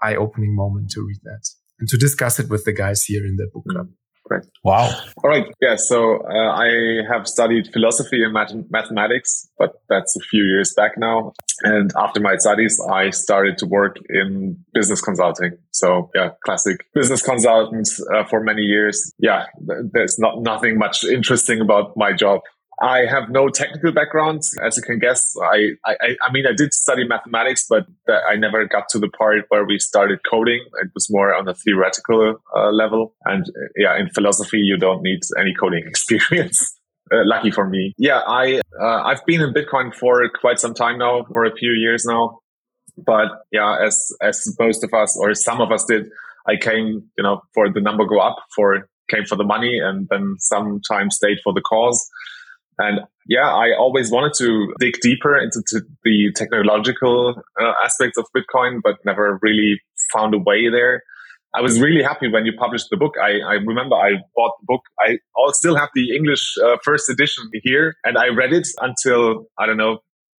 eye 0.00 0.16
opening 0.16 0.54
moment 0.54 0.90
to 0.90 1.00
read 1.00 1.20
that 1.24 1.48
and 1.78 1.88
to 1.88 1.96
discuss 1.96 2.38
it 2.38 2.48
with 2.48 2.64
the 2.64 2.72
guys 2.72 3.04
here 3.04 3.24
in 3.24 3.36
the 3.36 3.48
book 3.52 3.64
club. 3.70 3.88
Great. 4.32 4.44
Wow. 4.64 4.88
All 5.22 5.30
right. 5.30 5.46
Yeah. 5.60 5.76
So 5.76 6.22
uh, 6.24 6.52
I 6.52 7.02
have 7.10 7.26
studied 7.26 7.70
philosophy 7.72 8.22
and 8.22 8.32
math- 8.32 8.54
mathematics, 8.70 9.48
but 9.58 9.72
that's 9.88 10.16
a 10.16 10.20
few 10.20 10.44
years 10.44 10.72
back 10.74 10.92
now. 10.96 11.32
And 11.64 11.92
after 11.96 12.20
my 12.20 12.36
studies, 12.36 12.80
I 12.90 13.10
started 13.10 13.58
to 13.58 13.66
work 13.66 13.96
in 14.08 14.64
business 14.72 15.00
consulting. 15.02 15.58
So 15.72 16.10
yeah, 16.14 16.30
classic 16.44 16.86
business 16.94 17.22
consultant 17.22 17.88
uh, 18.14 18.24
for 18.24 18.42
many 18.42 18.62
years. 18.62 19.12
Yeah, 19.18 19.46
there's 19.60 20.18
not 20.18 20.40
nothing 20.40 20.78
much 20.78 21.04
interesting 21.04 21.60
about 21.60 21.96
my 21.96 22.12
job. 22.12 22.40
I 22.82 23.06
have 23.06 23.30
no 23.30 23.48
technical 23.48 23.92
background, 23.92 24.42
as 24.60 24.76
you 24.76 24.82
can 24.82 24.98
guess. 24.98 25.34
I, 25.40 25.70
I, 25.86 26.16
I 26.20 26.32
mean, 26.32 26.46
I 26.48 26.52
did 26.52 26.74
study 26.74 27.06
mathematics, 27.06 27.64
but 27.70 27.86
I 28.08 28.34
never 28.34 28.66
got 28.66 28.88
to 28.90 28.98
the 28.98 29.08
part 29.08 29.44
where 29.50 29.64
we 29.64 29.78
started 29.78 30.18
coding. 30.28 30.64
It 30.82 30.90
was 30.92 31.06
more 31.08 31.32
on 31.32 31.46
a 31.46 31.54
theoretical 31.54 32.38
uh, 32.56 32.70
level. 32.70 33.14
And 33.24 33.44
uh, 33.44 33.68
yeah, 33.76 33.96
in 33.98 34.10
philosophy, 34.10 34.58
you 34.58 34.76
don't 34.78 35.00
need 35.02 35.20
any 35.38 35.54
coding 35.54 35.84
experience. 35.86 36.76
Uh, 37.12 37.22
lucky 37.24 37.52
for 37.52 37.68
me. 37.68 37.94
Yeah, 37.98 38.20
I, 38.26 38.60
uh, 38.80 39.02
I've 39.04 39.24
been 39.26 39.42
in 39.42 39.54
Bitcoin 39.54 39.94
for 39.94 40.28
quite 40.40 40.58
some 40.58 40.74
time 40.74 40.98
now, 40.98 41.24
for 41.32 41.44
a 41.44 41.54
few 41.54 41.72
years 41.72 42.04
now. 42.04 42.40
But 42.96 43.28
yeah, 43.52 43.76
as, 43.84 44.08
as 44.20 44.56
most 44.58 44.82
of 44.82 44.92
us 44.92 45.16
or 45.20 45.34
some 45.34 45.60
of 45.60 45.70
us 45.70 45.84
did, 45.84 46.06
I 46.48 46.56
came, 46.56 47.04
you 47.16 47.22
know, 47.22 47.42
for 47.54 47.72
the 47.72 47.80
number 47.80 48.06
go 48.06 48.18
up 48.18 48.36
for, 48.56 48.88
came 49.08 49.24
for 49.24 49.36
the 49.36 49.44
money 49.44 49.78
and 49.78 50.08
then 50.10 50.34
sometimes 50.38 51.16
stayed 51.16 51.38
for 51.44 51.52
the 51.52 51.60
cause. 51.60 52.08
And 52.78 53.00
yeah, 53.28 53.48
I 53.48 53.70
always 53.78 54.10
wanted 54.10 54.32
to 54.38 54.74
dig 54.80 54.94
deeper 55.00 55.36
into 55.36 55.62
the 56.04 56.32
technological 56.34 57.34
uh, 57.60 57.72
aspects 57.84 58.18
of 58.18 58.26
Bitcoin, 58.36 58.80
but 58.82 58.96
never 59.04 59.38
really 59.42 59.80
found 60.12 60.34
a 60.34 60.38
way 60.38 60.68
there. 60.68 61.02
I 61.54 61.60
was 61.60 61.80
really 61.80 62.02
happy 62.02 62.28
when 62.28 62.46
you 62.46 62.52
published 62.58 62.86
the 62.90 62.96
book. 62.96 63.14
I, 63.22 63.40
I 63.46 63.52
remember 63.54 63.94
I 63.94 64.12
bought 64.34 64.52
the 64.60 64.66
book. 64.66 64.80
I 64.98 65.18
still 65.52 65.76
have 65.76 65.90
the 65.94 66.16
English 66.16 66.54
uh, 66.64 66.78
first 66.82 67.10
edition 67.10 67.44
here 67.62 67.94
and 68.04 68.16
I 68.16 68.28
read 68.28 68.54
it 68.54 68.66
until, 68.80 69.46
I 69.58 69.66
don't 69.66 69.76
know, 69.76 69.98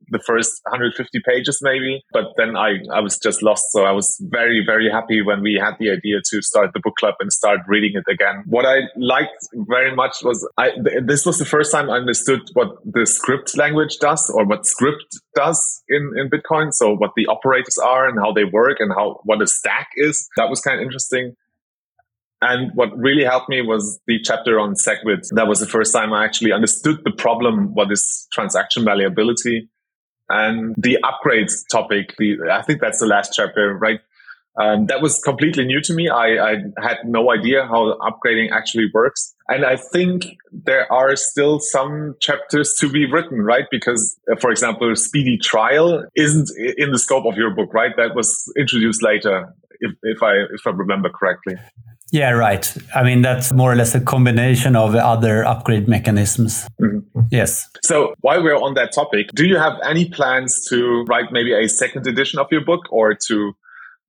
the 0.10 0.20
first 0.20 0.62
150 0.66 1.22
pages 1.26 1.60
maybe. 1.62 2.04
But 2.12 2.26
then 2.38 2.56
i 2.56 2.78
i 2.94 3.00
was 3.00 3.18
just 3.18 3.42
lost. 3.44 3.72
So 3.72 3.84
i 3.84 3.92
was 3.92 4.16
very 4.22 4.64
very 4.66 4.90
happy 4.90 5.22
when 5.22 5.42
we 5.42 5.60
had 5.62 5.76
the 5.80 5.90
idea 5.92 6.18
to 6.32 6.42
start 6.42 6.72
the 6.74 6.80
book 6.80 6.96
club 7.00 7.16
and 7.20 7.32
start 7.32 7.60
reading 7.68 7.92
it 7.96 8.12
again. 8.12 8.44
What 8.48 8.66
i 8.66 8.82
liked 8.98 9.48
very 9.54 9.96
much 9.96 10.18
was 10.24 10.48
i 10.58 10.72
th- 10.72 11.04
this 11.06 11.26
was 11.26 11.38
the 11.38 11.46
first 11.46 11.72
time 11.72 11.90
i 11.90 11.96
understood 11.96 12.42
what 12.54 12.70
the 12.86 13.06
script 13.06 13.58
language 13.58 13.98
does 14.00 14.30
or 14.30 14.46
what 14.46 14.66
script 14.66 15.20
does 15.36 15.84
in 15.90 16.12
in 16.18 16.30
bitcoin. 16.30 16.74
So 16.74 16.96
what 16.96 17.12
the 17.16 17.28
operators 17.28 17.78
are 17.78 18.08
and 18.08 18.20
how 18.20 18.32
they 18.34 18.46
work 18.46 18.78
and 18.80 18.92
how 18.92 19.20
what 19.24 19.42
a 19.42 19.48
stack 19.48 19.90
is. 19.96 20.28
That 20.38 20.50
was 20.50 20.62
kind 20.62 20.80
of 20.80 20.84
interesting. 20.84 21.36
And 22.44 22.72
what 22.76 22.90
really 22.98 23.24
helped 23.24 23.48
me 23.48 23.62
was 23.62 24.02
the 24.06 24.20
chapter 24.22 24.60
on 24.60 24.74
SegWit. 24.74 25.30
That 25.32 25.48
was 25.48 25.62
the 25.62 25.66
first 25.66 25.94
time 25.94 26.12
I 26.12 26.26
actually 26.26 26.52
understood 26.52 26.98
the 27.06 27.12
problem, 27.12 27.74
what 27.74 27.90
is 27.90 28.28
transaction 28.34 28.84
malleability 28.84 29.70
and 30.30 30.76
the 30.78 30.98
upgrades 31.04 31.64
topic. 31.72 32.16
The 32.18 32.38
I 32.52 32.62
think 32.62 32.82
that's 32.82 33.00
the 33.00 33.08
last 33.08 33.34
chapter, 33.36 33.78
right? 33.78 34.00
Um, 34.62 34.86
that 34.86 35.02
was 35.02 35.20
completely 35.20 35.66
new 35.66 35.82
to 35.82 35.94
me. 35.94 36.10
I, 36.10 36.38
I 36.38 36.56
had 36.80 36.98
no 37.06 37.32
idea 37.32 37.66
how 37.66 37.98
upgrading 37.98 38.52
actually 38.52 38.86
works. 38.94 39.34
And 39.48 39.66
I 39.66 39.78
think 39.78 40.26
there 40.52 40.92
are 40.94 41.16
still 41.16 41.60
some 41.60 42.16
chapters 42.22 42.76
to 42.80 42.88
be 42.88 43.12
written, 43.12 43.42
right? 43.42 43.66
Because, 43.72 44.16
uh, 44.32 44.36
for 44.36 44.52
example, 44.52 44.96
speedy 44.96 45.40
trial 45.40 46.06
isn't 46.16 46.50
in 46.78 46.92
the 46.92 47.00
scope 47.00 47.26
of 47.26 47.36
your 47.36 47.50
book, 47.56 47.74
right? 47.74 47.92
That 47.98 48.16
was 48.16 48.52
introduced 48.56 49.02
later, 49.02 49.56
if, 49.80 49.92
if 50.04 50.22
I 50.22 50.34
if 50.54 50.68
I 50.68 50.70
remember 50.70 51.10
correctly. 51.10 51.56
Yeah, 52.14 52.30
right. 52.30 52.72
I 52.94 53.02
mean, 53.02 53.24
that's 53.24 53.52
more 53.52 53.74
or 53.74 53.76
less 53.76 53.96
a 53.96 54.00
combination 54.00 54.76
of 54.76 54.94
other 54.94 55.44
upgrade 55.44 55.88
mechanisms. 55.88 56.68
Mm-hmm. 56.80 57.22
Yes. 57.32 57.68
So 57.82 58.14
while 58.22 58.44
we're 58.44 58.56
on 58.56 58.76
that 58.76 58.94
topic, 58.94 59.32
do 59.34 59.48
you 59.48 59.58
have 59.58 59.74
any 59.84 60.08
plans 60.10 60.64
to 60.70 61.04
write 61.08 61.32
maybe 61.32 61.54
a 61.54 61.68
second 61.68 62.06
edition 62.06 62.38
of 62.40 62.46
your 62.52 62.62
book 62.62 62.82
or 62.92 63.16
to 63.16 63.54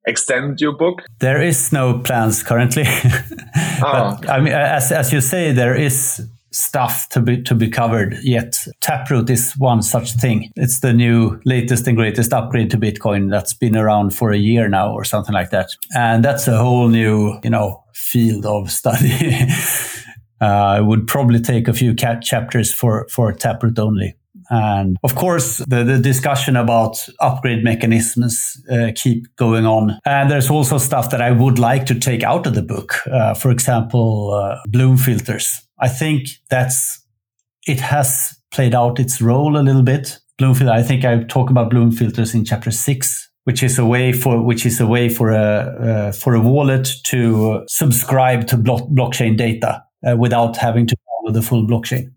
extend 0.07 0.61
your 0.61 0.72
book? 0.72 1.00
There 1.20 1.40
is 1.40 1.72
no 1.72 1.98
plans 2.00 2.42
currently. 2.42 2.84
oh. 2.86 4.18
but, 4.20 4.28
I 4.28 4.38
mean, 4.38 4.52
as, 4.52 4.92
as 4.92 5.11
you 5.11 5.22
say, 5.22 5.52
there 5.52 5.74
is 5.74 6.28
stuff 6.55 7.09
to 7.11 7.20
be 7.20 7.42
to 7.42 7.55
be 7.55 7.68
covered 7.68 8.16
yet. 8.22 8.66
Taproot 8.80 9.28
is 9.30 9.52
one 9.59 9.82
such 9.82 10.12
thing. 10.12 10.50
It's 10.57 10.80
the 10.80 10.92
new 10.92 11.40
latest 11.44 11.86
and 11.86 11.96
greatest 11.96 12.32
upgrade 12.32 12.70
to 12.70 12.78
Bitcoin 12.78 13.30
that's 13.30 13.55
been 13.55 13.76
around 13.76 14.14
for 14.14 14.30
a 14.30 14.38
year 14.38 14.68
now 14.68 14.92
or 14.92 15.05
something 15.05 15.34
like 15.34 15.50
that. 15.50 15.68
And 15.94 16.24
that's 16.24 16.48
a 16.48 16.59
whole 16.59 16.88
new, 16.88 17.38
you 17.42 17.50
know, 17.50 17.82
field 17.94 18.46
of 18.46 18.70
study. 18.70 19.12
uh, 20.40 20.78
it 20.80 20.84
would 20.84 21.07
probably 21.07 21.40
take 21.40 21.68
a 21.68 21.74
few 21.74 21.94
chapters 21.94 22.72
for 22.72 23.07
for 23.09 23.32
Taproot 23.32 23.78
only. 23.78 24.16
And 24.50 24.96
of 25.02 25.14
course, 25.14 25.59
the, 25.59 25.84
the 25.84 25.98
discussion 25.98 26.57
about 26.57 27.09
upgrade 27.20 27.64
mechanisms 27.64 28.62
uh, 28.70 28.90
keep 28.94 29.34
going 29.36 29.64
on. 29.66 29.98
And 30.05 30.30
there's 30.30 30.50
also 30.50 30.78
stuff 30.78 31.11
that 31.11 31.22
I 31.22 31.30
would 31.30 31.59
like 31.59 31.86
to 31.86 31.98
take 31.98 32.22
out 32.22 32.46
of 32.46 32.55
the 32.55 32.62
book. 32.62 32.94
Uh, 33.11 33.34
for 33.34 33.50
example, 33.50 34.34
uh, 34.34 34.59
bloom 34.68 34.96
filters. 34.96 35.64
I 35.79 35.89
think 35.89 36.29
that's 36.51 37.03
it 37.66 37.81
has 37.81 38.39
played 38.51 38.75
out 38.75 39.01
its 39.01 39.20
role 39.20 39.57
a 39.57 39.62
little 39.62 39.83
bit. 39.83 40.18
Bloom 40.39 40.55
filter. 40.55 40.72
I 40.72 40.83
think 40.83 41.05
I 41.05 41.22
talk 41.25 41.51
about 41.51 41.70
bloom 41.70 41.93
filters 41.93 42.35
in 42.35 42.45
chapter 42.45 42.70
six, 42.70 43.31
which 43.45 43.62
is 43.62 43.79
a 43.79 43.85
way 43.85 44.12
for 44.12 44.43
which 44.43 44.66
is 44.66 44.81
a 44.81 44.87
way 44.87 45.09
for 45.09 45.31
a 45.31 45.37
uh, 45.39 46.12
for 46.12 46.35
a 46.35 46.41
wallet 46.41 46.89
to 47.05 47.62
subscribe 47.68 48.47
to 48.49 48.57
blo- 48.57 48.89
blockchain 48.89 49.37
data 49.37 49.83
uh, 50.07 50.16
without 50.16 50.57
having 50.57 50.87
to 50.87 50.97
follow 51.07 51.33
the 51.33 51.43
full 51.43 51.66
blockchain. 51.66 52.11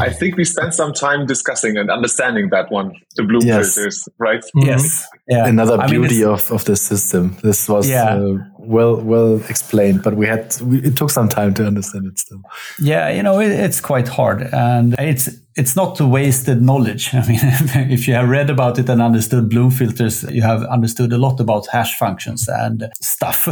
I 0.00 0.10
think 0.10 0.36
we 0.36 0.44
spent 0.44 0.74
some 0.74 0.92
time 0.92 1.26
discussing 1.26 1.76
and 1.76 1.90
understanding 1.90 2.48
that 2.50 2.70
one, 2.70 2.92
the 3.16 3.24
bloom 3.24 3.42
yes. 3.42 3.74
filters, 3.74 4.08
right? 4.18 4.42
Mm-hmm. 4.56 4.68
Yes. 4.68 5.06
Yeah. 5.28 5.46
Another 5.46 5.78
I 5.80 5.86
beauty 5.86 6.20
mean, 6.20 6.28
of, 6.28 6.50
of 6.50 6.64
the 6.64 6.76
system. 6.76 7.36
This 7.42 7.68
was 7.68 7.88
yeah. 7.88 8.14
uh, 8.14 8.38
well 8.62 9.00
well 9.00 9.36
explained, 9.48 10.02
but 10.02 10.14
we 10.14 10.26
had 10.26 10.56
we, 10.62 10.82
it 10.82 10.96
took 10.96 11.10
some 11.10 11.28
time 11.28 11.54
to 11.54 11.66
understand 11.66 12.06
it 12.06 12.18
still. 12.18 12.42
Yeah, 12.78 13.08
you 13.08 13.22
know, 13.22 13.40
it, 13.40 13.50
it's 13.50 13.80
quite 13.80 14.08
hard, 14.08 14.42
and 14.52 14.94
it's 14.98 15.28
it's 15.56 15.76
not 15.76 16.00
wasted 16.00 16.62
knowledge. 16.62 17.10
I 17.14 17.26
mean, 17.26 17.40
if 17.90 18.08
you 18.08 18.14
have 18.14 18.28
read 18.28 18.50
about 18.50 18.78
it 18.78 18.88
and 18.88 19.02
understood 19.02 19.48
bloom 19.48 19.70
filters, 19.70 20.22
you 20.24 20.42
have 20.42 20.62
understood 20.64 21.12
a 21.12 21.18
lot 21.18 21.40
about 21.40 21.66
hash 21.66 21.96
functions 21.98 22.48
and 22.48 22.88
stuff. 23.00 23.48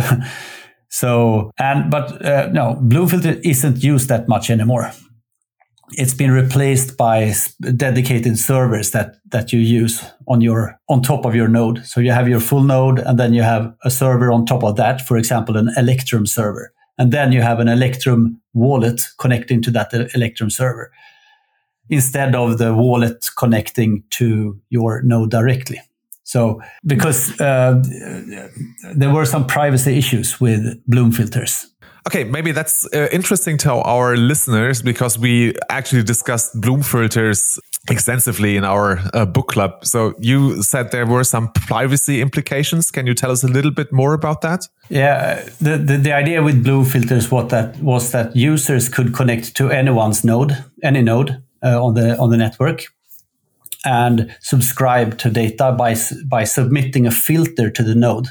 so, 0.89 1.51
and 1.59 1.91
but 1.91 2.25
uh, 2.25 2.49
no, 2.53 2.77
bloom 2.81 3.09
filter 3.09 3.41
isn't 3.45 3.83
used 3.83 4.09
that 4.09 4.29
much 4.29 4.51
anymore 4.51 4.93
it's 5.93 6.15
been 6.15 6.31
replaced 6.31 6.97
by 6.97 7.35
dedicated 7.77 8.39
servers 8.39 8.91
that 8.91 9.17
that 9.31 9.53
you 9.53 9.61
use 9.61 10.05
on 10.27 10.41
your 10.41 10.79
on 10.89 11.03
top 11.03 11.25
of 11.25 11.35
your 11.35 11.49
node. 11.49 11.85
So 11.85 12.01
you 12.01 12.13
have 12.13 12.29
your 12.29 12.41
full 12.41 12.63
node, 12.63 12.99
and 13.01 13.19
then 13.19 13.35
you 13.35 13.43
have 13.43 13.75
a 13.85 13.91
server 13.91 14.31
on 14.33 14.47
top 14.47 14.63
of 14.63 14.77
that. 14.77 15.01
For 15.01 15.17
example, 15.17 15.57
an 15.57 15.71
Electrum 15.77 16.27
server, 16.27 16.73
and 16.99 17.13
then 17.13 17.33
you 17.33 17.43
have 17.43 17.61
an 17.61 17.69
Electrum 17.69 18.41
wallet 18.55 19.03
connecting 19.19 19.63
to 19.63 19.71
that 19.73 19.93
Electrum 20.15 20.51
server, 20.51 20.93
instead 21.89 22.35
of 22.35 22.59
the 22.59 22.75
wallet 22.75 23.27
connecting 23.37 24.05
to 24.11 24.61
your 24.71 25.03
node 25.03 25.31
directly. 25.31 25.81
So 26.23 26.63
because 26.87 27.41
uh, 27.41 27.83
there 28.95 29.11
were 29.11 29.25
some 29.25 29.47
privacy 29.47 29.99
issues 29.99 30.41
with 30.41 30.81
Bloom 30.87 31.11
filters 31.11 31.67
Okay, 32.07 32.25
maybe 32.25 32.53
that's 32.53 32.87
uh, 32.95 33.09
interesting 33.13 33.59
to 33.59 33.73
our 33.73 34.17
listeners 34.17 34.83
because 34.83 35.19
we 35.19 35.55
actually 35.69 36.03
discussed 36.03 36.59
bloom 36.61 36.83
filters 36.83 37.59
extensively 37.91 38.57
in 38.57 38.65
our 38.65 39.01
uh, 39.13 39.27
book 39.27 39.49
club. 39.49 39.85
So 39.85 40.15
you 40.19 40.63
said 40.63 40.93
there 40.93 41.07
were 41.07 41.25
some 41.25 41.53
privacy 41.53 42.21
implications. 42.21 42.91
Can 42.91 43.07
you 43.07 43.15
tell 43.15 43.31
us 43.31 43.45
a 43.45 43.49
little 43.49 43.71
bit 43.71 43.93
more 43.93 44.15
about 44.15 44.41
that? 44.41 44.67
Yeah, 44.89 45.43
the 45.61 45.77
the, 45.77 45.99
the 45.99 46.13
idea 46.13 46.43
with 46.43 46.65
bloom 46.65 46.85
filters 46.85 47.31
what 47.31 47.51
that 47.51 47.79
was 47.81 48.13
that 48.13 48.35
users 48.35 48.89
could 48.89 49.15
connect 49.15 49.55
to 49.57 49.71
anyone's 49.71 50.25
node, 50.25 50.57
any 50.83 51.03
node 51.03 51.43
uh, 51.63 51.85
on 51.85 51.95
the 51.95 52.19
on 52.19 52.31
the 52.31 52.37
network, 52.37 52.85
and 53.85 54.35
subscribe 54.41 55.19
to 55.19 55.31
data 55.31 55.73
by 55.73 55.97
by 56.25 56.45
submitting 56.45 57.07
a 57.07 57.11
filter 57.11 57.71
to 57.71 57.83
the 57.83 57.95
node 57.95 58.29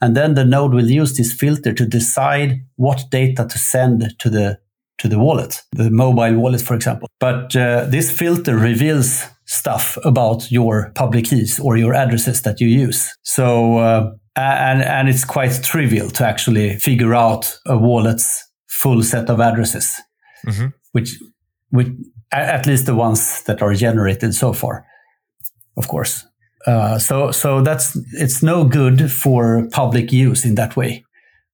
and 0.00 0.16
then 0.16 0.34
the 0.34 0.44
node 0.44 0.74
will 0.74 0.90
use 0.90 1.16
this 1.16 1.32
filter 1.32 1.72
to 1.72 1.86
decide 1.86 2.62
what 2.76 3.04
data 3.10 3.46
to 3.48 3.58
send 3.58 4.18
to 4.18 4.30
the 4.30 4.58
to 4.98 5.08
the 5.08 5.18
wallet, 5.18 5.62
the 5.72 5.90
mobile 5.90 6.34
wallet, 6.34 6.60
for 6.60 6.74
example. 6.74 7.08
But 7.18 7.56
uh, 7.56 7.86
this 7.86 8.10
filter 8.10 8.56
reveals 8.56 9.24
stuff 9.46 9.96
about 10.04 10.52
your 10.52 10.92
public 10.94 11.24
keys 11.24 11.58
or 11.58 11.78
your 11.78 11.94
addresses 11.94 12.42
that 12.42 12.60
you 12.60 12.68
use. 12.68 13.10
So, 13.22 13.78
uh, 13.78 14.12
and, 14.36 14.82
and 14.82 15.08
it's 15.08 15.24
quite 15.24 15.62
trivial 15.62 16.10
to 16.10 16.26
actually 16.26 16.76
figure 16.76 17.14
out 17.14 17.58
a 17.66 17.78
wallet's 17.78 18.46
full 18.68 19.02
set 19.02 19.30
of 19.30 19.40
addresses, 19.40 19.98
mm-hmm. 20.46 20.66
which, 20.92 21.18
which, 21.70 21.88
at 22.30 22.66
least 22.66 22.86
the 22.86 22.94
ones 22.94 23.42
that 23.44 23.60
are 23.60 23.74
generated 23.74 24.34
so 24.34 24.52
far, 24.52 24.86
of 25.76 25.88
course. 25.88 26.24
Uh, 26.66 26.98
so 26.98 27.30
so 27.30 27.62
that's 27.62 27.96
it's 28.12 28.42
no 28.42 28.64
good 28.64 29.10
for 29.10 29.68
public 29.72 30.12
use 30.12 30.44
in 30.44 30.54
that 30.56 30.76
way. 30.76 31.04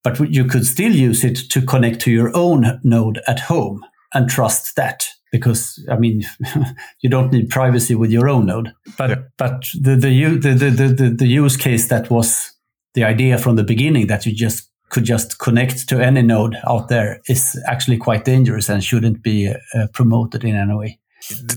But 0.02 0.30
you 0.30 0.44
could 0.44 0.66
still 0.66 0.92
use 0.94 1.24
it 1.24 1.36
to 1.50 1.62
connect 1.62 2.00
to 2.02 2.11
your 2.11 2.36
own 2.36 2.80
node 2.84 3.20
at 3.26 3.40
home 3.40 3.84
and 4.14 4.28
trust 4.28 4.76
that 4.76 5.09
because 5.32 5.84
I 5.90 5.96
mean 5.96 6.22
you 7.00 7.11
don't 7.11 7.32
need 7.32 7.50
privacy 7.50 7.94
with 7.94 8.11
your 8.11 8.28
own 8.28 8.46
node. 8.46 8.72
But 8.98 9.11
yeah. 9.11 9.22
but 9.36 9.66
the 9.80 9.96
the, 9.96 10.38
the 10.38 10.54
the, 10.54 10.88
the 10.88 11.14
the 11.18 11.26
use 11.26 11.57
case 11.57 11.88
that 11.88 12.11
was 12.11 12.52
the 12.94 13.04
idea 13.04 13.38
from 13.38 13.57
the 13.57 13.64
beginning 13.64 14.07
that 14.09 14.26
you 14.26 14.34
just 14.34 14.70
could 14.88 15.04
just 15.04 15.38
connect 15.38 15.88
to 15.88 16.00
any 16.00 16.22
node 16.22 16.57
out 16.68 16.88
there 16.88 17.20
is 17.28 17.61
actually 17.66 17.96
quite 17.96 18.24
dangerous 18.24 18.68
and 18.68 18.84
shouldn't 18.84 19.22
be 19.22 19.52
uh, 19.74 19.86
promoted 19.92 20.44
in 20.44 20.54
any 20.54 20.74
way 20.74 20.98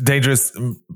dangerous 0.03 0.51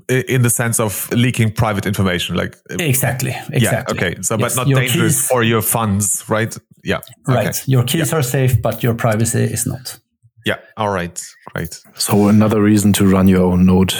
in 0.08 0.42
the 0.42 0.50
sense 0.50 0.80
of 0.80 1.10
leaking 1.12 1.52
private 1.52 1.86
information 1.86 2.36
like 2.36 2.56
exactly 2.70 3.34
exactly. 3.52 3.60
yeah, 3.60 3.84
okay. 3.88 4.22
So 4.22 4.36
yes. 4.38 4.54
but 4.54 4.60
not 4.60 4.68
your 4.68 4.80
dangerous 4.80 5.16
keys, 5.16 5.28
for 5.28 5.42
your 5.42 5.62
funds 5.62 6.24
right? 6.28 6.56
Yeah 6.82 7.00
right. 7.26 7.48
Okay. 7.48 7.58
your 7.66 7.84
keys 7.84 8.12
yeah. 8.12 8.18
are 8.18 8.22
safe 8.22 8.60
but 8.60 8.82
your 8.82 8.94
privacy 8.94 9.44
is 9.44 9.66
not. 9.66 9.98
Yeah 10.44 10.58
all 10.76 10.90
right 10.90 11.22
great 11.52 11.80
so 11.94 12.28
another 12.28 12.62
reason 12.62 12.92
to 12.94 13.06
run 13.06 13.28
your 13.28 13.42
own 13.42 13.66
node. 13.66 13.94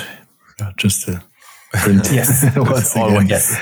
Yeah, 0.61 0.70
just 0.77 1.05
to 1.07 1.12
print 1.12 1.25
yes. 2.12 2.57
Always 2.97 3.31
yes 3.31 3.59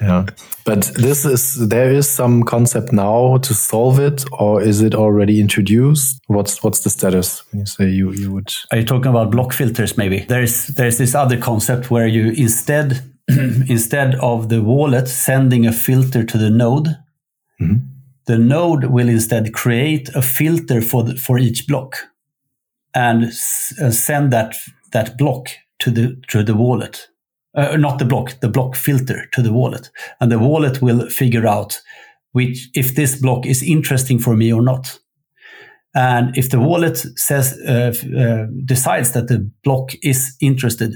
yeah. 0.00 0.26
But 0.64 0.90
this 0.94 1.24
is 1.24 1.68
there 1.68 1.90
is 1.90 2.08
some 2.08 2.44
concept 2.44 2.92
now 2.92 3.38
to 3.38 3.54
solve 3.54 3.98
it 3.98 4.24
or 4.32 4.62
is 4.62 4.80
it 4.80 4.94
already 4.94 5.40
introduced? 5.40 6.20
What's 6.26 6.62
what's 6.62 6.80
the 6.80 6.90
status? 6.90 7.42
When 7.50 7.60
you 7.60 7.66
say 7.66 7.88
you 7.88 8.12
you 8.12 8.32
would 8.32 8.52
are 8.70 8.78
you 8.78 8.84
talking 8.84 9.10
about 9.10 9.30
block 9.30 9.52
filters 9.52 9.96
maybe? 9.96 10.20
There's 10.20 10.68
there's 10.68 10.98
this 10.98 11.14
other 11.14 11.36
concept 11.36 11.90
where 11.90 12.06
you 12.06 12.30
instead 12.30 13.02
instead 13.28 14.14
of 14.16 14.48
the 14.48 14.62
wallet 14.62 15.08
sending 15.08 15.66
a 15.66 15.72
filter 15.72 16.24
to 16.24 16.38
the 16.38 16.50
node 16.50 16.88
mm-hmm. 17.60 17.76
the 18.26 18.36
node 18.36 18.86
will 18.86 19.08
instead 19.08 19.52
create 19.52 20.08
a 20.16 20.20
filter 20.20 20.82
for 20.82 21.04
the, 21.04 21.14
for 21.14 21.38
each 21.38 21.68
block 21.68 21.96
and 22.94 23.26
uh, 23.80 23.90
send 23.90 24.32
that 24.32 24.56
that 24.90 25.16
block 25.16 25.50
to 25.78 25.92
the 25.92 26.20
to 26.26 26.42
the 26.42 26.54
wallet 26.54 27.08
uh, 27.54 27.76
not 27.76 27.98
the 27.98 28.04
block, 28.04 28.40
the 28.40 28.48
block 28.48 28.76
filter 28.76 29.26
to 29.32 29.42
the 29.42 29.52
wallet. 29.52 29.90
And 30.20 30.30
the 30.30 30.38
wallet 30.38 30.80
will 30.80 31.08
figure 31.10 31.46
out 31.46 31.80
which, 32.32 32.68
if 32.74 32.94
this 32.94 33.20
block 33.20 33.46
is 33.46 33.62
interesting 33.62 34.18
for 34.18 34.36
me 34.36 34.52
or 34.52 34.62
not. 34.62 34.98
And 35.94 36.36
if 36.36 36.48
the 36.48 36.58
wallet 36.58 36.96
says, 37.16 37.58
uh, 37.68 37.92
uh, 38.18 38.46
decides 38.64 39.12
that 39.12 39.28
the 39.28 39.50
block 39.62 39.90
is 40.02 40.34
interested, 40.40 40.94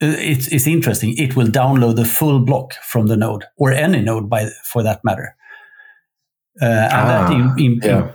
uh, 0.00 0.06
it 0.06 0.52
is 0.52 0.66
interesting, 0.66 1.16
it 1.18 1.34
will 1.34 1.48
download 1.48 1.96
the 1.96 2.04
full 2.04 2.38
block 2.44 2.74
from 2.84 3.06
the 3.06 3.16
node 3.16 3.44
or 3.56 3.72
any 3.72 4.00
node 4.00 4.30
by, 4.30 4.48
for 4.72 4.84
that 4.84 5.00
matter. 5.02 5.34
Uh, 6.62 6.64
and 6.64 6.92
ah, 6.92 7.28
that 7.28 7.32
in, 7.32 7.58
in, 7.58 7.80
yeah. 7.82 8.12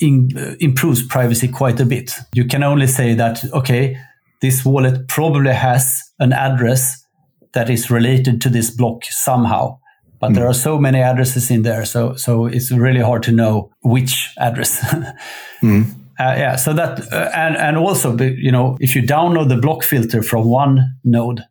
in, 0.00 0.28
uh, 0.36 0.54
improves 0.60 1.02
privacy 1.06 1.48
quite 1.48 1.80
a 1.80 1.86
bit. 1.86 2.14
You 2.34 2.44
can 2.44 2.62
only 2.62 2.86
say 2.86 3.14
that, 3.14 3.42
okay, 3.52 3.96
this 4.40 4.64
wallet 4.64 5.08
probably 5.08 5.52
has 5.52 6.02
an 6.18 6.32
address 6.32 7.04
that 7.52 7.68
is 7.68 7.90
related 7.90 8.40
to 8.42 8.48
this 8.48 8.70
block 8.70 9.04
somehow. 9.04 9.78
But 10.20 10.32
mm. 10.32 10.34
there 10.34 10.46
are 10.46 10.54
so 10.54 10.78
many 10.78 11.00
addresses 11.00 11.50
in 11.50 11.62
there, 11.62 11.84
so 11.84 12.14
so 12.14 12.46
it's 12.46 12.70
really 12.70 13.00
hard 13.00 13.22
to 13.24 13.32
know 13.32 13.70
which 13.82 14.32
address. 14.38 14.80
mm. 15.62 15.90
uh, 16.18 16.34
yeah, 16.36 16.56
so 16.56 16.72
that 16.74 17.12
uh, 17.12 17.30
and 17.34 17.56
and 17.56 17.76
also 17.76 18.16
you 18.18 18.52
know 18.52 18.76
if 18.80 18.94
you 18.94 19.02
download 19.02 19.48
the 19.48 19.56
block 19.56 19.82
filter 19.82 20.22
from 20.22 20.46
one 20.46 20.96
node 21.04 21.42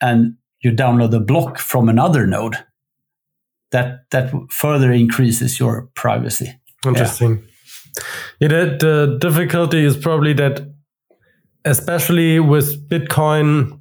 and 0.00 0.34
you 0.60 0.72
download 0.72 1.12
the 1.12 1.20
block 1.20 1.58
from 1.58 1.88
another 1.88 2.26
node, 2.26 2.56
that 3.70 4.10
that 4.10 4.32
further 4.50 4.92
increases 4.92 5.60
your 5.60 5.88
privacy. 5.94 6.58
Interesting. 6.86 7.44
Yeah, 8.40 8.48
yeah 8.48 8.48
the, 8.48 8.76
the 8.78 9.18
difficulty 9.20 9.84
is 9.84 9.96
probably 9.96 10.32
that, 10.34 10.60
especially 11.64 12.40
with 12.40 12.88
Bitcoin 12.88 13.78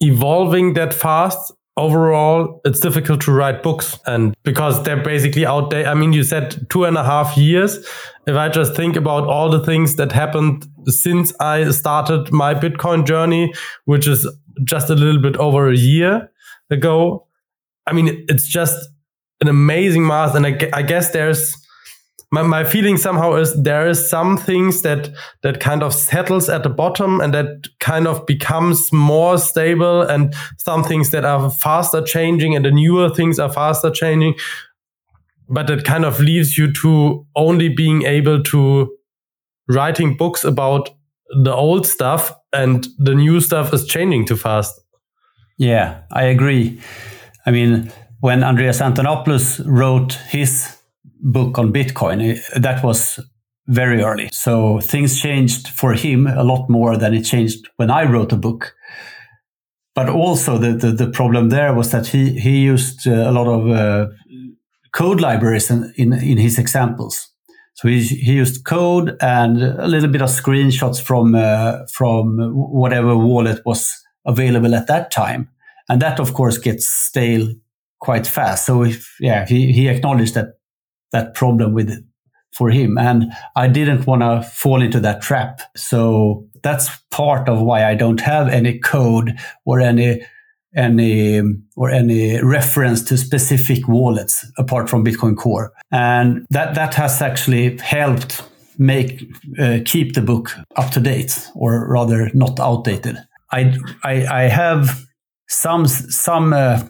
evolving 0.00 0.74
that 0.74 0.92
fast, 0.92 1.52
overall 1.76 2.60
it's 2.64 2.80
difficult 2.80 3.20
to 3.22 3.32
write 3.32 3.62
books. 3.62 3.98
And 4.06 4.34
because 4.42 4.82
they're 4.82 5.02
basically 5.02 5.46
outdated 5.46 5.86
i 5.86 5.94
mean 5.94 6.12
you 6.12 6.22
said 6.22 6.66
two 6.68 6.84
and 6.84 6.96
a 6.96 7.04
half 7.04 7.36
years. 7.36 7.78
If 8.26 8.36
i 8.36 8.48
just 8.48 8.76
think 8.76 8.96
about 8.96 9.24
all 9.26 9.50
the 9.50 9.64
things 9.64 9.96
that 9.96 10.12
happened 10.12 10.66
since 10.86 11.32
i 11.40 11.68
started 11.70 12.30
my 12.32 12.54
bitcoin 12.54 13.06
journey 13.06 13.52
which 13.86 14.06
is 14.06 14.28
just 14.64 14.90
a 14.90 14.94
little 14.94 15.20
bit 15.20 15.36
over 15.36 15.70
a 15.70 15.76
year 15.76 16.30
ago 16.70 17.26
i 17.86 17.92
mean 17.92 18.24
it's 18.28 18.46
just 18.46 18.76
an 19.40 19.48
amazing 19.48 20.06
math 20.06 20.34
and 20.34 20.46
i, 20.46 20.70
I 20.72 20.82
guess 20.82 21.10
there's 21.10 21.56
my, 22.32 22.42
my 22.42 22.64
feeling 22.64 22.96
somehow 22.96 23.34
is 23.34 23.62
there 23.62 23.86
is 23.86 24.08
some 24.08 24.38
things 24.38 24.80
that 24.82 25.10
that 25.42 25.60
kind 25.60 25.82
of 25.82 25.92
settles 25.92 26.48
at 26.48 26.62
the 26.62 26.70
bottom 26.70 27.20
and 27.20 27.34
that 27.34 27.68
kind 27.78 28.06
of 28.06 28.24
becomes 28.24 28.90
more 28.90 29.36
stable 29.36 30.00
and 30.00 30.34
some 30.56 30.82
things 30.82 31.10
that 31.10 31.26
are 31.26 31.50
faster 31.50 32.00
changing 32.00 32.56
and 32.56 32.64
the 32.64 32.70
newer 32.70 33.14
things 33.14 33.38
are 33.38 33.52
faster 33.52 33.90
changing. 33.90 34.34
But 35.48 35.68
it 35.68 35.84
kind 35.84 36.06
of 36.06 36.20
leaves 36.20 36.56
you 36.56 36.72
to 36.72 37.26
only 37.36 37.68
being 37.68 38.04
able 38.04 38.42
to 38.44 38.96
writing 39.68 40.16
books 40.16 40.42
about 40.42 40.88
the 41.42 41.52
old 41.52 41.86
stuff 41.86 42.32
and 42.52 42.86
the 42.98 43.14
new 43.14 43.40
stuff 43.40 43.74
is 43.74 43.86
changing 43.86 44.24
too 44.24 44.36
fast. 44.36 44.80
Yeah 45.58 46.00
i 46.10 46.24
agree. 46.24 46.80
I 47.44 47.50
mean 47.50 47.92
when 48.20 48.42
andreas 48.42 48.80
antonopoulos 48.80 49.60
wrote 49.66 50.14
his 50.30 50.78
book 51.22 51.58
on 51.58 51.72
Bitcoin, 51.72 52.40
that 52.60 52.82
was 52.84 53.20
very 53.66 54.02
early. 54.02 54.28
So 54.32 54.80
things 54.80 55.20
changed 55.20 55.68
for 55.68 55.94
him 55.94 56.26
a 56.26 56.42
lot 56.42 56.68
more 56.68 56.96
than 56.96 57.14
it 57.14 57.22
changed 57.22 57.68
when 57.76 57.90
I 57.90 58.04
wrote 58.04 58.32
a 58.32 58.36
book. 58.36 58.74
But 59.94 60.08
also 60.08 60.58
the, 60.58 60.72
the, 60.72 60.90
the 60.90 61.10
problem 61.10 61.50
there 61.50 61.74
was 61.74 61.90
that 61.90 62.06
he, 62.06 62.38
he 62.38 62.60
used 62.60 63.06
uh, 63.06 63.12
a 63.12 63.32
lot 63.32 63.46
of 63.46 63.68
uh, 63.70 64.06
code 64.92 65.20
libraries 65.20 65.70
in, 65.70 65.92
in, 65.96 66.12
in, 66.14 66.38
his 66.38 66.58
examples. 66.58 67.28
So 67.74 67.88
he, 67.88 68.02
he 68.02 68.32
used 68.32 68.64
code 68.64 69.16
and 69.20 69.62
a 69.62 69.86
little 69.86 70.08
bit 70.08 70.22
of 70.22 70.30
screenshots 70.30 71.00
from, 71.00 71.34
uh, 71.34 71.86
from 71.92 72.38
whatever 72.54 73.16
wallet 73.16 73.60
was 73.66 73.94
available 74.24 74.74
at 74.74 74.86
that 74.86 75.10
time. 75.10 75.50
And 75.88 76.00
that, 76.00 76.18
of 76.18 76.32
course, 76.32 76.58
gets 76.58 76.86
stale 76.86 77.48
quite 78.00 78.26
fast. 78.26 78.66
So 78.66 78.82
if, 78.84 79.14
yeah, 79.20 79.46
he, 79.46 79.72
he 79.72 79.88
acknowledged 79.88 80.34
that 80.34 80.54
that 81.12 81.34
problem 81.34 81.72
with 81.72 81.90
for 82.52 82.70
him. 82.70 82.98
And 82.98 83.32
I 83.56 83.68
didn't 83.68 84.06
want 84.06 84.22
to 84.22 84.42
fall 84.42 84.82
into 84.82 85.00
that 85.00 85.22
trap. 85.22 85.60
So 85.76 86.46
that's 86.62 86.90
part 87.10 87.48
of 87.48 87.60
why 87.62 87.84
I 87.88 87.94
don't 87.94 88.20
have 88.20 88.48
any 88.48 88.78
code 88.78 89.38
or 89.64 89.80
any 89.80 90.22
any 90.74 91.42
or 91.76 91.90
any 91.90 92.42
reference 92.42 93.02
to 93.04 93.18
specific 93.18 93.86
wallets 93.88 94.46
apart 94.56 94.88
from 94.88 95.04
Bitcoin 95.04 95.36
Core. 95.36 95.72
And 95.90 96.46
that 96.50 96.74
that 96.74 96.94
has 96.94 97.20
actually 97.20 97.76
helped 97.78 98.42
make 98.78 99.22
uh, 99.58 99.80
keep 99.84 100.14
the 100.14 100.22
book 100.22 100.52
up 100.76 100.90
to 100.92 101.00
date 101.00 101.46
or 101.54 101.86
rather 101.90 102.30
not 102.34 102.58
outdated. 102.58 103.18
I 103.50 103.76
I, 104.02 104.26
I 104.26 104.42
have 104.44 105.04
some 105.52 105.86
some 105.86 106.52
uh, 106.52 106.82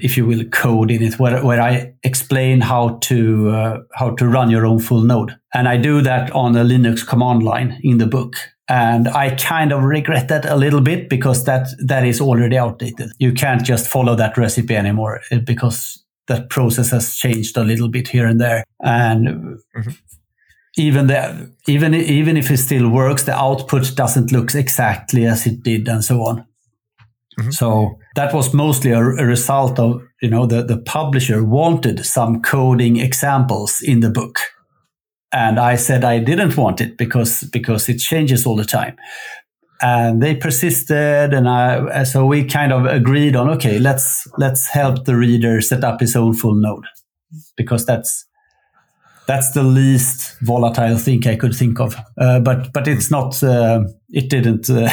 if 0.00 0.16
you 0.16 0.26
will 0.26 0.44
code 0.46 0.90
in 0.90 1.02
it 1.02 1.18
where, 1.18 1.44
where 1.44 1.60
I 1.60 1.94
explain 2.02 2.60
how 2.60 2.98
to 3.02 3.50
uh, 3.50 3.78
how 3.94 4.10
to 4.16 4.26
run 4.26 4.50
your 4.50 4.66
own 4.66 4.80
full 4.80 5.02
node. 5.02 5.36
And 5.54 5.68
I 5.68 5.76
do 5.76 6.02
that 6.02 6.30
on 6.32 6.56
a 6.56 6.64
Linux 6.64 7.06
command 7.06 7.42
line 7.42 7.78
in 7.82 7.98
the 7.98 8.06
book. 8.06 8.36
And 8.68 9.08
I 9.08 9.34
kind 9.34 9.72
of 9.72 9.82
regret 9.82 10.28
that 10.28 10.44
a 10.44 10.56
little 10.56 10.80
bit 10.80 11.08
because 11.08 11.44
that 11.44 11.68
that 11.86 12.04
is 12.04 12.20
already 12.20 12.58
outdated. 12.58 13.10
You 13.18 13.32
can't 13.32 13.64
just 13.64 13.88
follow 13.88 14.16
that 14.16 14.36
recipe 14.36 14.76
anymore 14.76 15.20
uh, 15.30 15.38
because 15.44 16.04
that 16.26 16.50
process 16.50 16.90
has 16.90 17.16
changed 17.16 17.56
a 17.56 17.64
little 17.64 17.88
bit 17.88 18.08
here 18.08 18.26
and 18.26 18.40
there. 18.40 18.64
And 18.80 19.28
mm-hmm. 19.28 19.90
even 20.76 21.06
the 21.06 21.52
even 21.68 21.94
even 21.94 22.36
if 22.36 22.50
it 22.50 22.58
still 22.58 22.88
works 22.88 23.22
the 23.22 23.34
output 23.34 23.94
doesn't 23.94 24.32
look 24.32 24.54
exactly 24.54 25.26
as 25.26 25.46
it 25.46 25.62
did 25.62 25.88
and 25.88 26.04
so 26.04 26.22
on. 26.22 26.44
Mm-hmm. 27.38 27.50
So 27.50 27.99
that 28.16 28.34
was 28.34 28.52
mostly 28.52 28.90
a, 28.90 28.98
a, 28.98 29.24
result 29.24 29.78
of, 29.78 30.02
you 30.20 30.28
know, 30.28 30.46
the, 30.46 30.62
the 30.62 30.78
publisher 30.78 31.44
wanted 31.44 32.04
some 32.04 32.42
coding 32.42 32.98
examples 32.98 33.80
in 33.80 34.00
the 34.00 34.10
book. 34.10 34.38
And 35.32 35.60
I 35.60 35.76
said 35.76 36.04
I 36.04 36.18
didn't 36.18 36.56
want 36.56 36.80
it 36.80 36.98
because, 36.98 37.44
because 37.44 37.88
it 37.88 37.98
changes 37.98 38.46
all 38.46 38.56
the 38.56 38.64
time. 38.64 38.96
And 39.80 40.22
they 40.22 40.34
persisted. 40.34 41.32
And 41.32 41.48
I, 41.48 42.02
so 42.02 42.26
we 42.26 42.44
kind 42.44 42.72
of 42.72 42.84
agreed 42.84 43.36
on, 43.36 43.48
okay, 43.50 43.78
let's, 43.78 44.26
let's 44.38 44.66
help 44.68 45.04
the 45.04 45.16
reader 45.16 45.60
set 45.60 45.84
up 45.84 46.00
his 46.00 46.16
own 46.16 46.34
full 46.34 46.54
node 46.54 46.84
because 47.56 47.86
that's, 47.86 48.26
that's 49.30 49.52
the 49.52 49.62
least 49.62 50.36
volatile 50.40 50.98
thing 50.98 51.24
I 51.28 51.36
could 51.36 51.54
think 51.54 51.78
of. 51.78 51.94
Uh, 52.18 52.40
but 52.40 52.72
but 52.72 52.88
it's 52.88 53.10
not. 53.12 53.40
Uh, 53.42 53.84
it 54.08 54.28
didn't 54.28 54.68
uh, 54.68 54.90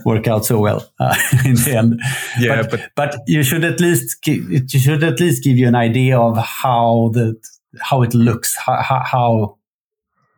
work 0.04 0.28
out 0.28 0.44
so 0.44 0.58
well 0.58 0.86
uh, 1.00 1.16
in 1.46 1.54
the 1.54 1.74
end. 1.74 2.00
Yeah, 2.38 2.62
but, 2.62 2.70
but, 2.70 2.90
but 2.94 3.16
you 3.26 3.42
should 3.42 3.64
at 3.64 3.80
least 3.80 4.22
give, 4.22 4.52
it 4.52 4.70
should 4.70 5.02
at 5.02 5.18
least 5.18 5.42
give 5.42 5.56
you 5.56 5.66
an 5.66 5.74
idea 5.74 6.18
of 6.20 6.36
how 6.36 7.10
the 7.14 7.34
how 7.80 8.02
it 8.02 8.12
looks, 8.12 8.54
how, 8.58 9.02
how 9.02 9.56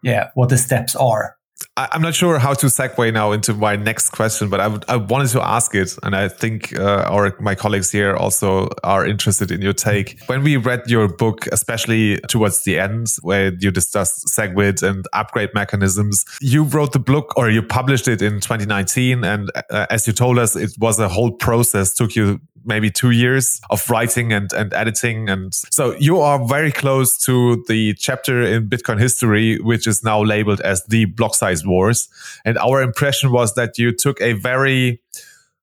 yeah, 0.05 0.31
what 0.35 0.51
the 0.51 0.59
steps 0.59 0.95
are. 0.95 1.37
I'm 1.77 2.03
not 2.03 2.15
sure 2.15 2.39
how 2.39 2.55
to 2.55 2.67
segue 2.67 3.13
now 3.13 3.33
into 3.33 3.53
my 3.53 3.75
next 3.75 4.11
question, 4.11 4.49
but 4.49 4.61
I, 4.89 4.95
wanted 4.95 5.31
to 5.31 5.43
ask 5.43 5.75
it, 5.75 5.99
and 6.05 6.15
I 6.15 6.29
think 6.29 6.79
uh, 6.79 7.03
our 7.09 7.37
my 7.41 7.57
colleagues 7.57 7.91
here 7.91 8.15
also 8.15 8.69
are 8.85 9.05
interested 9.05 9.51
in 9.51 9.61
your 9.61 9.73
take. 9.73 10.21
When 10.27 10.45
we 10.45 10.57
read 10.57 10.83
your 10.87 11.09
book, 11.09 11.49
especially 11.51 12.19
towards 12.29 12.63
the 12.63 12.79
end, 12.79 13.09
where 13.23 13.53
you 13.59 13.73
discussed 13.73 14.29
SegWit 14.29 14.85
and 14.85 15.05
upgrade 15.13 15.51
mechanisms, 15.53 16.25
you 16.41 16.63
wrote 16.63 16.93
the 16.93 17.01
book 17.01 17.37
or 17.37 17.51
you 17.51 17.61
published 17.61 18.07
it 18.07 18.23
in 18.23 18.35
2019, 18.35 19.25
and 19.25 19.51
uh, 19.71 19.87
as 19.91 20.07
you 20.07 20.13
told 20.13 20.39
us, 20.39 20.55
it 20.55 20.71
was 20.79 21.01
a 21.01 21.09
whole 21.09 21.33
process. 21.33 21.93
Took 21.93 22.15
you 22.15 22.41
maybe 22.65 22.91
two 22.91 23.11
years 23.11 23.61
of 23.71 23.89
writing 23.91 24.33
and, 24.33 24.53
and 24.53 24.73
editing. 24.73 25.29
And 25.29 25.55
so 25.55 25.95
you 25.99 26.21
are 26.21 26.45
very 26.47 26.73
close 26.73 27.17
to 27.25 27.65
the 27.69 27.95
chapter 27.95 28.43
in 28.43 28.69
Bitcoin 28.69 28.99
history, 28.99 29.59
which 29.59 29.87
is 29.87 30.03
now 30.03 30.23
labeled 30.23 30.61
as 30.61 30.85
the 30.87 31.05
block 31.07 31.35
size 31.35 31.67
wars. 31.67 32.09
And 32.45 32.59
our 32.59 32.83
impression 32.83 33.33
was 33.33 33.55
that 33.55 33.79
you 33.79 33.93
took 33.93 34.21
a 34.21 34.33
very, 34.33 35.01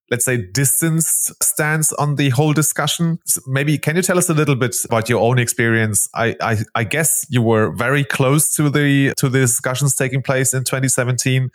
let's 0.09 0.25
say, 0.25 0.37
distanced 0.37 1.43
stance 1.43 1.91
on 1.93 2.15
the 2.15 2.29
whole 2.29 2.53
discussion. 2.53 3.19
Maybe 3.47 3.77
can 3.77 3.95
you 3.95 4.01
tell 4.01 4.17
us 4.17 4.29
a 4.29 4.33
little 4.33 4.55
bit 4.55 4.75
about 4.85 5.09
your 5.09 5.21
own 5.21 5.39
experience? 5.39 6.07
I, 6.13 6.35
I, 6.41 6.57
I, 6.75 6.83
guess 6.83 7.25
you 7.29 7.41
were 7.41 7.71
very 7.71 8.03
close 8.03 8.55
to 8.55 8.69
the 8.69 9.13
to 9.17 9.29
the 9.29 9.39
discussions 9.39 9.95
taking 9.95 10.21
place 10.21 10.53
in 10.53 10.63
2017, 10.63 11.49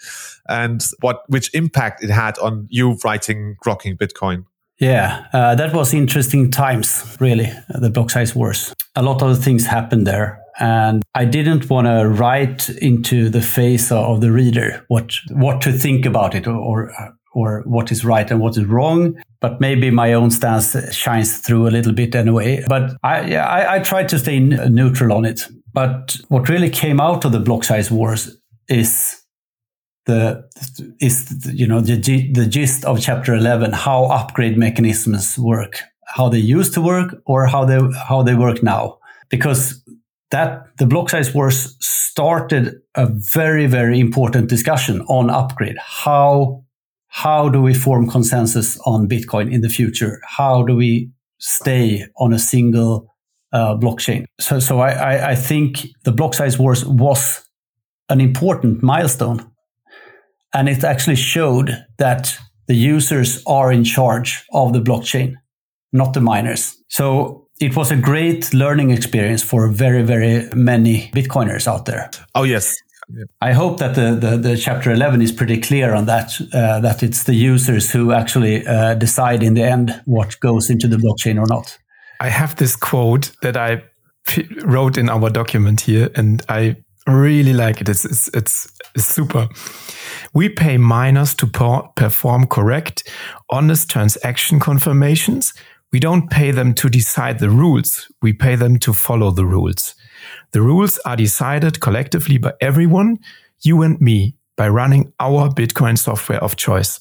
and 0.48 0.84
what 1.00 1.22
which 1.28 1.54
impact 1.54 2.02
it 2.02 2.10
had 2.10 2.38
on 2.38 2.66
you 2.70 2.94
writing 3.04 3.56
grokking 3.64 3.96
Bitcoin. 3.96 4.46
Yeah, 4.78 5.26
uh, 5.32 5.54
that 5.54 5.72
was 5.72 5.94
interesting 5.94 6.50
times, 6.50 7.16
really, 7.18 7.50
the 7.68 7.88
block 7.88 8.10
size 8.10 8.34
wars. 8.34 8.74
A 8.94 9.02
lot 9.02 9.22
of 9.22 9.42
things 9.42 9.66
happened 9.66 10.06
there. 10.06 10.42
And 10.58 11.02
I 11.14 11.24
didn't 11.24 11.68
want 11.68 11.86
to 11.86 12.08
write 12.08 12.68
into 12.68 13.28
the 13.28 13.42
face 13.42 13.92
of 13.92 14.20
the 14.20 14.32
reader 14.32 14.84
what 14.88 15.12
what 15.30 15.60
to 15.62 15.72
think 15.72 16.06
about 16.06 16.34
it 16.34 16.46
or 16.46 16.90
or 17.34 17.62
what 17.66 17.92
is 17.92 18.04
right 18.04 18.30
and 18.30 18.40
what 18.40 18.56
is 18.56 18.64
wrong. 18.64 19.16
But 19.40 19.60
maybe 19.60 19.90
my 19.90 20.14
own 20.14 20.30
stance 20.30 20.74
shines 20.94 21.38
through 21.38 21.68
a 21.68 21.70
little 21.70 21.92
bit 21.92 22.14
anyway. 22.14 22.64
But 22.68 22.96
I 23.02 23.36
I, 23.36 23.76
I 23.76 23.78
tried 23.80 24.08
to 24.10 24.18
stay 24.18 24.40
neutral 24.40 25.12
on 25.12 25.26
it. 25.26 25.46
But 25.74 26.16
what 26.28 26.48
really 26.48 26.70
came 26.70 27.00
out 27.00 27.26
of 27.26 27.32
the 27.32 27.40
block 27.40 27.64
size 27.64 27.90
wars 27.90 28.34
is 28.68 29.22
the 30.06 30.44
is 31.00 31.50
you 31.52 31.66
know 31.66 31.80
the 31.80 31.96
the 32.32 32.46
gist 32.46 32.84
of 32.84 33.00
chapter 33.00 33.34
11 33.34 33.72
how 33.72 34.04
upgrade 34.04 34.56
mechanisms 34.56 35.38
work 35.38 35.80
how 36.06 36.28
they 36.28 36.38
used 36.38 36.72
to 36.74 36.80
work 36.80 37.16
or 37.26 37.46
how 37.46 37.64
they 37.64 37.78
how 38.08 38.22
they 38.22 38.34
work 38.34 38.62
now 38.62 38.98
because 39.28 39.82
that 40.30 40.66
the 40.78 40.86
block 40.86 41.10
size 41.10 41.34
wars 41.34 41.76
started 41.80 42.74
a 42.94 43.06
very 43.34 43.66
very 43.66 43.98
important 43.98 44.48
discussion 44.48 45.00
on 45.02 45.28
upgrade 45.28 45.76
how 45.78 46.62
how 47.16 47.48
do 47.48 47.62
we 47.62 47.72
form 47.72 48.06
consensus 48.06 48.78
on 48.80 49.08
Bitcoin 49.08 49.50
in 49.50 49.62
the 49.62 49.70
future? 49.70 50.20
How 50.22 50.62
do 50.62 50.76
we 50.76 51.10
stay 51.38 52.04
on 52.18 52.34
a 52.34 52.38
single 52.38 53.06
uh, 53.54 53.74
blockchain? 53.76 54.26
So, 54.38 54.60
so 54.60 54.80
I, 54.80 54.90
I, 54.90 55.30
I 55.30 55.34
think 55.34 55.86
the 56.04 56.12
block 56.12 56.34
size 56.34 56.58
wars 56.58 56.84
was 56.84 57.42
an 58.10 58.20
important 58.20 58.82
milestone. 58.82 59.50
And 60.56 60.70
it 60.70 60.82
actually 60.84 61.16
showed 61.16 61.84
that 61.98 62.34
the 62.66 62.74
users 62.74 63.42
are 63.46 63.70
in 63.70 63.84
charge 63.84 64.42
of 64.54 64.72
the 64.72 64.80
blockchain, 64.80 65.34
not 65.92 66.14
the 66.14 66.22
miners. 66.22 66.78
So 66.88 67.48
it 67.60 67.76
was 67.76 67.90
a 67.90 67.96
great 67.96 68.54
learning 68.54 68.90
experience 68.90 69.42
for 69.42 69.68
very, 69.68 70.02
very 70.02 70.48
many 70.54 71.10
Bitcoiners 71.14 71.66
out 71.66 71.84
there. 71.84 72.10
Oh, 72.34 72.44
yes. 72.44 72.74
I 73.42 73.52
hope 73.52 73.78
that 73.80 73.96
the, 73.96 74.14
the, 74.14 74.38
the, 74.38 74.56
chapter 74.56 74.90
11 74.90 75.20
is 75.20 75.30
pretty 75.30 75.60
clear 75.60 75.94
on 75.94 76.06
that, 76.06 76.40
uh, 76.54 76.80
that 76.80 77.02
it's 77.02 77.24
the 77.24 77.34
users 77.34 77.92
who 77.92 78.12
actually 78.12 78.66
uh, 78.66 78.94
decide 78.94 79.42
in 79.42 79.52
the 79.54 79.62
end 79.62 80.00
what 80.06 80.40
goes 80.40 80.70
into 80.70 80.88
the 80.88 80.96
blockchain 80.96 81.38
or 81.38 81.46
not. 81.46 81.78
I 82.20 82.30
have 82.30 82.56
this 82.56 82.76
quote 82.76 83.30
that 83.42 83.58
I 83.58 83.84
wrote 84.64 84.96
in 84.96 85.10
our 85.10 85.28
document 85.28 85.82
here, 85.82 86.08
and 86.16 86.42
I 86.48 86.76
really 87.06 87.52
like 87.52 87.82
it. 87.82 87.90
It's, 87.90 88.06
it's, 88.06 88.28
it's, 88.34 88.72
it's 88.94 89.06
super. 89.06 89.48
We 90.32 90.48
pay 90.48 90.76
miners 90.76 91.34
to 91.36 91.46
perform 91.96 92.46
correct, 92.46 93.08
honest 93.50 93.90
transaction 93.90 94.60
confirmations. 94.60 95.54
We 95.92 96.00
don't 96.00 96.30
pay 96.30 96.50
them 96.50 96.74
to 96.74 96.88
decide 96.88 97.38
the 97.38 97.50
rules. 97.50 98.10
We 98.22 98.32
pay 98.32 98.56
them 98.56 98.78
to 98.80 98.92
follow 98.92 99.30
the 99.30 99.46
rules. 99.46 99.94
The 100.52 100.62
rules 100.62 100.98
are 101.04 101.16
decided 101.16 101.80
collectively 101.80 102.38
by 102.38 102.54
everyone, 102.60 103.18
you 103.62 103.82
and 103.82 104.00
me, 104.00 104.36
by 104.56 104.68
running 104.68 105.12
our 105.20 105.48
Bitcoin 105.48 105.98
software 105.98 106.42
of 106.42 106.56
choice. 106.56 107.00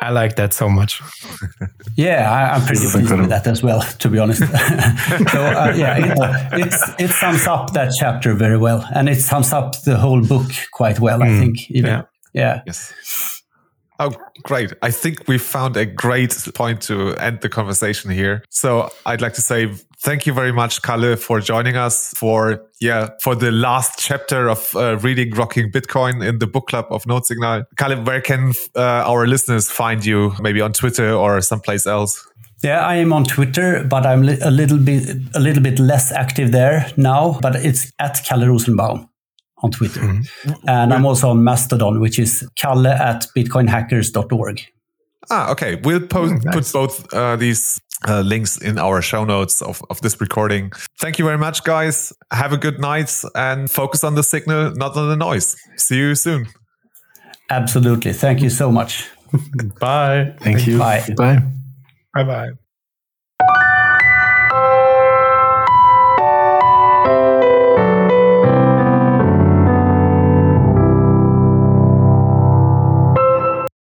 I 0.00 0.10
like 0.10 0.36
that 0.36 0.52
so 0.52 0.68
much. 0.68 1.02
yeah, 1.96 2.30
I, 2.30 2.56
am 2.56 2.64
pretty 2.64 2.88
pleased 2.88 3.10
with 3.10 3.28
that 3.30 3.48
as 3.48 3.64
well, 3.64 3.82
to 3.82 4.08
be 4.08 4.18
honest. 4.18 4.40
so 4.46 4.46
uh, 4.46 5.74
yeah, 5.76 6.48
it, 6.52 6.72
it, 7.00 7.10
sums 7.10 7.48
up 7.48 7.72
that 7.72 7.92
chapter 7.98 8.34
very 8.34 8.56
well, 8.56 8.88
and 8.94 9.08
it 9.08 9.20
sums 9.20 9.52
up 9.52 9.82
the 9.82 9.96
whole 9.96 10.22
book 10.22 10.48
quite 10.70 11.00
well. 11.00 11.18
Mm, 11.18 11.22
I 11.24 11.38
think. 11.40 11.70
Even. 11.70 11.90
Yeah. 11.90 12.02
Yeah. 12.32 12.62
Yes. 12.66 13.42
Oh, 14.00 14.12
great. 14.44 14.72
I 14.80 14.92
think 14.92 15.26
we 15.26 15.38
found 15.38 15.76
a 15.76 15.84
great 15.84 16.48
point 16.54 16.80
to 16.82 17.14
end 17.16 17.40
the 17.40 17.48
conversation 17.48 18.12
here. 18.12 18.44
So 18.48 18.90
I'd 19.04 19.20
like 19.20 19.32
to 19.34 19.40
say 19.40 19.74
thank 20.00 20.24
you 20.24 20.32
very 20.32 20.52
much, 20.52 20.82
Kalle, 20.82 21.16
for 21.16 21.40
joining 21.40 21.76
us 21.76 22.12
for, 22.16 22.64
yeah, 22.80 23.08
for 23.20 23.34
the 23.34 23.50
last 23.50 23.98
chapter 23.98 24.48
of 24.48 24.74
uh, 24.76 24.98
reading 24.98 25.32
Grokking 25.32 25.72
Bitcoin 25.72 26.24
in 26.24 26.38
the 26.38 26.46
book 26.46 26.68
club 26.68 26.86
of 26.90 27.04
Nodesignal. 27.04 27.64
Kalle, 27.76 28.00
where 28.04 28.20
can 28.20 28.52
uh, 28.76 28.80
our 28.80 29.26
listeners 29.26 29.68
find 29.68 30.04
you? 30.04 30.32
Maybe 30.40 30.60
on 30.60 30.72
Twitter 30.72 31.12
or 31.12 31.40
someplace 31.40 31.84
else? 31.84 32.24
Yeah, 32.62 32.86
I 32.86 32.96
am 32.96 33.12
on 33.12 33.24
Twitter, 33.24 33.84
but 33.84 34.06
I'm 34.06 34.28
a 34.28 34.50
little 34.50 34.78
bit 34.78 35.08
a 35.34 35.40
little 35.40 35.62
bit 35.62 35.78
less 35.78 36.10
active 36.10 36.50
there 36.50 36.90
now. 36.96 37.38
But 37.40 37.56
it's 37.56 37.92
at 38.00 38.20
Kalle 38.24 38.46
Rosenbaum 38.48 39.08
on 39.62 39.70
Twitter. 39.70 40.00
Mm-hmm. 40.00 40.68
And 40.68 40.92
I'm 40.92 41.04
also 41.06 41.30
on 41.30 41.44
Mastodon, 41.44 42.00
which 42.00 42.18
is 42.18 42.48
kalle 42.56 42.86
at 42.86 43.26
bitcoinhackers.org. 43.36 44.60
Ah, 45.30 45.50
okay. 45.50 45.76
We'll 45.76 46.06
post, 46.06 46.34
mm, 46.34 46.44
nice. 46.44 46.54
put 46.54 46.72
both 46.72 47.12
uh, 47.12 47.36
these 47.36 47.80
uh, 48.06 48.20
links 48.20 48.56
in 48.58 48.78
our 48.78 49.02
show 49.02 49.24
notes 49.24 49.60
of, 49.62 49.82
of 49.90 50.00
this 50.00 50.20
recording. 50.20 50.72
Thank 51.00 51.18
you 51.18 51.24
very 51.24 51.38
much, 51.38 51.64
guys. 51.64 52.12
Have 52.30 52.52
a 52.52 52.56
good 52.56 52.78
night 52.80 53.12
and 53.34 53.70
focus 53.70 54.04
on 54.04 54.14
the 54.14 54.22
signal, 54.22 54.72
not 54.74 54.96
on 54.96 55.08
the 55.08 55.16
noise. 55.16 55.56
See 55.76 55.96
you 55.96 56.14
soon. 56.14 56.46
Absolutely. 57.50 58.12
Thank 58.12 58.42
you 58.42 58.50
so 58.50 58.70
much. 58.70 59.08
Bye. 59.80 60.34
Thank 60.40 60.66
you. 60.66 60.78
Bye. 60.78 61.04
Bye. 61.16 61.42
Bye 62.14 62.24
bye. 62.24 62.67